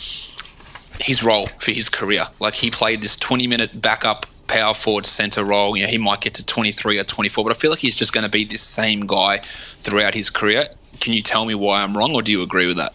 his 1.00 1.22
role 1.22 1.46
for 1.46 1.70
his 1.70 1.88
career. 1.88 2.26
Like 2.40 2.54
he 2.54 2.70
played 2.70 3.02
this 3.02 3.16
20 3.16 3.46
minute 3.46 3.80
backup 3.80 4.26
power 4.46 4.74
forward 4.74 5.06
center 5.06 5.44
role. 5.44 5.76
You 5.76 5.84
know, 5.84 5.88
he 5.88 5.98
might 5.98 6.20
get 6.20 6.34
to 6.34 6.44
23 6.44 6.98
or 6.98 7.04
24, 7.04 7.44
but 7.44 7.50
I 7.50 7.58
feel 7.58 7.70
like 7.70 7.80
he's 7.80 7.96
just 7.96 8.12
going 8.12 8.24
to 8.24 8.30
be 8.30 8.44
this 8.44 8.62
same 8.62 9.06
guy 9.06 9.38
throughout 9.38 10.14
his 10.14 10.30
career. 10.30 10.68
Can 11.00 11.12
you 11.12 11.22
tell 11.22 11.44
me 11.44 11.54
why 11.54 11.82
I'm 11.82 11.96
wrong, 11.96 12.14
or 12.14 12.22
do 12.22 12.32
you 12.32 12.42
agree 12.42 12.66
with 12.66 12.76
that? 12.76 12.94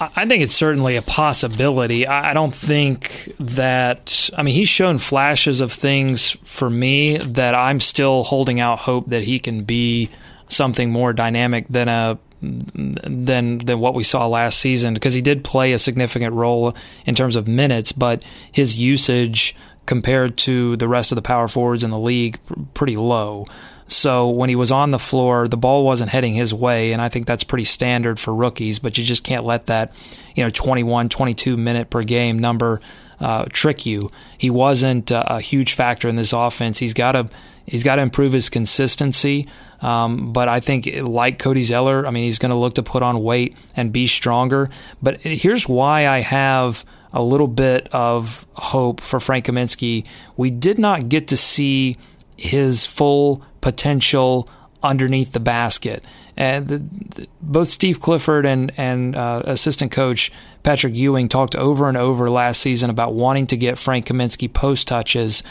I 0.00 0.26
think 0.26 0.42
it's 0.42 0.54
certainly 0.54 0.96
a 0.96 1.02
possibility. 1.02 2.06
I 2.06 2.34
don't 2.34 2.54
think 2.54 3.32
that. 3.38 4.28
I 4.36 4.42
mean, 4.42 4.54
he's 4.54 4.68
shown 4.68 4.98
flashes 4.98 5.60
of 5.60 5.72
things 5.72 6.32
for 6.42 6.68
me 6.68 7.16
that 7.18 7.54
I'm 7.54 7.78
still 7.78 8.24
holding 8.24 8.58
out 8.58 8.80
hope 8.80 9.06
that 9.08 9.24
he 9.24 9.38
can 9.38 9.62
be 9.62 10.10
something 10.48 10.90
more 10.90 11.12
dynamic 11.12 11.66
than 11.68 11.88
a 11.88 12.18
than 12.42 13.58
than 13.58 13.80
what 13.80 13.94
we 13.94 14.02
saw 14.02 14.26
last 14.26 14.58
season 14.58 14.94
because 14.94 15.14
he 15.14 15.22
did 15.22 15.44
play 15.44 15.72
a 15.72 15.78
significant 15.78 16.34
role 16.34 16.74
in 17.06 17.14
terms 17.14 17.36
of 17.36 17.46
minutes, 17.46 17.92
but 17.92 18.24
his 18.50 18.78
usage 18.78 19.54
compared 19.86 20.36
to 20.38 20.76
the 20.76 20.88
rest 20.88 21.12
of 21.12 21.16
the 21.16 21.22
power 21.22 21.48
forwards 21.48 21.84
in 21.84 21.90
the 21.90 21.98
league 21.98 22.38
pretty 22.74 22.96
low. 22.96 23.46
So 23.86 24.28
when 24.30 24.48
he 24.48 24.56
was 24.56 24.72
on 24.72 24.90
the 24.92 24.98
floor, 24.98 25.46
the 25.46 25.56
ball 25.56 25.84
wasn't 25.84 26.10
heading 26.10 26.34
his 26.34 26.54
way, 26.54 26.92
and 26.92 27.02
I 27.02 27.08
think 27.08 27.26
that's 27.26 27.44
pretty 27.44 27.64
standard 27.64 28.18
for 28.18 28.34
rookies. 28.34 28.78
But 28.78 28.96
you 28.96 29.04
just 29.04 29.24
can't 29.24 29.44
let 29.44 29.66
that, 29.66 29.92
you 30.34 30.42
know, 30.42 30.48
21, 30.48 31.08
22 31.10 31.56
minute 31.56 31.90
per 31.90 32.02
game 32.02 32.38
number 32.38 32.80
uh, 33.20 33.44
trick 33.52 33.86
you. 33.86 34.10
He 34.38 34.50
wasn't 34.50 35.12
uh, 35.12 35.24
a 35.26 35.40
huge 35.40 35.74
factor 35.74 36.08
in 36.08 36.16
this 36.16 36.32
offense. 36.32 36.78
He's 36.78 36.94
got 36.94 37.12
to 37.12 37.28
he's 37.66 37.82
got 37.82 37.96
to 37.96 38.02
improve 38.02 38.32
his 38.32 38.50
consistency. 38.50 39.48
Um, 39.80 40.32
but 40.32 40.48
I 40.48 40.60
think, 40.60 40.88
like 41.02 41.38
Cody 41.38 41.62
Zeller, 41.62 42.06
I 42.06 42.10
mean, 42.10 42.24
he's 42.24 42.38
going 42.38 42.50
to 42.50 42.56
look 42.56 42.74
to 42.74 42.82
put 42.82 43.02
on 43.02 43.22
weight 43.22 43.56
and 43.76 43.92
be 43.92 44.06
stronger. 44.06 44.70
But 45.02 45.20
here's 45.20 45.68
why 45.68 46.08
I 46.08 46.20
have 46.20 46.84
a 47.14 47.22
little 47.22 47.48
bit 47.48 47.88
of 47.92 48.46
hope 48.54 49.00
for 49.00 49.18
Frank 49.20 49.46
Kaminsky. 49.46 50.06
We 50.36 50.50
did 50.50 50.78
not 50.78 51.08
get 51.08 51.28
to 51.28 51.36
see 51.36 51.96
his 52.36 52.84
full 52.84 53.42
potential 53.60 54.48
underneath 54.82 55.32
the 55.32 55.40
basket. 55.40 56.04
And 56.36 56.68
the, 56.68 56.78
the, 56.78 57.28
both 57.40 57.68
Steve 57.70 58.00
Clifford 58.00 58.44
and 58.44 58.72
and 58.76 59.16
uh, 59.16 59.42
assistant 59.44 59.92
coach 59.92 60.30
Patrick 60.62 60.96
Ewing 60.96 61.28
talked 61.28 61.56
over 61.56 61.88
and 61.88 61.96
over 61.96 62.28
last 62.28 62.60
season 62.60 62.90
about 62.90 63.14
wanting 63.14 63.46
to 63.48 63.56
get 63.56 63.78
Frank 63.78 64.06
Kaminsky 64.06 64.52
post 64.52 64.88
touches. 64.88 65.42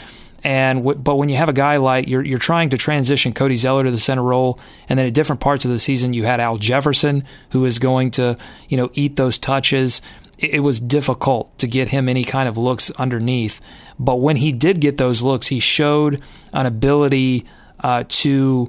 And 0.44 0.80
w- 0.80 0.98
but 0.98 1.16
when 1.16 1.30
you 1.30 1.36
have 1.36 1.48
a 1.48 1.54
guy 1.54 1.78
like 1.78 2.06
you're 2.06 2.22
you're 2.22 2.38
trying 2.38 2.68
to 2.68 2.76
transition 2.76 3.32
Cody 3.32 3.56
Zeller 3.56 3.84
to 3.84 3.90
the 3.90 3.98
center 3.98 4.22
role, 4.22 4.60
and 4.88 4.98
then 4.98 5.06
at 5.06 5.14
different 5.14 5.40
parts 5.40 5.64
of 5.64 5.70
the 5.70 5.78
season 5.78 6.12
you 6.12 6.24
had 6.24 6.38
Al 6.38 6.58
Jefferson 6.58 7.24
who 7.50 7.64
is 7.64 7.78
going 7.78 8.10
to 8.12 8.36
you 8.68 8.76
know 8.76 8.90
eat 8.92 9.16
those 9.16 9.38
touches. 9.38 10.02
It, 10.38 10.60
was 10.60 10.80
difficult 10.80 11.56
to 11.58 11.66
get 11.66 11.88
him 11.88 12.08
any 12.08 12.24
kind 12.24 12.48
of 12.48 12.58
looks 12.58 12.90
underneath. 12.92 13.60
But 13.98 14.16
when 14.16 14.36
he 14.36 14.52
did 14.52 14.80
get 14.80 14.96
those 14.96 15.22
looks, 15.22 15.48
he 15.48 15.60
showed 15.60 16.20
an 16.52 16.66
ability 16.66 17.44
uh, 17.80 18.04
to 18.08 18.68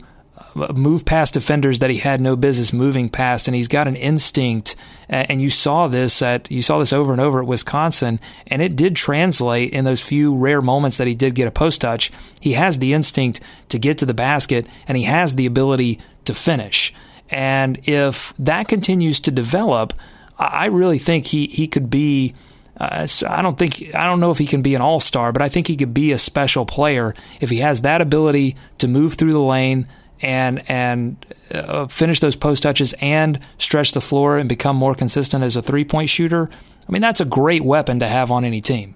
move 0.74 1.06
past 1.06 1.34
defenders 1.34 1.80
that 1.80 1.90
he 1.90 1.98
had 1.98 2.22
no 2.22 2.36
business 2.36 2.72
moving 2.72 3.10
past, 3.10 3.48
and 3.48 3.56
he's 3.56 3.68
got 3.68 3.88
an 3.88 3.96
instinct. 3.96 4.76
And 5.10 5.42
you 5.42 5.50
saw 5.50 5.88
this 5.88 6.22
at 6.22 6.50
you 6.50 6.62
saw 6.62 6.80
this 6.80 6.94
over 6.94 7.12
and 7.12 7.22
over 7.22 7.42
at 7.42 7.48
Wisconsin, 7.48 8.20
and 8.48 8.62
it 8.62 8.76
did 8.76 8.96
translate 8.96 9.72
in 9.72 9.86
those 9.86 10.08
few 10.08 10.36
rare 10.36 10.62
moments 10.62 10.98
that 10.98 11.08
he 11.08 11.16
did 11.16 11.36
get 11.36 11.48
a 11.48 11.52
post 11.52 11.82
touch. 11.82 12.12
He 12.40 12.54
has 12.54 12.80
the 12.80 12.94
instinct 12.94 13.42
to 13.70 13.80
get 13.80 13.98
to 14.00 14.06
the 14.06 14.14
basket, 14.14 14.68
and 14.88 14.98
he 14.98 15.04
has 15.04 15.36
the 15.36 15.46
ability 15.46 16.00
to 16.26 16.34
finish. 16.34 16.94
And 17.30 17.80
if 17.88 18.34
that 18.38 18.68
continues 18.68 19.20
to 19.22 19.32
develop, 19.32 19.94
I 20.38 20.66
really 20.66 21.00
think 21.00 21.28
he 21.28 21.48
he 21.48 21.68
could 21.68 21.90
be 21.90 22.34
Uh, 22.78 23.08
I 23.30 23.42
don't 23.42 23.58
think 23.58 23.96
I 23.96 24.06
don't 24.06 24.20
know 24.20 24.32
if 24.32 24.38
he 24.38 24.46
can 24.48 24.62
be 24.62 24.76
an 24.76 24.82
all 24.82 25.00
star, 25.00 25.32
but 25.32 25.42
I 25.42 25.50
think 25.50 25.68
he 25.68 25.78
could 25.78 25.94
be 25.94 26.12
a 26.12 26.18
special 26.18 26.66
player 26.66 27.14
if 27.40 27.50
he 27.50 27.60
has 27.60 27.82
that 27.82 28.02
ability 28.02 28.56
to 28.80 28.88
move 28.88 29.14
through 29.14 29.32
the 29.32 29.40
lane 29.40 29.88
and 30.22 30.62
and 30.70 31.16
uh, 31.54 31.88
finish 31.88 32.20
those 32.20 32.36
post 32.36 32.64
touches 32.64 32.94
and 33.02 33.40
stretch 33.58 33.94
the 33.94 34.02
floor 34.02 34.38
and 34.38 34.50
become 34.50 34.76
more 34.76 34.94
consistent 34.96 35.44
as 35.44 35.56
a 35.56 35.62
three 35.62 35.86
point 35.86 36.10
shooter. 36.10 36.50
I 36.88 36.92
mean, 36.92 37.02
that's 37.02 37.22
a 37.22 37.26
great 37.26 37.64
weapon 37.64 38.00
to 38.00 38.08
have 38.08 38.30
on 38.30 38.44
any 38.44 38.62
team. 38.62 38.96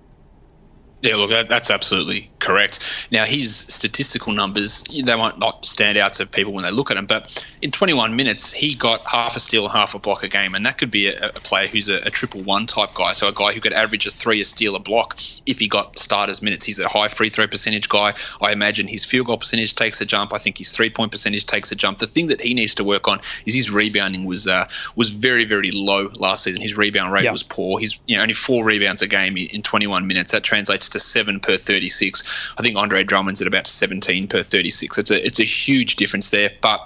Yeah, 1.02 1.16
look, 1.16 1.30
that, 1.30 1.48
that's 1.48 1.72
absolutely 1.72 2.30
correct. 2.40 2.80
Now, 3.10 3.24
his 3.24 3.58
statistical 3.58 4.34
numbers, 4.34 4.84
they 4.84 5.16
might 5.16 5.40
not 5.40 5.66
stand 5.66 5.98
out 5.98 6.12
to 6.14 6.26
people 6.26 6.52
when 6.52 6.66
they 6.66 6.72
look 6.72 6.92
at 6.92 6.98
him, 6.98 7.06
but 7.06 7.46
in 7.62 7.72
21 7.72 8.18
minutes, 8.18 8.52
he 8.52 8.76
got 8.76 9.02
half 9.06 9.38
a 9.38 9.40
steal 9.40 9.64
and 9.64 9.72
half 9.72 9.96
a 9.96 10.00
block 10.00 10.24
a 10.24 10.28
game, 10.28 10.56
and 10.56 10.66
that 10.66 10.78
could 10.78 10.92
be 10.92 11.08
a, 11.08 11.30
a 11.30 11.32
player 11.32 11.68
who's 11.68 11.88
a, 11.88 12.06
a, 12.06 12.10
triple 12.10 12.42
one 12.42 12.66
type 12.66 12.94
guy, 12.96 13.14
so 13.14 13.30
a 13.30 13.32
guy 13.32 13.54
who 13.54 13.62
could 13.62 13.72
average 13.72 14.06
a 14.06 14.12
three, 14.12 14.42
a 14.42 14.46
steal, 14.46 14.76
a 14.76 14.80
block 14.80 15.18
if 15.46 15.60
he 15.60 15.70
got 15.70 15.98
starters 15.98 16.42
minutes. 16.42 16.66
He's 16.66 16.80
a 16.80 16.90
high 16.90 17.08
free 17.08 17.30
throw 17.30 17.48
percentage 17.48 17.88
guy. 17.88 18.14
I 18.42 18.52
imagine 18.52 18.88
his 18.88 19.06
field 19.06 19.28
goal 19.28 19.38
percentage 19.38 19.76
takes 19.76 20.02
a 20.02 20.06
jump. 20.06 20.34
I 20.34 20.38
think 20.38 20.58
his 20.58 20.74
three 20.74 20.90
point 20.90 21.14
percentage 21.14 21.46
takes 21.46 21.72
a 21.72 21.76
jump. 21.76 22.00
The 22.00 22.08
thing 22.08 22.28
that 22.28 22.42
he 22.42 22.54
needs 22.54 22.76
to 22.76 22.84
work 22.84 23.08
on 23.08 23.22
is 23.46 23.56
his 23.56 23.72
rebounding 23.72 24.26
was 24.26 24.48
uh, 24.48 24.68
was 24.98 25.12
very, 25.12 25.46
very 25.46 25.72
low 25.72 26.10
last 26.16 26.44
season. 26.44 26.62
His 26.62 26.78
rebound 26.78 27.14
rate 27.14 27.32
was 27.32 27.44
poor. 27.44 27.80
He's 27.80 27.98
you 28.08 28.18
know, 28.18 28.22
only 28.22 28.34
four 28.34 28.66
rebounds 28.66 29.02
a 29.02 29.08
game 29.08 29.38
in 29.38 29.62
21 29.62 30.06
minutes. 30.06 30.34
That 30.34 30.44
translates 30.44 30.89
to 30.90 31.00
seven 31.00 31.40
per 31.40 31.58
36. 31.58 32.54
I 32.58 32.62
think 32.62 32.78
Andre 32.78 33.04
Drummond's 33.04 33.42
at 33.42 33.48
about 33.48 33.68
17 33.68 34.28
per 34.28 34.44
36. 34.44 34.98
It's 34.98 35.12
a 35.12 35.26
it's 35.26 35.40
a 35.40 35.44
huge 35.44 35.96
difference 35.96 36.30
there, 36.30 36.52
but 36.62 36.80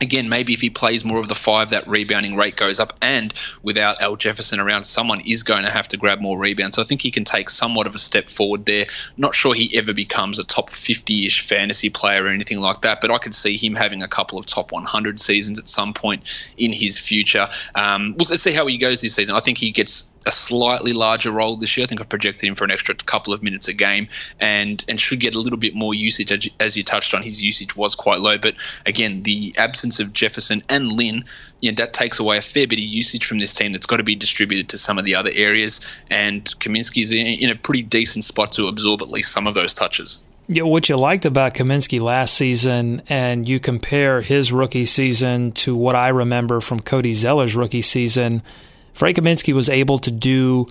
again, 0.00 0.28
maybe 0.28 0.52
if 0.52 0.60
he 0.60 0.70
plays 0.70 1.04
more 1.04 1.18
of 1.18 1.28
the 1.28 1.34
five, 1.34 1.70
that 1.70 1.86
rebounding 1.88 2.36
rate 2.36 2.56
goes 2.56 2.78
up. 2.80 2.92
And 3.00 3.32
without 3.62 4.00
Al 4.02 4.16
Jefferson 4.16 4.60
around, 4.60 4.84
someone 4.84 5.20
is 5.20 5.42
going 5.42 5.64
to 5.64 5.70
have 5.70 5.88
to 5.88 5.96
grab 5.96 6.20
more 6.20 6.38
rebounds. 6.38 6.76
So 6.76 6.82
I 6.82 6.84
think 6.84 7.02
he 7.02 7.10
can 7.10 7.24
take 7.24 7.48
somewhat 7.48 7.86
of 7.86 7.94
a 7.94 7.98
step 7.98 8.28
forward 8.28 8.66
there. 8.66 8.86
Not 9.16 9.34
sure 9.34 9.54
he 9.54 9.76
ever 9.76 9.92
becomes 9.92 10.38
a 10.38 10.44
top 10.44 10.70
50 10.70 11.26
ish 11.26 11.40
fantasy 11.40 11.90
player 11.90 12.24
or 12.24 12.28
anything 12.28 12.60
like 12.60 12.82
that, 12.82 13.00
but 13.00 13.10
I 13.10 13.18
could 13.18 13.34
see 13.34 13.56
him 13.56 13.74
having 13.74 14.02
a 14.02 14.08
couple 14.08 14.38
of 14.38 14.46
top 14.46 14.72
100 14.72 15.20
seasons 15.20 15.58
at 15.58 15.68
some 15.68 15.94
point 15.94 16.22
in 16.56 16.72
his 16.72 16.98
future. 16.98 17.48
Um, 17.74 18.14
well, 18.18 18.26
let's 18.30 18.42
see 18.42 18.52
how 18.52 18.66
he 18.66 18.78
goes 18.78 19.00
this 19.00 19.14
season. 19.14 19.34
I 19.34 19.40
think 19.40 19.58
he 19.58 19.70
gets 19.70 20.12
a 20.26 20.32
slightly 20.32 20.92
larger 20.92 21.30
role 21.30 21.56
this 21.56 21.76
year. 21.76 21.84
I 21.84 21.86
think 21.86 22.00
I've 22.00 22.08
projected 22.08 22.48
him 22.48 22.56
for 22.56 22.64
an 22.64 22.72
extra 22.72 22.94
couple 22.96 23.32
of 23.32 23.42
minutes 23.42 23.68
a 23.68 23.72
game 23.72 24.08
and, 24.40 24.84
and 24.88 25.00
should 25.00 25.20
get 25.20 25.36
a 25.36 25.40
little 25.40 25.58
bit 25.58 25.74
more 25.74 25.94
usage. 25.94 26.50
As 26.58 26.76
you 26.76 26.82
touched 26.82 27.14
on, 27.14 27.22
his 27.22 27.42
usage 27.42 27.76
was 27.76 27.94
quite 27.94 28.20
low. 28.20 28.36
But 28.36 28.56
again, 28.86 29.22
the 29.22 29.54
absence 29.56 29.85
of 30.00 30.12
Jefferson 30.12 30.62
and 30.68 30.92
Lin, 30.92 31.24
you 31.60 31.70
know, 31.70 31.76
that 31.76 31.92
takes 31.92 32.18
away 32.18 32.38
a 32.38 32.42
fair 32.42 32.66
bit 32.66 32.78
of 32.78 32.84
usage 32.84 33.26
from 33.26 33.38
this 33.38 33.52
team 33.52 33.72
that's 33.72 33.86
got 33.86 33.96
to 33.98 34.04
be 34.04 34.14
distributed 34.14 34.68
to 34.70 34.78
some 34.78 34.98
of 34.98 35.04
the 35.04 35.14
other 35.14 35.30
areas. 35.34 35.80
And 36.10 36.44
Kaminsky's 36.58 37.12
in, 37.12 37.26
in 37.26 37.50
a 37.50 37.56
pretty 37.56 37.82
decent 37.82 38.24
spot 38.24 38.52
to 38.52 38.66
absorb 38.66 39.02
at 39.02 39.08
least 39.08 39.32
some 39.32 39.46
of 39.46 39.54
those 39.54 39.74
touches. 39.74 40.20
Yeah, 40.48 40.64
what 40.64 40.88
you 40.88 40.96
liked 40.96 41.24
about 41.24 41.54
Kaminsky 41.54 42.00
last 42.00 42.34
season, 42.34 43.02
and 43.08 43.48
you 43.48 43.58
compare 43.58 44.20
his 44.20 44.52
rookie 44.52 44.84
season 44.84 45.50
to 45.52 45.74
what 45.74 45.96
I 45.96 46.08
remember 46.08 46.60
from 46.60 46.80
Cody 46.80 47.14
Zeller's 47.14 47.56
rookie 47.56 47.82
season– 47.82 48.42
Frank 48.96 49.18
Kaminsky 49.18 49.52
was 49.52 49.68
able 49.68 49.98
to 49.98 50.10
do 50.10 50.66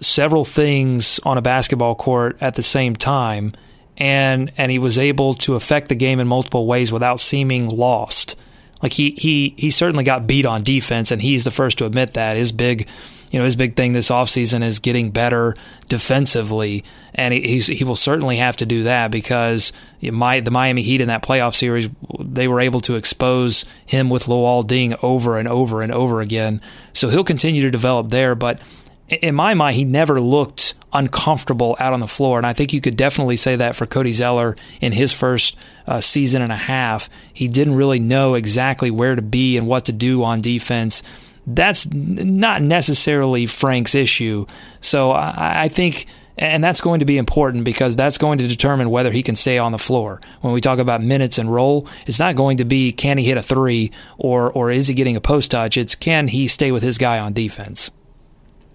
several 0.00 0.46
things 0.46 1.20
on 1.26 1.36
a 1.36 1.42
basketball 1.42 1.94
court 1.94 2.38
at 2.40 2.54
the 2.54 2.62
same 2.62 2.96
time, 2.96 3.52
and 3.96 4.52
and 4.56 4.70
he 4.72 4.78
was 4.78 4.98
able 4.98 5.34
to 5.34 5.54
affect 5.54 5.88
the 5.88 5.94
game 5.94 6.20
in 6.20 6.26
multiple 6.26 6.66
ways 6.66 6.92
without 6.92 7.20
seeming 7.20 7.68
lost. 7.68 8.36
Like 8.82 8.92
he 8.92 9.12
he 9.12 9.54
he 9.56 9.70
certainly 9.70 10.04
got 10.04 10.26
beat 10.26 10.46
on 10.46 10.62
defense, 10.62 11.10
and 11.10 11.22
he's 11.22 11.44
the 11.44 11.50
first 11.50 11.78
to 11.78 11.86
admit 11.86 12.14
that. 12.14 12.36
His 12.36 12.52
big 12.52 12.88
you 13.30 13.38
know 13.38 13.44
his 13.44 13.56
big 13.56 13.76
thing 13.76 13.92
this 13.92 14.10
offseason 14.10 14.62
is 14.62 14.78
getting 14.78 15.10
better 15.10 15.56
defensively, 15.88 16.84
and 17.14 17.32
he 17.32 17.60
he 17.60 17.84
will 17.84 17.94
certainly 17.94 18.36
have 18.36 18.56
to 18.58 18.66
do 18.66 18.82
that 18.82 19.10
because 19.10 19.72
my, 20.02 20.40
the 20.40 20.50
Miami 20.50 20.82
Heat 20.82 21.00
in 21.00 21.08
that 21.08 21.22
playoff 21.22 21.54
series 21.54 21.88
they 22.20 22.46
were 22.46 22.60
able 22.60 22.80
to 22.80 22.94
expose 22.94 23.64
him 23.86 24.10
with 24.10 24.26
Luol 24.26 24.64
Deng 24.64 25.02
over 25.02 25.38
and 25.38 25.48
over 25.48 25.80
and 25.82 25.90
over 25.90 26.20
again. 26.20 26.60
So 26.92 27.08
he'll 27.08 27.24
continue 27.24 27.62
to 27.62 27.70
develop 27.70 28.10
there, 28.10 28.34
but 28.34 28.60
in 29.08 29.34
my 29.34 29.54
mind, 29.54 29.76
he 29.76 29.84
never 29.84 30.20
looked 30.20 30.74
uncomfortable 30.94 31.76
out 31.78 31.92
on 31.92 32.00
the 32.00 32.06
floor. 32.06 32.38
And 32.38 32.46
I 32.46 32.52
think 32.52 32.72
you 32.72 32.80
could 32.80 32.96
definitely 32.96 33.36
say 33.36 33.56
that 33.56 33.76
for 33.76 33.86
Cody 33.86 34.12
Zeller 34.12 34.56
in 34.80 34.92
his 34.92 35.12
first 35.12 35.56
uh, 35.86 36.00
season 36.00 36.42
and 36.42 36.52
a 36.52 36.56
half. 36.56 37.10
He 37.32 37.48
didn't 37.48 37.74
really 37.74 37.98
know 37.98 38.34
exactly 38.34 38.90
where 38.90 39.14
to 39.14 39.22
be 39.22 39.56
and 39.56 39.66
what 39.66 39.84
to 39.86 39.92
do 39.92 40.24
on 40.24 40.40
defense 40.40 41.02
that's 41.46 41.86
not 41.92 42.62
necessarily 42.62 43.44
Frank's 43.44 43.94
issue. 43.94 44.46
So 44.80 45.10
I, 45.10 45.64
I 45.64 45.68
think 45.68 46.06
and 46.36 46.64
that's 46.64 46.80
going 46.80 47.00
to 47.00 47.06
be 47.06 47.16
important 47.16 47.64
because 47.64 47.94
that's 47.94 48.18
going 48.18 48.38
to 48.38 48.48
determine 48.48 48.90
whether 48.90 49.12
he 49.12 49.22
can 49.22 49.36
stay 49.36 49.58
on 49.58 49.72
the 49.72 49.78
floor. 49.78 50.20
When 50.40 50.52
we 50.52 50.60
talk 50.60 50.80
about 50.80 51.00
minutes 51.00 51.38
and 51.38 51.52
role, 51.52 51.88
it's 52.06 52.18
not 52.18 52.34
going 52.34 52.56
to 52.56 52.64
be 52.64 52.92
can 52.92 53.18
he 53.18 53.24
hit 53.24 53.36
a 53.36 53.42
three 53.42 53.92
or 54.18 54.50
or 54.50 54.70
is 54.70 54.88
he 54.88 54.94
getting 54.94 55.16
a 55.16 55.20
post 55.20 55.50
touch. 55.50 55.76
It's 55.76 55.94
can 55.94 56.28
he 56.28 56.48
stay 56.48 56.72
with 56.72 56.82
his 56.82 56.98
guy 56.98 57.18
on 57.18 57.32
defense. 57.32 57.90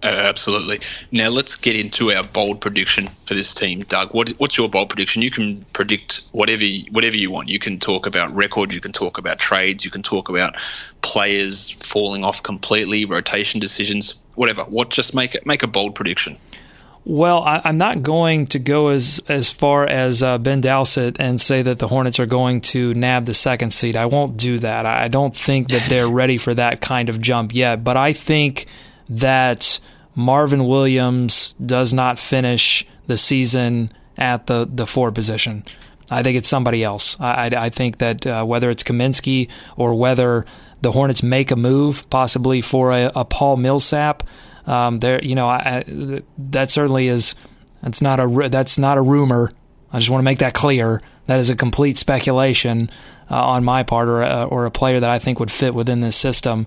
Uh, 0.01 0.07
absolutely. 0.07 0.79
Now 1.11 1.27
let's 1.27 1.55
get 1.55 1.75
into 1.75 2.11
our 2.11 2.23
bold 2.23 2.61
prediction 2.61 3.09
for 3.25 3.33
this 3.33 3.53
team, 3.53 3.81
Doug. 3.81 4.13
What, 4.13 4.29
what's 4.37 4.57
your 4.57 4.69
bold 4.69 4.89
prediction? 4.89 5.21
You 5.21 5.31
can 5.31 5.65
predict 5.73 6.21
whatever 6.31 6.63
whatever 6.91 7.17
you 7.17 7.31
want. 7.31 7.49
You 7.49 7.59
can 7.59 7.79
talk 7.79 8.05
about 8.05 8.33
record. 8.33 8.73
You 8.73 8.79
can 8.79 8.93
talk 8.93 9.17
about 9.17 9.39
trades. 9.39 9.83
You 9.83 9.91
can 9.91 10.01
talk 10.01 10.29
about 10.29 10.55
players 11.01 11.69
falling 11.69 12.23
off 12.23 12.41
completely, 12.43 13.03
rotation 13.03 13.59
decisions, 13.59 14.17
whatever. 14.35 14.63
What? 14.63 14.89
Just 14.89 15.13
make 15.13 15.35
it 15.35 15.45
make 15.45 15.63
a 15.63 15.67
bold 15.67 15.95
prediction. 15.95 16.37
Well, 17.03 17.43
I, 17.43 17.61
am 17.65 17.77
not 17.77 18.01
going 18.01 18.45
to 18.47 18.59
go 18.59 18.89
as 18.89 19.19
as 19.27 19.51
far 19.51 19.85
as 19.85 20.23
uh, 20.23 20.37
Ben 20.37 20.61
Dowsett 20.61 21.19
and 21.19 21.41
say 21.41 21.61
that 21.61 21.79
the 21.79 21.89
Hornets 21.89 22.21
are 22.21 22.25
going 22.25 22.61
to 22.61 22.93
nab 22.93 23.25
the 23.25 23.33
second 23.33 23.71
seed. 23.71 23.97
I 23.97 24.05
won't 24.05 24.37
do 24.37 24.59
that. 24.59 24.85
I 24.85 25.09
don't 25.09 25.35
think 25.35 25.69
that 25.69 25.89
they're 25.89 26.07
ready 26.21 26.37
for 26.37 26.53
that 26.53 26.79
kind 26.79 27.09
of 27.09 27.19
jump 27.19 27.53
yet. 27.53 27.83
But 27.83 27.97
I 27.97 28.13
think 28.13 28.65
that 29.09 29.79
Marvin 30.15 30.65
Williams 30.65 31.53
does 31.63 31.93
not 31.93 32.19
finish 32.19 32.85
the 33.07 33.17
season 33.17 33.91
at 34.17 34.47
the, 34.47 34.69
the 34.71 34.85
four 34.85 35.11
position. 35.11 35.63
I 36.11 36.23
think 36.23 36.37
it's 36.37 36.49
somebody 36.49 36.83
else. 36.83 37.19
I, 37.19 37.47
I, 37.47 37.65
I 37.65 37.69
think 37.69 37.97
that 37.99 38.25
uh, 38.25 38.43
whether 38.43 38.69
it's 38.69 38.83
Kaminsky 38.83 39.49
or 39.77 39.93
whether 39.95 40.45
the 40.81 40.91
Hornets 40.91 41.23
make 41.23 41.51
a 41.51 41.55
move, 41.55 42.09
possibly 42.09 42.61
for 42.61 42.91
a, 42.91 43.11
a 43.15 43.25
Paul 43.25 43.57
Millsap, 43.57 44.23
um, 44.65 44.99
there, 44.99 45.23
you 45.23 45.35
know, 45.35 45.47
I, 45.47 45.83
that 46.37 46.69
certainly 46.69 47.07
is. 47.07 47.35
That's 47.81 48.01
not 48.01 48.19
a 48.19 48.49
that's 48.49 48.77
not 48.77 48.97
a 48.97 49.01
rumor. 49.01 49.51
I 49.93 49.99
just 49.99 50.09
want 50.09 50.19
to 50.19 50.25
make 50.25 50.39
that 50.39 50.53
clear. 50.53 51.01
That 51.27 51.39
is 51.39 51.49
a 51.49 51.55
complete 51.55 51.97
speculation 51.97 52.89
uh, 53.31 53.41
on 53.41 53.63
my 53.63 53.83
part, 53.83 54.09
or 54.09 54.21
a, 54.21 54.43
or 54.43 54.65
a 54.65 54.71
player 54.71 54.99
that 54.99 55.09
I 55.09 55.17
think 55.17 55.39
would 55.39 55.51
fit 55.51 55.73
within 55.73 56.01
this 56.01 56.15
system. 56.15 56.65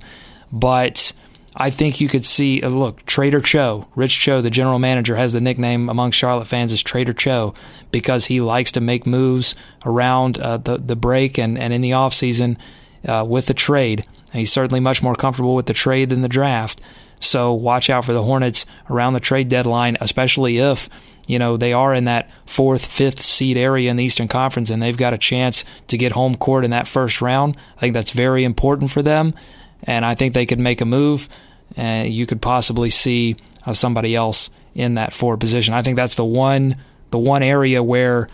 But 0.51 1.12
I 1.55 1.70
think 1.70 2.00
you 2.00 2.09
could 2.09 2.24
see, 2.24 2.62
uh, 2.62 2.68
look, 2.68 3.05
Trader 3.05 3.40
Cho, 3.40 3.86
Rich 3.94 4.18
Cho, 4.20 4.40
the 4.40 4.50
general 4.50 4.78
manager, 4.78 5.16
has 5.16 5.34
the 5.34 5.40
nickname 5.40 5.88
among 5.88 6.12
Charlotte 6.12 6.46
fans 6.46 6.72
as 6.72 6.82
Trader 6.82 7.12
Cho 7.12 7.53
because 7.90 8.26
he 8.26 8.40
likes 8.40 8.72
to 8.72 8.80
make 8.80 9.07
moves 9.07 9.55
around 9.84 10.38
uh, 10.38 10.57
the, 10.57 10.78
the 10.78 10.96
break 10.96 11.38
and, 11.38 11.59
and 11.59 11.72
in 11.72 11.82
the 11.82 11.90
offseason 11.90 12.59
uh, 13.07 13.24
with 13.28 13.46
the 13.46 13.55
trade. 13.55 14.07
And 14.32 14.40
he's 14.40 14.53
certainly 14.53 14.80
much 14.80 15.03
more 15.03 15.14
comfortable 15.14 15.55
with 15.55 15.66
the 15.66 15.74
trade 15.74 16.09
than 16.09 16.22
the 16.22 16.28
draft. 16.28 16.80
So 17.20 17.53
watch 17.53 17.90
out 17.90 18.05
for 18.05 18.14
the 18.14 18.24
Hornets 18.24 18.64
around 18.88 19.12
the 19.12 19.20
trade 19.20 19.48
deadline, 19.48 19.96
especially 20.00 20.59
if 20.59 20.88
you 21.28 21.38
know 21.38 21.57
they 21.57 21.72
are 21.72 21.94
in 21.94 22.05
that 22.05 22.28
fourth, 22.46 22.84
fifth 22.84 23.20
seed 23.20 23.57
area 23.57 23.90
in 23.90 23.96
the 23.96 24.05
Eastern 24.05 24.26
Conference 24.26 24.70
and 24.70 24.82
they've 24.82 24.96
got 24.96 25.12
a 25.12 25.18
chance 25.18 25.64
to 25.86 25.96
get 25.96 26.12
home 26.12 26.34
court 26.34 26.64
in 26.64 26.72
that 26.72 26.88
first 26.88 27.22
round. 27.22 27.57
I 27.76 27.80
think 27.80 27.94
that's 27.94 28.11
very 28.11 28.42
important 28.42 28.90
for 28.90 29.03
them 29.03 29.34
and 29.85 30.05
I 30.05 30.14
think 30.14 30.35
they 30.35 30.47
could 30.47 30.61
make 30.61 30.80
a 30.80 30.87
move. 30.87 31.28
And 31.76 32.12
you 32.12 32.26
could 32.26 32.43
possibly 32.43 32.91
see 32.91 33.37
uh, 33.64 33.72
somebody 33.72 34.14
else 34.14 34.51
in 34.74 34.95
that 34.95 35.14
forward 35.14 35.41
position. 35.41 35.74
I 35.74 35.83
think 35.83 35.97
that's 35.97 36.16
the 36.16 36.24
one 36.24 36.76
the 37.11 37.18
one 37.18 37.43
area 37.43 37.83
where 37.83 38.28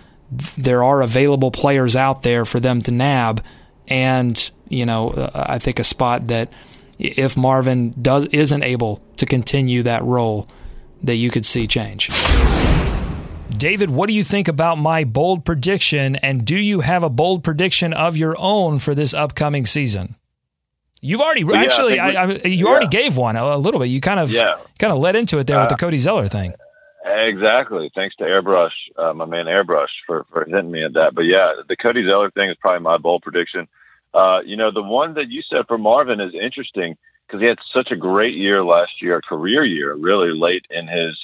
there 0.56 0.84
are 0.84 1.02
available 1.02 1.50
players 1.50 1.96
out 1.96 2.22
there 2.22 2.44
for 2.44 2.60
them 2.60 2.80
to 2.82 2.90
nab, 2.90 3.44
and 3.88 4.50
you 4.68 4.86
know 4.86 5.10
uh, 5.10 5.46
I 5.48 5.58
think 5.58 5.78
a 5.78 5.84
spot 5.84 6.28
that 6.28 6.52
if 6.98 7.36
Marvin 7.36 7.94
does 8.00 8.26
isn't 8.26 8.62
able 8.62 9.02
to 9.16 9.26
continue 9.26 9.82
that 9.84 10.02
role, 10.02 10.48
that 11.02 11.16
you 11.16 11.30
could 11.30 11.46
see 11.46 11.66
change. 11.66 12.10
David, 13.56 13.90
what 13.90 14.08
do 14.08 14.12
you 14.12 14.22
think 14.22 14.46
about 14.46 14.78
my 14.78 15.04
bold 15.04 15.44
prediction? 15.44 16.16
And 16.16 16.44
do 16.44 16.56
you 16.56 16.80
have 16.80 17.02
a 17.02 17.08
bold 17.08 17.42
prediction 17.42 17.92
of 17.92 18.16
your 18.16 18.36
own 18.38 18.78
for 18.78 18.94
this 18.94 19.14
upcoming 19.14 19.66
season? 19.66 20.16
You've 21.00 21.20
already 21.20 21.44
well, 21.44 21.56
actually, 21.56 21.98
I 21.98 22.26
we, 22.26 22.42
I, 22.42 22.46
you 22.46 22.64
yeah. 22.64 22.70
already 22.70 22.88
gave 22.88 23.16
one 23.16 23.36
a, 23.36 23.44
a, 23.44 23.58
little 23.58 23.78
bit. 23.80 23.86
You 23.86 24.00
kind 24.00 24.18
of 24.18 24.30
yeah. 24.30 24.56
kind 24.78 24.92
of 24.92 24.98
led 24.98 25.16
into 25.16 25.38
it 25.38 25.46
there 25.46 25.58
uh, 25.58 25.62
with 25.62 25.68
the 25.68 25.74
uh, 25.76 25.78
Cody 25.78 25.98
Zeller 25.98 26.28
thing. 26.28 26.54
Exactly. 27.04 27.90
Thanks 27.94 28.16
to 28.16 28.24
Airbrush, 28.24 28.72
uh, 28.96 29.14
my 29.14 29.24
man 29.24 29.46
Airbrush, 29.46 29.90
for 30.06 30.24
for 30.30 30.44
hitting 30.44 30.70
me 30.70 30.84
at 30.84 30.94
that. 30.94 31.14
But 31.14 31.26
yeah, 31.26 31.52
the 31.68 31.76
Cody 31.76 32.04
Zeller 32.04 32.30
thing 32.30 32.50
is 32.50 32.56
probably 32.56 32.80
my 32.80 32.98
bold 32.98 33.22
prediction. 33.22 33.68
Uh, 34.12 34.40
you 34.44 34.56
know, 34.56 34.70
the 34.70 34.82
one 34.82 35.14
that 35.14 35.30
you 35.30 35.42
said 35.42 35.66
for 35.68 35.78
Marvin 35.78 36.20
is 36.20 36.34
interesting. 36.34 36.96
because 37.26 37.40
he 37.40 37.46
had 37.46 37.58
such 37.72 37.90
a 37.90 37.96
great 37.96 38.34
year 38.34 38.64
last 38.64 39.00
year, 39.00 39.18
a 39.18 39.22
career 39.22 39.64
year, 39.64 39.94
really 39.94 40.32
late 40.32 40.66
in 40.70 40.88
his 40.88 41.16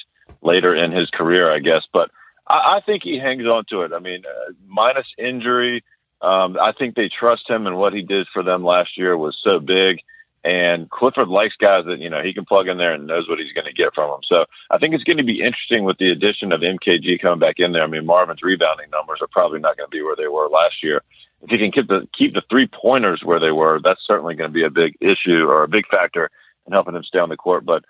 later 0.43 0.75
in 0.75 0.93
his 0.93 1.11
career, 1.11 1.51
I 1.51 1.59
guess. 1.59 1.87
But 1.93 2.11
I, 2.47 2.77
I 2.77 2.81
think 2.81 3.03
he 3.03 3.19
hangs 3.19 3.47
on 3.47 3.65
to 3.71 3.83
it. 3.83 3.93
I 3.93 3.99
mean, 3.99 4.23
uh, 4.27 4.53
minus 4.67 5.07
injury, 5.19 5.83
um, 6.21 6.57
I 6.61 6.73
think 6.73 6.95
they 6.95 7.09
trust 7.09 7.49
him, 7.49 7.67
and 7.67 7.77
what 7.77 7.93
he 7.93 8.03
did 8.03 8.27
for 8.33 8.43
them 8.43 8.65
last 8.65 8.97
year 8.97 9.17
was 9.17 9.39
so 9.43 9.61
big. 9.61 10.03
And 10.45 10.91
Clifford 10.91 11.29
likes 11.29 11.57
guys 11.57 11.87
that 11.87 12.01
you 12.01 12.11
know 12.11 12.23
he 12.23 12.35
can 12.35 12.45
plug 12.45 12.69
in 12.69 12.77
there 12.77 12.93
and 12.93 13.07
knows 13.07 13.29
what 13.29 13.39
he's 13.39 13.53
going 13.53 13.67
to 13.67 13.73
get 13.73 13.95
from 13.95 14.11
them. 14.11 14.21
So 14.25 14.45
I 14.71 14.77
think 14.77 14.95
it's 14.95 15.05
going 15.05 15.17
to 15.17 15.25
be 15.25 15.41
interesting 15.41 15.85
with 15.85 15.97
the 15.97 16.11
addition 16.11 16.53
of 16.53 16.61
MKG 16.61 17.21
coming 17.21 17.39
back 17.39 17.59
in 17.59 17.73
there. 17.73 17.83
I 17.83 17.87
mean, 17.87 18.05
Marvin's 18.05 18.43
rebounding 18.43 18.91
numbers 18.91 19.21
are 19.23 19.27
probably 19.27 19.59
not 19.59 19.79
going 19.79 19.87
to 19.87 19.97
be 19.97 20.03
where 20.03 20.17
they 20.17 20.29
were 20.29 20.49
last 20.49 20.83
year. 20.83 21.03
If 21.43 21.51
he 21.51 21.59
can 21.59 21.73
keep 21.73 21.89
the 21.89 22.07
keep 22.13 22.35
the 22.35 22.43
three 22.51 22.67
pointers 22.67 23.25
where 23.25 23.41
they 23.41 23.53
were, 23.53 23.81
that's 23.83 24.07
certainly 24.07 24.35
going 24.35 24.51
to 24.51 24.55
be 24.55 24.65
a 24.65 24.71
big 24.71 24.97
issue 25.01 25.47
or 25.47 25.63
a 25.63 25.69
big 25.69 25.87
factor 25.89 26.31
in 26.67 26.73
helping 26.75 26.95
him 26.95 27.05
stay 27.05 27.19
on 27.19 27.31
the 27.31 27.37
court. 27.37 27.65
But 27.65 27.85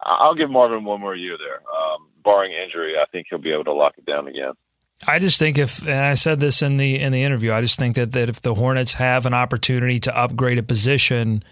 I'll 0.00 0.34
give 0.34 0.50
Marvin 0.50 0.84
one 0.84 1.00
more 1.00 1.16
year 1.16 1.36
there, 1.36 1.62
um, 1.76 2.08
barring 2.22 2.52
injury. 2.52 2.96
I 2.96 3.06
think 3.06 3.26
he'll 3.28 3.38
be 3.38 3.52
able 3.52 3.64
to 3.64 3.72
lock 3.72 3.94
it 3.98 4.06
down 4.06 4.28
again. 4.28 4.52
I 5.06 5.18
just 5.18 5.38
think 5.38 5.58
if, 5.58 5.82
and 5.82 5.92
I 5.92 6.14
said 6.14 6.40
this 6.40 6.60
in 6.60 6.76
the 6.76 6.98
in 6.98 7.12
the 7.12 7.22
interview, 7.22 7.52
I 7.52 7.60
just 7.60 7.78
think 7.78 7.96
that 7.96 8.12
that 8.12 8.28
if 8.28 8.42
the 8.42 8.54
Hornets 8.54 8.94
have 8.94 9.26
an 9.26 9.34
opportunity 9.34 10.00
to 10.00 10.16
upgrade 10.16 10.58
a 10.58 10.62
position, 10.62 11.44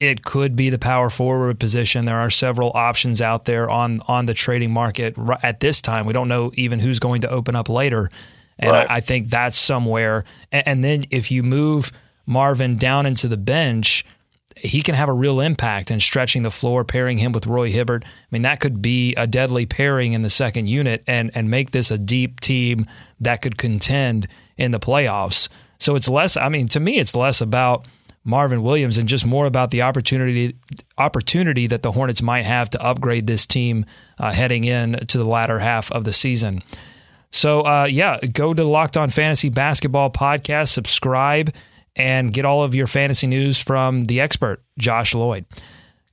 it 0.00 0.24
could 0.24 0.56
be 0.56 0.70
the 0.70 0.78
power 0.78 1.08
forward 1.08 1.60
position. 1.60 2.04
There 2.04 2.18
are 2.18 2.30
several 2.30 2.72
options 2.74 3.22
out 3.22 3.44
there 3.44 3.70
on 3.70 4.00
on 4.08 4.26
the 4.26 4.34
trading 4.34 4.72
market 4.72 5.16
at 5.42 5.60
this 5.60 5.80
time. 5.80 6.06
We 6.06 6.12
don't 6.12 6.28
know 6.28 6.50
even 6.54 6.80
who's 6.80 6.98
going 6.98 7.20
to 7.20 7.30
open 7.30 7.54
up 7.54 7.68
later, 7.68 8.10
and 8.58 8.72
right. 8.72 8.90
I, 8.90 8.96
I, 8.96 9.00
think 9.00 9.30
that's 9.30 9.58
somewhere. 9.58 10.24
And, 10.50 10.66
and 10.66 10.84
then 10.84 11.04
if 11.10 11.30
you 11.30 11.42
move 11.42 11.92
Marvin 12.26 12.76
down 12.76 13.06
into 13.06 13.28
the 13.28 13.36
bench 13.36 14.04
he 14.62 14.82
can 14.82 14.94
have 14.94 15.08
a 15.08 15.12
real 15.12 15.40
impact 15.40 15.90
in 15.90 16.00
stretching 16.00 16.42
the 16.42 16.50
floor, 16.50 16.84
pairing 16.84 17.18
him 17.18 17.32
with 17.32 17.46
Roy 17.46 17.70
Hibbert. 17.70 18.04
I 18.04 18.08
mean, 18.30 18.42
that 18.42 18.60
could 18.60 18.82
be 18.82 19.14
a 19.14 19.26
deadly 19.26 19.66
pairing 19.66 20.12
in 20.12 20.22
the 20.22 20.30
second 20.30 20.68
unit 20.68 21.02
and 21.06 21.30
and 21.34 21.50
make 21.50 21.70
this 21.70 21.90
a 21.90 21.98
deep 21.98 22.40
team 22.40 22.86
that 23.20 23.42
could 23.42 23.58
contend 23.58 24.28
in 24.56 24.70
the 24.70 24.80
playoffs. 24.80 25.48
So 25.78 25.96
it's 25.96 26.08
less. 26.08 26.36
I 26.36 26.48
mean, 26.48 26.68
to 26.68 26.80
me, 26.80 26.98
it's 26.98 27.16
less 27.16 27.40
about 27.40 27.88
Marvin 28.24 28.62
Williams 28.62 28.98
and 28.98 29.08
just 29.08 29.26
more 29.26 29.46
about 29.46 29.70
the 29.70 29.82
opportunity 29.82 30.56
opportunity 30.98 31.66
that 31.66 31.82
the 31.82 31.92
Hornets 31.92 32.20
might 32.20 32.44
have 32.44 32.68
to 32.70 32.82
upgrade 32.82 33.26
this 33.26 33.46
team 33.46 33.86
uh, 34.18 34.32
heading 34.32 34.64
in 34.64 34.92
to 35.06 35.18
the 35.18 35.24
latter 35.24 35.58
half 35.58 35.90
of 35.90 36.04
the 36.04 36.12
season. 36.12 36.62
So 37.30 37.62
uh, 37.62 37.84
yeah, 37.84 38.18
go 38.32 38.52
to 38.52 38.62
the 38.62 38.68
Locked 38.68 38.96
On 38.96 39.08
Fantasy 39.08 39.48
Basketball 39.48 40.10
podcast, 40.10 40.68
subscribe 40.68 41.54
and 41.96 42.32
get 42.32 42.44
all 42.44 42.62
of 42.62 42.74
your 42.74 42.86
fantasy 42.86 43.26
news 43.26 43.62
from 43.62 44.04
the 44.04 44.20
expert, 44.20 44.62
Josh 44.78 45.14
Lloyd. 45.14 45.44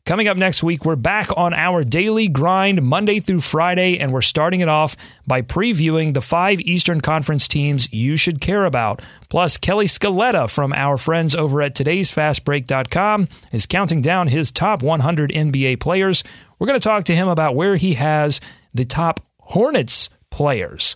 Coming 0.07 0.29
up 0.29 0.37
next 0.37 0.63
week, 0.63 0.85
we're 0.85 0.95
back 0.95 1.27
on 1.35 1.53
our 1.53 1.83
daily 1.83 2.29
grind 2.29 2.81
Monday 2.81 3.19
through 3.19 3.41
Friday, 3.41 3.99
and 3.99 4.13
we're 4.13 4.21
starting 4.21 4.61
it 4.61 4.69
off 4.69 4.95
by 5.27 5.41
previewing 5.41 6.13
the 6.13 6.21
five 6.21 6.61
Eastern 6.61 7.01
Conference 7.01 7.45
teams 7.45 7.91
you 7.91 8.15
should 8.15 8.39
care 8.39 8.63
about. 8.63 9.01
Plus, 9.27 9.57
Kelly 9.57 9.85
Scaletta 9.85 10.49
from 10.49 10.71
our 10.71 10.95
friends 10.95 11.35
over 11.35 11.61
at 11.61 11.75
today'sfastbreak.com 11.75 13.27
is 13.51 13.65
counting 13.65 13.99
down 13.99 14.27
his 14.27 14.49
top 14.49 14.81
100 14.81 15.29
NBA 15.31 15.81
players. 15.81 16.23
We're 16.57 16.67
going 16.67 16.79
to 16.79 16.83
talk 16.87 17.03
to 17.03 17.15
him 17.15 17.27
about 17.27 17.55
where 17.55 17.75
he 17.75 17.95
has 17.95 18.39
the 18.73 18.85
top 18.85 19.19
Hornets 19.41 20.09
players. 20.29 20.95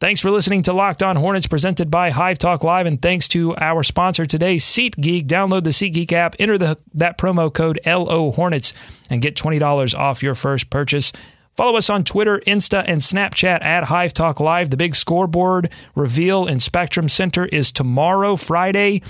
Thanks 0.00 0.22
for 0.22 0.30
listening 0.30 0.62
to 0.62 0.72
Locked 0.72 1.02
On 1.02 1.14
Hornets 1.14 1.46
presented 1.46 1.90
by 1.90 2.08
Hive 2.08 2.38
Talk 2.38 2.64
Live, 2.64 2.86
and 2.86 3.02
thanks 3.02 3.28
to 3.28 3.54
our 3.58 3.82
sponsor 3.82 4.24
today, 4.24 4.56
SeatGeek. 4.56 5.26
Download 5.26 5.62
the 5.62 5.70
SeatGeek 5.70 6.10
app, 6.12 6.36
enter 6.38 6.56
the, 6.56 6.78
that 6.94 7.18
promo 7.18 7.52
code 7.52 7.78
LO 7.84 8.32
Hornets, 8.32 8.72
and 9.10 9.20
get 9.20 9.36
$20 9.36 9.94
off 9.94 10.22
your 10.22 10.34
first 10.34 10.70
purchase. 10.70 11.12
Follow 11.54 11.76
us 11.76 11.90
on 11.90 12.04
Twitter, 12.04 12.40
Insta, 12.46 12.82
and 12.86 13.02
Snapchat 13.02 13.62
at 13.62 13.84
Hive 13.84 14.14
Talk 14.14 14.40
Live. 14.40 14.70
The 14.70 14.78
big 14.78 14.94
scoreboard 14.94 15.70
reveal 15.94 16.46
in 16.46 16.60
Spectrum 16.60 17.10
Center 17.10 17.44
is 17.44 17.70
tomorrow, 17.70 18.36
Friday. 18.36 19.02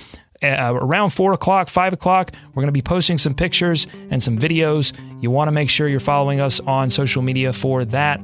Uh, 0.43 0.73
around 0.75 1.11
4 1.11 1.35
o'clock, 1.35 1.69
5 1.69 1.93
o'clock, 1.93 2.33
we're 2.49 2.63
going 2.63 2.67
to 2.67 2.73
be 2.73 2.83
posting 2.83 3.17
some 3.17 3.35
pictures 3.35 3.87
and 4.11 4.21
some 4.21 4.37
videos. 4.37 4.93
You 5.23 5.31
want 5.31 5.47
to 5.47 5.53
make 5.53 5.71
sure 5.71 5.87
you're 5.87 6.01
following 6.01 6.41
us 6.41 6.59
on 6.59 6.91
social 6.91 7.23
media 7.23 7.53
for 7.53 7.85
that. 7.85 8.21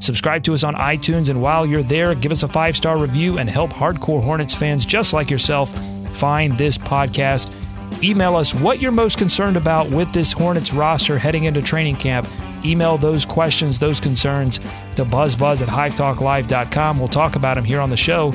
Subscribe 0.00 0.42
to 0.44 0.54
us 0.54 0.64
on 0.64 0.74
iTunes, 0.74 1.28
and 1.28 1.40
while 1.40 1.64
you're 1.64 1.82
there, 1.82 2.14
give 2.14 2.32
us 2.32 2.42
a 2.42 2.48
five 2.48 2.76
star 2.76 2.98
review 2.98 3.38
and 3.38 3.48
help 3.48 3.70
hardcore 3.70 4.22
Hornets 4.22 4.54
fans 4.54 4.84
just 4.84 5.12
like 5.12 5.30
yourself 5.30 5.70
find 6.08 6.56
this 6.58 6.76
podcast. 6.76 7.54
Email 8.02 8.36
us 8.36 8.54
what 8.54 8.80
you're 8.80 8.92
most 8.92 9.18
concerned 9.18 9.56
about 9.56 9.90
with 9.90 10.12
this 10.12 10.32
Hornets 10.32 10.72
roster 10.72 11.18
heading 11.18 11.44
into 11.44 11.62
training 11.62 11.96
camp. 11.96 12.26
Email 12.64 12.96
those 12.98 13.24
questions, 13.24 13.78
those 13.78 14.00
concerns 14.00 14.58
to 14.96 15.04
buzzbuzz 15.04 15.62
at 15.62 15.68
hivetalklive.com. 15.68 16.98
We'll 16.98 17.08
talk 17.08 17.36
about 17.36 17.54
them 17.54 17.64
here 17.64 17.80
on 17.80 17.90
the 17.90 17.96
show. 17.96 18.32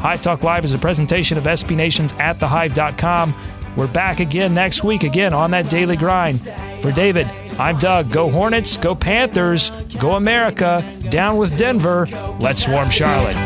Hive 0.00 0.22
Talk 0.22 0.44
Live 0.44 0.64
is 0.64 0.72
a 0.74 0.78
presentation 0.78 1.36
of 1.36 1.44
SB 1.44 1.74
Nations 1.74 2.12
at 2.14 2.36
thehive.com. 2.36 3.34
We're 3.78 3.86
back 3.86 4.18
again 4.18 4.54
next 4.54 4.82
week, 4.82 5.04
again 5.04 5.32
on 5.32 5.52
that 5.52 5.70
daily 5.70 5.96
grind. 5.96 6.40
For 6.82 6.90
David, 6.90 7.28
I'm 7.60 7.78
Doug. 7.78 8.10
Go 8.10 8.28
Hornets, 8.28 8.76
go 8.76 8.92
Panthers, 8.92 9.70
go 10.00 10.14
America, 10.14 10.82
down 11.10 11.36
with 11.36 11.56
Denver. 11.56 12.08
Let's 12.40 12.64
swarm 12.64 12.90
Charlotte. 12.90 13.36